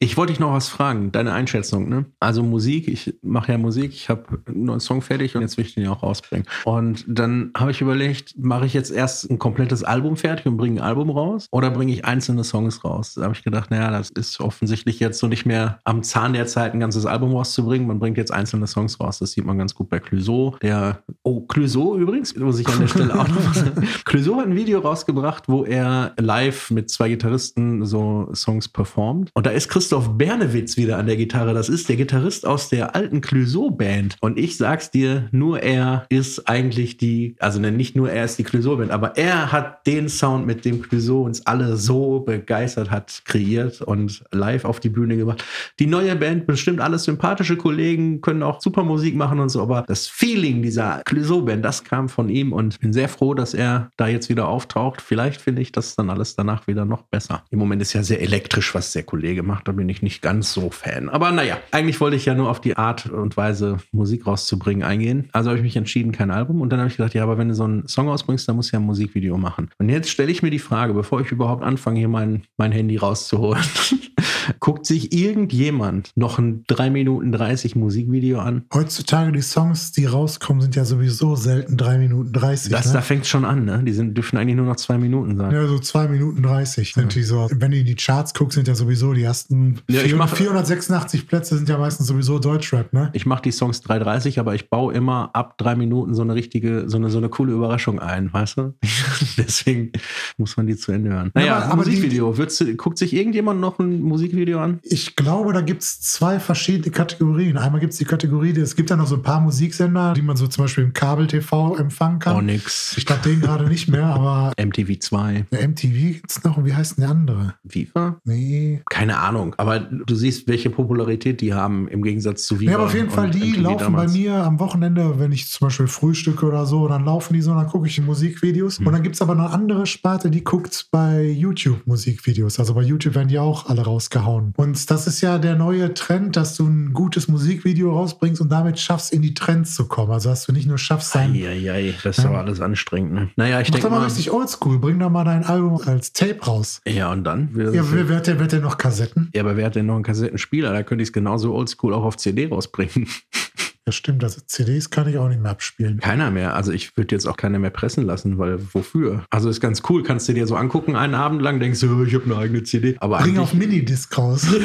Ich 0.01 0.17
wollte 0.17 0.33
dich 0.33 0.41
noch 0.41 0.53
was 0.53 0.69
fragen, 0.69 1.13
deine 1.13 1.33
Einschätzung, 1.33 1.89
ne? 1.89 2.05
Also 2.21 2.43
Musik, 2.43 2.89
ich 2.89 3.15
mache 3.23 3.53
ja 3.53 3.59
Musik, 3.59 3.93
ich 3.93 4.09
habe 4.09 4.43
einen 4.47 4.65
neuen 4.65 4.81
Song 4.81 5.03
fertig 5.03 5.37
und 5.37 5.43
jetzt 5.43 5.57
will 5.57 5.65
ich 5.65 5.75
den 5.75 5.85
ja 5.85 5.93
auch 5.93 6.03
rausbringen. 6.03 6.47
Und 6.65 7.05
dann 7.09 7.53
habe 7.57 7.71
ich 7.71 7.81
überlegt, 7.81 8.35
mache 8.37 8.67
ich 8.67 8.75
jetzt 8.75 8.91
erst 8.91 9.31
ein 9.31 9.39
komplettes 9.39 9.85
Album 9.85 10.17
fertig 10.17 10.47
und 10.47 10.57
bringe 10.57 10.81
ein 10.81 10.85
Album 10.85 11.11
raus 11.11 11.47
oder 11.53 11.71
bringe 11.71 11.93
ich 11.93 12.05
einzelne 12.05 12.45
Songs 12.45 12.85
raus? 12.85 13.15
Da 13.15 13.23
habe 13.23 13.35
ich 13.35 13.45
gedacht, 13.45 13.71
naja, 13.71 13.91
das 13.91 14.11
ist 14.11 14.41
offensichtlich 14.41 15.01
jetzt 15.01 15.19
so 15.19 15.29
nicht 15.29 15.47
mehr 15.47 15.79
am 15.85 16.03
Zahn 16.03 16.33
der 16.33 16.47
Zeit, 16.47 16.75
ein 16.75 16.81
ganzes 16.81 17.07
Album 17.07 17.33
rauszubringen. 17.33 17.87
Man 17.87 18.01
bringt 18.01 18.19
jetzt 18.19 18.33
einzelne 18.33 18.67
Songs 18.67 18.99
raus. 19.01 19.21
Das 19.21 19.31
sieht 19.33 19.45
man 19.45 19.59
ganz 19.59 19.75
gut 19.75 19.89
bei 19.89 20.01
Clouseau. 20.01 20.57
Der, 20.61 21.05
oh, 21.23 21.43
Clouseau 21.43 21.97
übrigens, 21.97 22.37
muss 22.37 22.59
ich 22.59 22.69
an 22.69 22.81
der 22.81 22.89
Stelle 22.89 23.19
auch 23.19 23.29
noch 23.29 23.49
was 23.49 23.61
sagen. 23.61 23.89
Clouseau 24.05 24.37
hat 24.37 24.47
ein 24.47 24.57
Video 24.57 24.81
rausgebracht, 24.81 25.49
wo 25.49 25.65
er 25.65 26.15
live 26.19 26.71
mit 26.71 26.91
zwei 26.91 27.09
Gitarristen 27.09 27.87
so 27.87 28.29
Songs 28.35 28.69
performt. 28.69 29.31
Und 29.35 29.47
da 29.47 29.51
ist 29.51 29.69
Christoph 29.85 30.17
Bernewitz 30.17 30.79
wieder 30.79 30.97
an 30.97 31.05
der 31.05 31.17
Gitarre. 31.17 31.53
Das 31.53 31.69
ist 31.69 31.91
der 31.91 31.97
Gitarrist 31.97 32.47
aus 32.47 32.71
der 32.71 32.97
alten 32.97 33.21
Clouseau-Band. 33.21 34.17
Und 34.23 34.39
ich 34.39 34.57
sag's 34.57 34.91
dir, 34.91 35.29
nur 35.31 35.63
er 35.63 36.07
ist 36.09 36.49
eigentlich 36.49 36.97
die, 36.97 37.37
also 37.39 37.61
nicht 37.61 37.95
nur 37.95 38.11
er 38.11 38.25
ist 38.25 38.39
die 38.39 38.45
Clouseau-Band, 38.45 38.91
aber 38.91 39.19
er 39.19 39.53
hat 39.53 39.87
den 39.87 40.09
Sound, 40.09 40.47
mit 40.47 40.65
dem 40.65 40.81
Clouseau 40.81 41.25
uns 41.25 41.45
alle 41.47 41.77
so 41.77 42.21
begeistert 42.21 42.91
hat, 42.91 43.21
kreiert 43.27 43.83
und 43.83 44.25
live 44.33 44.65
auf 44.65 44.81
die 44.81 44.89
Bühne 44.89 45.19
gebracht. 45.19 45.45
Die 45.79 45.87
neue 45.87 46.17
Band, 46.17 46.47
bestimmt 46.47 46.81
alles 46.81 47.05
sympathische 47.05 47.59
Kollegen, 47.59 48.23
können 48.23 48.43
auch 48.43 48.63
super 48.63 48.85
Musik 48.85 49.15
machen 49.17 49.39
und 49.39 49.51
so, 49.51 49.61
aber 49.61 49.85
das 49.87 50.07
Feeling 50.07 50.63
dieser 50.63 51.03
Clouseau-Band, 51.05 51.63
das 51.63 51.85
kam 51.85 52.09
von 52.09 52.31
ihm 52.31 52.55
und 52.55 52.81
bin 52.81 52.95
sehr 52.95 53.11
froh, 53.11 53.35
dass 53.35 53.53
er 53.53 53.91
da 53.99 54.09
jetzt 54.09 54.31
wieder 54.31 54.49
auftaucht. 54.49 55.03
Vielleicht 55.03 55.43
finde 55.43 55.61
ich 55.61 55.73
das 55.73 55.95
dann 55.95 56.09
alles 56.09 56.37
danach 56.37 56.67
wieder 56.67 56.87
noch 56.87 57.03
besser. 57.03 57.45
Im 57.51 57.59
Moment 57.59 57.83
ist 57.83 57.93
ja 57.93 58.03
sehr 58.03 58.23
elektrisch, 58.23 58.75
was 58.75 58.93
der 58.93 59.03
Kollege 59.03 59.43
macht, 59.43 59.69
bin 59.75 59.89
ich 59.89 60.03
nicht 60.03 60.23
ganz 60.23 60.53
so 60.53 60.71
Fan. 60.71 61.09
Aber 61.09 61.31
naja, 61.33 61.59
eigentlich 61.71 62.01
wollte 62.01 62.17
ich 62.17 62.25
ja 62.25 62.35
nur 62.35 62.51
auf 62.51 62.61
die 62.61 62.77
Art 62.77 63.07
und 63.07 63.37
Weise, 63.37 63.79
Musik 63.93 64.27
rauszubringen, 64.27 64.83
eingehen. 64.83 65.29
Also 65.33 65.51
habe 65.51 65.59
ich 65.59 65.65
mich 65.65 65.77
entschieden, 65.77 66.13
kein 66.13 66.31
Album. 66.31 66.61
Und 66.61 66.71
dann 66.71 66.81
habe 66.81 66.89
ich 66.89 66.97
gedacht, 66.97 67.15
ja, 67.15 67.23
aber 67.23 67.39
wenn 67.39 67.49
du 67.49 67.55
so 67.55 67.65
einen 67.65 67.87
Song 67.89 68.09
ausbringst, 68.09 68.49
dann 68.49 68.57
musst 68.57 68.73
du 68.73 68.77
ja 68.77 68.81
ein 68.81 68.87
Musikvideo 68.87 69.37
machen. 69.37 69.71
Und 69.79 69.89
jetzt 69.89 70.11
stelle 70.11 70.31
ich 70.31 70.43
mir 70.43 70.51
die 70.51 70.59
Frage, 70.59 70.95
bevor 70.95 71.21
ich 71.21 71.31
überhaupt 71.31 71.63
anfange, 71.63 71.99
hier 71.99 72.09
mein, 72.09 72.43
mein 72.57 72.73
Handy 72.73 72.97
rauszuholen. 72.97 73.65
Guckt 74.61 74.87
sich 74.87 75.13
irgendjemand 75.13 76.11
noch 76.17 76.39
ein 76.39 76.65
3 76.67 76.91
Minuten 76.91 77.33
30 77.33 77.77
Musikvideo 77.77 78.39
an? 78.41 78.65
Heutzutage 78.73 79.33
die 79.33 79.43
Songs, 79.43 79.93
die 79.93 80.07
rauskommen, 80.07 80.63
sind 80.63 80.77
ja 80.77 80.85
sowieso 80.85 81.37
selten 81.37 81.77
3 81.77 81.99
Minuten 81.99 82.33
30. 82.33 82.71
Das, 82.73 82.87
ne? 82.87 82.93
da 82.95 83.01
fängt 83.01 83.27
schon 83.27 83.45
an, 83.45 83.65
ne? 83.65 83.83
Die 83.85 83.93
sind, 83.93 84.15
dürfen 84.17 84.37
eigentlich 84.39 84.57
nur 84.57 84.67
noch 84.67 84.77
zwei 84.77 84.99
Minuten 84.99 85.37
sein. 85.37 85.53
Ja, 85.53 85.67
so 85.67 85.79
2 85.79 86.09
Minuten 86.09 86.43
30 86.43 86.95
sind 86.95 87.15
die 87.15 87.23
so. 87.23 87.49
Wenn 87.53 87.71
du 87.71 87.79
in 87.79 87.87
die 87.87 87.95
Charts 87.95 88.35
guckst, 88.35 88.55
sind 88.57 88.69
ja 88.69 88.75
sowieso 88.75 89.13
die 89.13 89.23
ersten 89.23 89.81
Ja, 89.89 90.01
ich 90.01 90.09
400, 90.11 90.19
mach- 90.31 90.37
486 90.37 91.27
Plätze 91.29 91.57
sind 91.57 91.69
ja 91.69 91.79
meistens 91.79 92.07
sowieso 92.07 92.39
Deutschrap, 92.39 92.93
ne? 92.93 93.11
Ich 93.13 93.27
mache 93.27 93.43
die 93.43 93.53
Songs 93.53 93.83
3,30, 93.83 94.39
aber 94.41 94.55
ich 94.55 94.71
baue 94.71 94.93
immer 94.95 95.31
ab 95.35 95.59
drei 95.59 95.75
Minuten 95.75 96.15
so 96.15 96.23
eine 96.23 96.35
richtige, 96.35 96.89
so 96.89 96.97
eine, 96.97 97.11
so 97.11 97.19
eine 97.19 97.29
coole 97.29 97.53
Überraschung 97.53 97.99
ein, 98.01 98.33
weißt 98.33 98.59
du? 98.59 98.75
Deswegen 99.39 99.93
muss 100.37 100.57
man 100.57 100.67
die 100.67 100.77
zu 100.77 100.93
Ende 100.93 101.11
hören. 101.11 101.31
Naja, 101.35 101.57
aber- 101.57 101.73
aber 101.73 101.85
die- 101.85 101.91
Musikvideo. 101.91 102.37
Würdest 102.39 102.61
du, 102.61 102.75
guckt 102.77 102.99
sich 102.99 103.13
irgendjemand 103.15 103.61
noch 103.61 103.79
ein 103.79 104.01
Musikvideo 104.03 104.14
Musikvideo 104.15 104.61
an? 104.61 104.79
Ich 104.83 105.17
glaube, 105.17 105.53
da 105.53 105.61
gibt 105.61 105.83
es 105.83 106.01
zwei 106.01 106.39
verschiedene 106.39 106.91
Kategorien. 106.91 107.59
Einmal 107.59 107.81
gibt 107.81 107.93
es 107.93 107.99
die 107.99 108.05
Kategorie, 108.05 108.51
es 108.53 108.77
gibt 108.77 108.91
ja 108.91 108.97
noch 108.97 109.09
so 109.09 109.17
ein 109.17 109.23
paar 109.23 109.41
Musiksender, 109.41 110.15
die 110.15 110.23
man 110.23 110.37
so 110.37 110.47
zum 110.47 110.65
Beispiel 110.65 110.85
im 110.85 110.93
Kabel-TV 110.93 111.77
empfangen 111.77 112.21
kann. 112.21 112.37
Oh, 112.37 112.41
nix. 112.41 112.97
Ich 112.97 113.07
glaube, 113.07 113.23
den 113.23 113.41
gerade 113.41 113.67
nicht 113.67 113.89
mehr, 113.89 114.07
aber 114.07 114.53
MTV 114.65 114.99
2. 115.01 115.47
der 115.51 115.69
MTV 115.69 116.13
gibt 116.13 116.31
es 116.31 116.45
noch. 116.45 116.57
Und 116.57 116.65
wie 116.65 116.75
heißt 116.75 116.97
denn 116.97 117.03
der 117.03 117.11
andere? 117.11 117.55
Viva? 117.65 118.21
Nee. 118.25 118.83
Keine 118.89 119.19
Ahnung. 119.19 119.55
Aber 119.59 119.81
du 119.81 120.15
siehst, 120.15 120.47
welche 120.47 120.71
Popularität 120.71 121.41
die 121.41 121.53
haben 121.53 121.89
im 121.89 122.03
Gegensatz 122.03 122.47
zu 122.47 122.61
Viva. 122.61 122.71
Ja, 122.71 122.77
aber 122.77 122.87
auf 122.87 122.95
jeden 122.95 123.11
Fall, 123.11 123.31
die 123.31 123.51
MTV 123.51 123.63
laufen 123.63 123.79
damals. 123.79 124.13
bei 124.13 124.19
mir 124.19 124.35
am 124.35 124.61
Wochenende, 124.61 125.19
wenn 125.19 125.33
ich 125.33 125.49
zum 125.49 125.67
Beispiel 125.67 125.89
frühstücke 125.89 126.47
oder 126.47 126.67
so, 126.67 126.87
dann 126.87 127.05
laufen 127.05 127.35
die 127.35 127.43
so, 127.43 127.53
dann 127.55 127.67
gucke 127.67 127.89
ich 127.89 127.97
die 127.97 128.03
Musikvideos. 128.03 128.79
Hm. 128.79 128.87
Und 128.87 128.93
dann 128.93 129.03
gibt 129.03 129.17
es 129.17 129.23
aber 129.23 129.33
eine 129.33 129.51
andere 129.51 129.87
Sparte, 129.87 130.31
die 130.31 130.45
guckt 130.45 130.87
bei 130.91 131.23
YouTube 131.23 131.87
Musikvideos. 131.87 132.59
Also 132.59 132.75
bei 132.75 132.83
YouTube 132.83 133.15
werden 133.15 133.29
die 133.29 133.39
auch 133.39 133.67
alle 133.67 133.83
rausgehauen. 133.95 134.53
Und 134.57 134.91
das 134.91 135.07
ist 135.07 135.21
ja 135.21 135.39
der 135.39 135.55
neue 135.57 135.95
Trend, 135.95 136.37
dass 136.37 136.57
du 136.57 136.67
ein 136.67 136.93
gutes 136.93 137.29
Musikvideo 137.29 137.93
rausbringst 137.93 138.41
und 138.41 138.51
damit 138.51 138.79
schaffst, 138.79 139.13
in 139.13 139.23
die 139.23 139.35
Trends 139.35 139.75
zu 139.75 139.87
kommen. 139.87 140.11
Also 140.13 140.29
dass 140.31 140.47
du 140.47 140.53
nicht 140.53 140.67
nur 140.67 140.79
schaffst, 140.79 141.15
dein 141.15 141.33
Eieiei, 141.33 141.95
das 142.03 142.19
ist 142.19 142.25
aber 142.27 142.39
alles 142.39 142.61
anstrengend. 142.61 143.13
Ne? 143.13 143.31
Naja, 143.37 143.61
ich 143.61 143.69
Mach 143.69 143.75
denke 143.75 143.87
doch 143.89 143.91
mal 143.93 143.99
mal. 144.01 144.05
richtig 144.07 144.31
oldschool. 144.33 144.79
Bring 144.79 144.99
doch 144.99 145.11
mal 145.11 145.25
dein 145.25 145.45
Album 145.45 145.81
als 145.87 146.13
Tape 146.13 146.45
raus. 146.45 146.81
Ja, 146.87 147.13
und 147.13 147.25
dann? 147.25 147.51
Wer- 147.53 147.73
Ja, 147.73 147.83
wer, 147.93 148.09
wer, 148.09 148.17
hat 148.17 148.27
denn- 148.27 148.39
wer 148.39 148.45
hat 148.45 148.53
denn 148.53 148.63
noch 148.63 148.79
Kassetten? 148.79 149.31
ja, 149.35 149.43
aber 149.43 149.57
wer 149.57 149.67
hat 149.67 149.77
denn 149.77 149.87
noch 149.87 149.95
einen 149.95 150.05
Kassettenspieler? 150.05 150.73
Da 150.73 150.83
könnte 150.83 151.03
ich 151.03 151.09
es 151.09 151.13
genauso 151.13 151.55
oldschool 151.55 151.95
auch 151.95 152.05
auf 152.05 152.17
CD 152.17 152.47
rausbringen. 152.49 153.09
Ja, 153.87 153.93
stimmt. 153.93 154.25
Also 154.25 154.41
CDs 154.47 154.89
kann 154.89 155.07
ich 155.09 155.19
auch 155.19 155.29
nicht 155.29 155.43
mehr 155.43 155.51
abspielen. 155.51 156.01
Keiner 156.01 156.31
mehr. 156.31 156.55
Also 156.55 156.73
ich 156.73 156.97
würde 156.97 157.15
jetzt 157.15 157.27
auch 157.27 157.37
keiner 157.37 157.59
mehr 157.59 157.71
pressen 157.71 158.05
lassen, 158.07 158.39
weil 158.39 158.59
wofür? 158.73 159.27
Also 159.29 159.51
ist 159.51 159.61
ganz 159.61 159.83
cool, 159.91 160.03
kannst 160.03 160.27
du 160.29 160.33
dir 160.33 160.47
so 160.47 160.57
angucken, 160.57 160.97
einen 160.97 161.15
Abend 161.15 161.43
lang 161.43 161.61
denkst 161.61 161.81
du, 161.81 162.05
ich 162.05 162.15
habe 162.15 162.25
eine 162.25 162.37
eigene 162.37 162.63
CD. 162.63 162.97
Aber 163.01 163.19
Bring 163.19 163.39
auf 163.39 163.53
Minidisc 163.53 164.17
raus. 164.17 164.47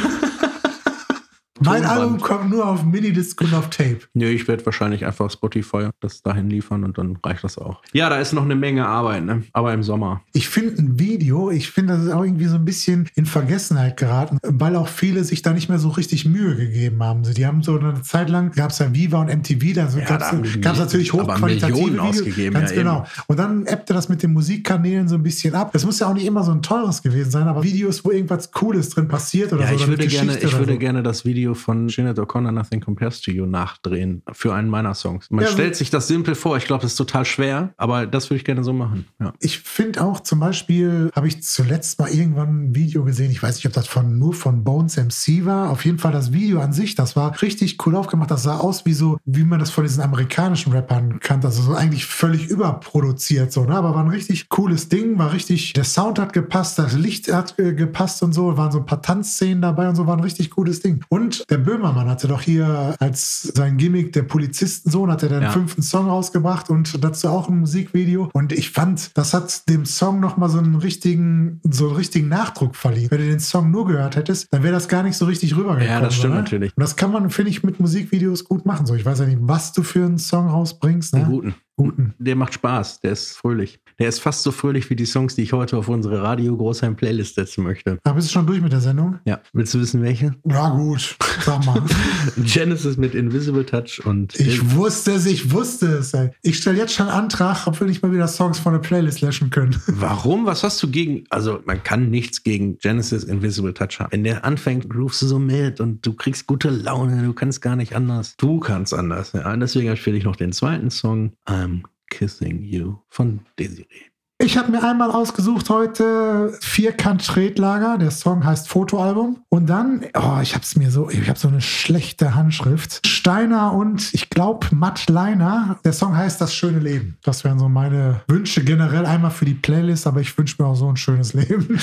mein 1.62 1.82
Tonband. 1.82 2.00
Album 2.02 2.20
kommt 2.22 2.50
nur 2.50 2.68
auf 2.68 2.84
Minidisc 2.86 3.40
und 3.42 3.54
auf 3.54 3.70
Tape. 3.70 4.00
nee, 4.14 4.30
ich 4.30 4.48
werde 4.48 4.66
wahrscheinlich 4.66 5.06
einfach 5.06 5.30
Spotify 5.32 5.90
das 6.00 6.22
dahin 6.22 6.50
liefern 6.50 6.84
und 6.84 6.98
dann 6.98 7.18
reicht 7.24 7.44
das 7.44 7.58
auch. 7.58 7.82
Ja, 7.94 8.10
da 8.10 8.18
ist 8.20 8.34
noch 8.34 8.44
eine 8.44 8.56
Menge 8.56 8.86
Arbeit, 8.86 9.26
ne? 9.26 9.44
Aber 9.54 9.74
im 9.74 9.84
Sommer. 9.84 10.22
Ich 10.34 10.48
finde 10.50 10.82
ein 10.82 11.00
Video, 11.00 11.50
ich 11.52 11.70
finde, 11.72 11.94
das 11.94 12.06
ist 12.06 12.12
auch 12.12 12.24
irgendwie 12.24 12.46
so 12.46 12.56
ein 12.56 12.66
bisschen 12.66 13.10
in 13.16 13.26
Vergessenheit 13.26 13.98
geraten, 13.98 14.38
weil 14.44 14.76
auch 14.76 14.88
viele 14.88 15.24
sich 15.24 15.42
da 15.42 15.54
nicht 15.54 15.70
mehr 15.70 15.80
so 15.80 15.90
richtig 15.90 16.26
Mühe 16.26 16.56
gegeben 16.56 17.02
haben. 17.04 17.24
Die 17.24 17.46
haben 17.46 17.64
so 17.64 17.78
eine 17.80 18.02
Zeit 18.02 18.30
lang, 18.30 18.52
gab 18.52 18.72
es 18.72 18.80
ja 18.80 18.94
Viva 18.94 19.22
und 19.22 19.28
MTV, 19.30 19.74
da 19.74 19.88
Ja, 19.90 20.06
gab 20.06 20.74
es 20.74 20.80
natürlich 20.80 21.14
hochqualitative 21.14 21.72
Millionen 21.78 21.94
Videos. 21.96 22.10
ausgegeben, 22.20 22.54
Ganz 22.54 22.72
ja, 22.72 22.76
genau. 22.78 22.98
eben. 23.00 23.06
Und 23.28 23.40
dann 23.40 23.66
ebbte 23.66 23.94
das 23.94 24.10
mit 24.10 24.24
den 24.24 24.34
Musikkanälen 24.34 25.08
so 25.08 25.16
ein 25.16 25.24
bisschen 25.24 25.56
ab. 25.56 25.72
Das 25.74 25.86
muss 25.86 26.00
ja 26.00 26.08
auch 26.08 26.14
nicht 26.14 26.26
immer 26.26 26.44
so 26.44 26.52
ein 26.52 26.62
teures 26.62 27.02
gewesen 27.02 27.32
sein, 27.32 27.48
aber 27.48 27.64
Videos, 27.64 28.04
wo 28.06 28.12
irgendwas 28.12 28.52
Cooles 28.52 28.90
drin 28.90 29.08
passiert 29.08 29.52
oder 29.54 29.64
Ja, 29.64 29.70
so. 29.70 29.76
ich 29.76 29.88
würde 29.88 30.08
gerne, 30.08 30.38
ich 30.38 30.58
würde 30.58 30.74
so. 30.74 30.80
gerne 30.80 31.04
das 31.04 31.26
Video 31.26 31.49
von 31.56 31.90
Sinead 31.90 32.20
O'Connor 32.20 32.52
Nothing 32.52 32.82
Compares 32.82 33.22
to 33.22 33.32
You 33.32 33.46
nachdrehen 33.46 34.24
für 34.32 34.54
einen 34.54 34.70
meiner 34.70 34.94
Songs. 34.94 35.30
Man 35.30 35.46
Ja, 35.46 35.52
stellt 35.52 35.76
sich 35.76 35.90
das 35.90 36.08
simpel 36.08 36.36
vor. 36.36 36.58
Ich 36.58 36.66
glaube, 36.66 36.82
das 36.82 36.92
ist 36.92 36.98
total 36.98 37.26
schwer, 37.26 37.74
aber 37.78 38.06
das 38.06 38.30
würde 38.30 38.38
ich 38.38 38.46
gerne 38.46 38.64
so 38.64 38.74
machen. 38.74 39.06
Ja. 39.20 39.34
Ich 39.40 39.60
finde 39.60 40.04
auch 40.04 40.22
zum 40.22 40.40
Beispiel, 40.40 41.10
habe 41.16 41.28
ich 41.28 41.44
zuletzt 41.44 42.00
mal 42.00 42.10
irgendwann 42.10 42.66
ein 42.70 42.76
Video 42.76 43.04
gesehen, 43.04 43.32
ich 43.32 43.42
weiß 43.42 43.56
nicht, 43.56 43.66
ob 43.68 43.74
das 43.74 43.88
von, 43.88 44.18
nur 44.18 44.34
von 44.34 44.64
Bones 44.64 44.98
MC 44.98 45.46
war. 45.46 45.70
Auf 45.70 45.86
jeden 45.86 46.00
Fall 46.00 46.12
das 46.12 46.34
Video 46.34 46.60
an 46.60 46.74
sich, 46.74 46.96
das 46.96 47.16
war 47.16 47.42
richtig 47.42 47.86
cool 47.86 47.96
aufgemacht. 47.96 48.32
Das 48.32 48.44
sah 48.44 48.58
aus 48.58 48.86
wie 48.86 48.94
so, 48.94 49.18
wie 49.26 49.44
man 49.44 49.60
das 49.60 49.72
von 49.72 49.84
diesen 49.84 50.04
amerikanischen 50.04 50.72
Rappern 50.74 51.20
kannte. 51.20 51.48
Also 51.48 51.62
so 51.62 51.74
eigentlich 51.74 52.06
völlig 52.06 52.48
überproduziert, 52.48 53.52
so, 53.52 53.64
ne? 53.66 53.76
Aber 53.76 53.96
war 53.96 54.04
ein 54.04 54.10
richtig 54.10 54.50
cooles 54.50 54.90
Ding, 54.90 55.18
war 55.18 55.34
richtig, 55.34 55.74
der 55.74 55.84
Sound 55.84 56.20
hat 56.20 56.34
gepasst, 56.34 56.80
das 56.80 56.94
Licht 56.94 57.32
hat 57.32 57.58
äh, 57.60 57.74
gepasst 57.74 58.24
und 58.24 58.34
so, 58.34 58.58
waren 58.58 58.72
so 58.72 58.80
ein 58.80 58.86
paar 58.86 59.02
Tanzszenen 59.02 59.62
dabei 59.62 59.90
und 59.90 59.96
so, 59.96 60.08
war 60.08 60.18
ein 60.18 60.24
richtig 60.24 60.50
cooles 60.52 60.82
Ding. 60.82 61.04
Und 61.10 61.39
der 61.50 61.58
Böhmermann 61.58 62.10
hatte 62.10 62.28
doch 62.28 62.42
hier 62.42 62.96
als 63.00 63.44
sein 63.56 63.78
Gimmick, 63.78 64.14
der 64.14 64.24
Polizistensohn, 64.24 65.12
hat 65.12 65.24
er 65.24 65.30
den 65.30 65.44
Ja. 65.44 65.52
fünften 65.52 65.82
Song 65.82 66.08
rausgebracht 66.08 66.70
und 66.70 67.04
dazu 67.04 67.28
auch 67.30 67.50
ein 67.50 67.60
Musikvideo. 67.60 68.30
Und 68.34 68.52
ich 68.52 68.72
fand, 68.72 69.12
das 69.18 69.34
hat 69.34 69.68
dem 69.70 69.86
Song 69.86 70.20
nochmal 70.20 70.50
so 70.50 70.58
einen 70.60 70.76
richtigen, 70.76 71.62
so 71.70 71.88
einen 71.88 71.96
richtigen 71.98 72.28
Nachdruck 72.28 72.76
verliehen. 72.76 73.10
Wenn 73.12 73.20
du 73.20 73.28
den 73.28 73.40
Song 73.40 73.72
nur 73.72 73.86
gehört 73.88 74.16
hättest, 74.16 74.48
dann 74.52 74.64
wäre 74.64 74.74
das 74.74 74.88
gar 74.88 75.04
nicht 75.04 75.18
so 75.18 75.26
richtig 75.26 75.56
rübergekommen. 75.56 75.88
Ja, 75.88 76.02
das 76.02 76.16
stimmt 76.16 76.34
oder? 76.34 76.42
natürlich. 76.42 76.72
Und 76.76 76.82
das 76.82 76.96
kann 76.96 77.12
man, 77.12 77.30
finde 77.30 77.52
ich, 77.52 77.64
mit 77.64 77.80
Musikvideos 77.80 78.44
gut 78.46 78.66
machen. 78.66 78.86
So, 78.86 78.96
ich 78.96 79.06
weiß 79.06 79.20
ja 79.20 79.26
nicht, 79.26 79.40
was 79.42 79.74
du 79.74 79.84
für 79.84 80.06
einen 80.06 80.18
Song 80.18 80.48
rausbringst. 80.48 81.14
Ne? 81.14 81.22
Einen 81.22 81.30
guten. 81.32 81.56
Guten. 81.80 82.14
Der 82.20 82.36
macht 82.36 82.56
Spaß, 82.56 83.00
der 83.00 83.14
ist 83.14 83.38
fröhlich. 83.38 83.80
Der 84.00 84.10
ist 84.10 84.20
fast 84.20 84.44
so 84.44 84.52
fröhlich 84.52 84.90
wie 84.90 84.98
die 84.98 85.06
Songs, 85.06 85.36
die 85.36 85.44
ich 85.44 85.54
heute 85.54 85.78
auf 85.78 85.88
unsere 85.88 86.22
Radio 86.22 86.58
Großheim 86.58 86.98
Playlist 86.98 87.36
setzen 87.36 87.64
möchte. 87.64 88.00
Aber 88.04 88.16
bist 88.16 88.28
du 88.28 88.34
schon 88.34 88.46
durch 88.46 88.60
mit 88.60 88.74
der 88.74 88.82
Sendung? 88.82 89.20
Ja, 89.24 89.40
willst 89.54 89.74
du 89.74 89.80
wissen, 89.80 90.02
welche? 90.02 90.36
Ja, 90.46 90.70
gut. 90.72 91.16
Sag 91.40 91.66
mal. 91.66 91.82
Genesis 92.38 92.98
mit 92.98 93.16
Invisible 93.16 93.66
Touch 93.66 94.06
und 94.06 94.38
Ich 94.38 94.76
wusste 94.76 95.12
es, 95.12 95.26
ich 95.26 95.54
wusste 95.54 95.88
es. 96.00 96.14
Ey. 96.14 96.32
Ich 96.42 96.58
stelle 96.58 96.78
jetzt 96.78 96.94
schon 96.94 97.08
Antrag, 97.08 97.66
ob 97.66 97.80
wir 97.80 97.88
nicht 97.88 98.04
mal 98.04 98.12
wieder 98.12 98.28
Songs 98.28 98.60
von 98.60 98.74
der 98.74 98.80
Playlist 98.80 99.22
löschen 99.22 99.50
können. 99.50 99.82
Warum? 99.88 100.46
Was 100.46 100.64
hast 100.64 100.84
du 100.84 100.92
gegen? 100.92 101.24
Also, 101.30 101.62
man 101.66 101.82
kann 101.82 102.10
nichts 102.10 102.44
gegen 102.44 102.78
Genesis 102.80 103.24
Invisible 103.24 103.74
Touch 103.74 104.00
haben. 104.00 104.12
Wenn 104.12 104.26
der 104.26 104.44
anfängt, 104.44 104.90
groovst 104.90 105.22
du 105.22 105.28
so 105.28 105.40
mit 105.40 105.80
und 105.80 106.06
du 106.06 106.12
kriegst 106.12 106.46
gute 106.46 106.70
Laune. 106.70 107.24
Du 107.24 107.32
kannst 107.32 107.62
gar 107.62 107.78
nicht 107.78 107.96
anders. 107.96 108.36
Du 108.36 108.60
kannst 108.60 108.94
anders. 108.94 109.32
Ja, 109.32 109.54
und 109.54 109.62
deswegen 109.62 109.96
spiele 109.96 110.18
ich 110.18 110.26
noch 110.26 110.36
den 110.36 110.52
zweiten 110.52 110.90
Song, 110.90 111.32
I'm 111.70 111.84
Kissing 112.10 112.64
You 112.64 112.96
von 113.10 113.42
Desiree. 113.60 114.10
Ich 114.42 114.58
habe 114.58 114.72
mir 114.72 114.82
einmal 114.84 115.12
ausgesucht 115.12 115.70
heute 115.70 116.58
Vierkant 116.62 117.28
Tretlager. 117.28 117.98
Der 117.98 118.10
Song 118.10 118.46
heißt 118.46 118.70
Fotoalbum. 118.70 119.44
Und 119.50 119.68
dann, 119.68 120.06
oh, 120.16 120.40
ich 120.42 120.56
habe 120.56 120.64
es 120.64 120.78
mir 120.78 120.92
so, 120.92 121.10
ich 121.10 121.28
habe 121.28 121.38
so 121.38 121.50
eine 121.50 121.60
schlechte 121.60 122.36
Handschrift. 122.36 123.06
Steiner 123.06 123.74
und 123.74 124.14
ich 124.14 124.30
glaube 124.30 124.68
Matt 124.72 125.10
Leiner. 125.10 125.78
Der 125.84 125.92
Song 125.92 126.16
heißt 126.16 126.40
Das 126.40 126.56
schöne 126.56 126.80
Leben. 126.80 127.18
Das 127.22 127.44
wären 127.44 127.60
so 127.60 127.68
meine 127.68 128.22
Wünsche 128.28 128.64
generell 128.64 129.06
einmal 129.06 129.32
für 129.32 129.46
die 129.46 129.56
Playlist, 129.56 130.08
aber 130.08 130.22
ich 130.22 130.36
wünsche 130.38 130.56
mir 130.60 130.70
auch 130.70 130.76
so 130.76 130.90
ein 130.90 130.98
schönes 130.98 131.34
Leben. 131.34 131.68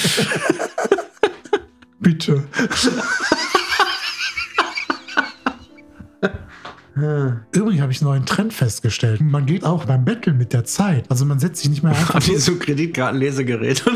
Bitte. 2.01 2.44
Übrigens 6.97 7.83
habe 7.83 7.93
ich 7.93 8.01
einen 8.01 8.11
neuen 8.11 8.27
Trend 8.27 8.53
festgestellt. 8.53 9.21
Man 9.21 9.45
geht 9.47 9.65
auch 9.65 9.85
beim 9.85 10.05
Betteln 10.05 10.39
mit 10.39 10.53
der 10.53 10.65
Zeit. 10.65 11.05
Also 11.11 11.25
man 11.25 11.39
setzt 11.39 11.61
sich 11.61 11.71
nicht 11.71 11.83
mehr 11.83 11.93
einfach 11.97 12.15
Habt 12.15 12.25
so 12.25 12.57
Kreditkartenlesegerät? 12.57 13.85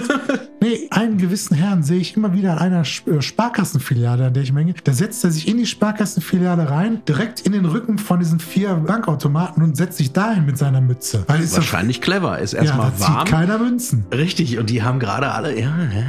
Nee, 0.62 0.88
einen 0.90 1.16
gewissen 1.16 1.54
Herrn 1.54 1.82
sehe 1.82 1.98
ich 1.98 2.18
immer 2.18 2.34
wieder 2.34 2.52
an 2.52 2.58
einer 2.58 2.80
äh, 2.82 3.22
Sparkassenfiliale, 3.22 4.26
an 4.26 4.34
der 4.34 4.42
ich 4.42 4.52
menge. 4.52 4.74
Da 4.84 4.92
setzt 4.92 5.24
er 5.24 5.30
sich 5.30 5.48
in 5.48 5.56
die 5.56 5.64
Sparkassenfiliale 5.64 6.68
rein, 6.68 7.00
direkt 7.08 7.40
in 7.40 7.52
den 7.52 7.64
Rücken 7.64 7.96
von 7.96 8.18
diesen 8.18 8.40
vier 8.40 8.74
Bankautomaten 8.74 9.62
und 9.62 9.78
setzt 9.78 9.96
sich 9.96 10.12
dahin 10.12 10.44
mit 10.44 10.58
seiner 10.58 10.82
Mütze. 10.82 11.24
Weil 11.28 11.40
ist 11.40 11.56
Wahrscheinlich 11.56 12.02
clever. 12.02 12.38
Ist 12.38 12.52
ja, 12.52 12.60
erstmal 12.60 12.90
da 12.90 13.00
warm. 13.00 13.26
zieht 13.26 13.34
keiner 13.34 13.58
Münzen. 13.58 14.04
Richtig, 14.12 14.58
und 14.58 14.68
die 14.68 14.82
haben 14.82 14.98
gerade 14.98 15.30
alle, 15.30 15.58
ja, 15.58 15.74
ja, 15.94 16.04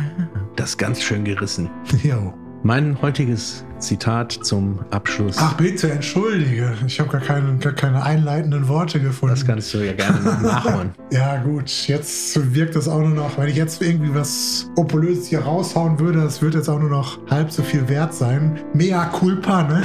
das 0.58 0.78
ganz 0.78 1.02
schön 1.02 1.24
gerissen. 1.24 1.70
Jo. 2.04 2.34
Mein 2.64 3.02
heutiges 3.02 3.66
Zitat 3.80 4.32
zum 4.32 4.80
Abschluss. 4.92 5.38
Ach 5.40 5.54
bitte, 5.54 5.92
entschuldige. 5.92 6.74
Ich 6.86 7.00
habe 7.00 7.10
gar 7.10 7.22
keine, 7.22 7.58
gar 7.58 7.74
keine 7.74 8.04
einleitenden 8.04 8.68
Worte 8.68 9.00
gefunden. 9.00 9.34
Das 9.34 9.44
kannst 9.44 9.74
du 9.74 9.80
ja 9.80 9.94
gerne 9.94 10.20
noch 10.20 10.42
nachholen. 10.42 10.92
ja 11.12 11.38
gut, 11.38 11.72
jetzt 11.88 12.54
wirkt 12.54 12.76
das 12.76 12.88
auch 12.88 13.00
nur 13.00 13.16
noch, 13.16 13.40
wenn 13.40 13.50
ich 13.50 13.56
jetzt 13.56 13.82
irgendwie 13.82 14.14
was 14.14 14.70
Opulöses 14.76 15.28
hier 15.28 15.40
raushauen 15.40 16.00
würde, 16.00 16.22
das 16.22 16.44
wird 16.44 16.54
jetzt 16.54 16.70
auch 16.70 16.80
nur 16.80 16.92
noch 16.92 17.18
halb 17.32 17.52
so 17.52 17.64
viel 17.64 17.90
wert 17.90 18.14
sein. 18.14 18.60
Mea 18.74 19.06
culpa, 19.06 19.64
ne? 19.64 19.82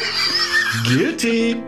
Guilty! 0.88 1.56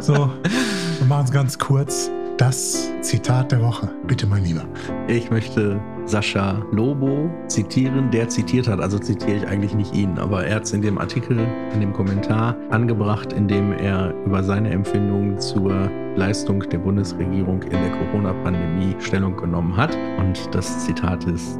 So, 0.00 0.14
wir 0.14 1.06
machen 1.08 1.24
es 1.26 1.30
ganz 1.30 1.58
kurz. 1.58 2.10
Das 2.38 2.92
Zitat 3.00 3.50
der 3.50 3.62
Woche. 3.62 3.88
Bitte, 4.06 4.26
mein 4.26 4.44
Lieber. 4.44 4.64
Ich 5.08 5.30
möchte 5.30 5.80
Sascha 6.04 6.62
Lobo 6.70 7.30
zitieren, 7.46 8.10
der 8.10 8.28
zitiert 8.28 8.68
hat. 8.68 8.78
Also 8.78 8.98
zitiere 8.98 9.38
ich 9.38 9.48
eigentlich 9.48 9.74
nicht 9.74 9.94
ihn, 9.94 10.18
aber 10.18 10.44
er 10.44 10.56
hat 10.56 10.64
es 10.64 10.72
in 10.74 10.82
dem 10.82 10.98
Artikel, 10.98 11.38
in 11.72 11.80
dem 11.80 11.94
Kommentar 11.94 12.54
angebracht, 12.68 13.32
in 13.32 13.48
dem 13.48 13.72
er 13.72 14.12
über 14.26 14.44
seine 14.44 14.68
Empfindungen 14.68 15.38
zur 15.38 15.90
Leistung 16.16 16.60
der 16.68 16.78
Bundesregierung 16.78 17.62
in 17.62 17.70
der 17.70 17.90
Corona-Pandemie 17.90 18.94
Stellung 19.00 19.34
genommen 19.34 19.74
hat. 19.74 19.96
Und 20.18 20.54
das 20.54 20.84
Zitat 20.84 21.24
ist: 21.24 21.58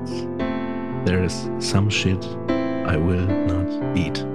There 1.06 1.24
is 1.24 1.50
some 1.58 1.90
shit 1.90 2.22
I 2.86 2.96
will 2.98 3.26
not 3.48 3.96
eat. 3.96 4.26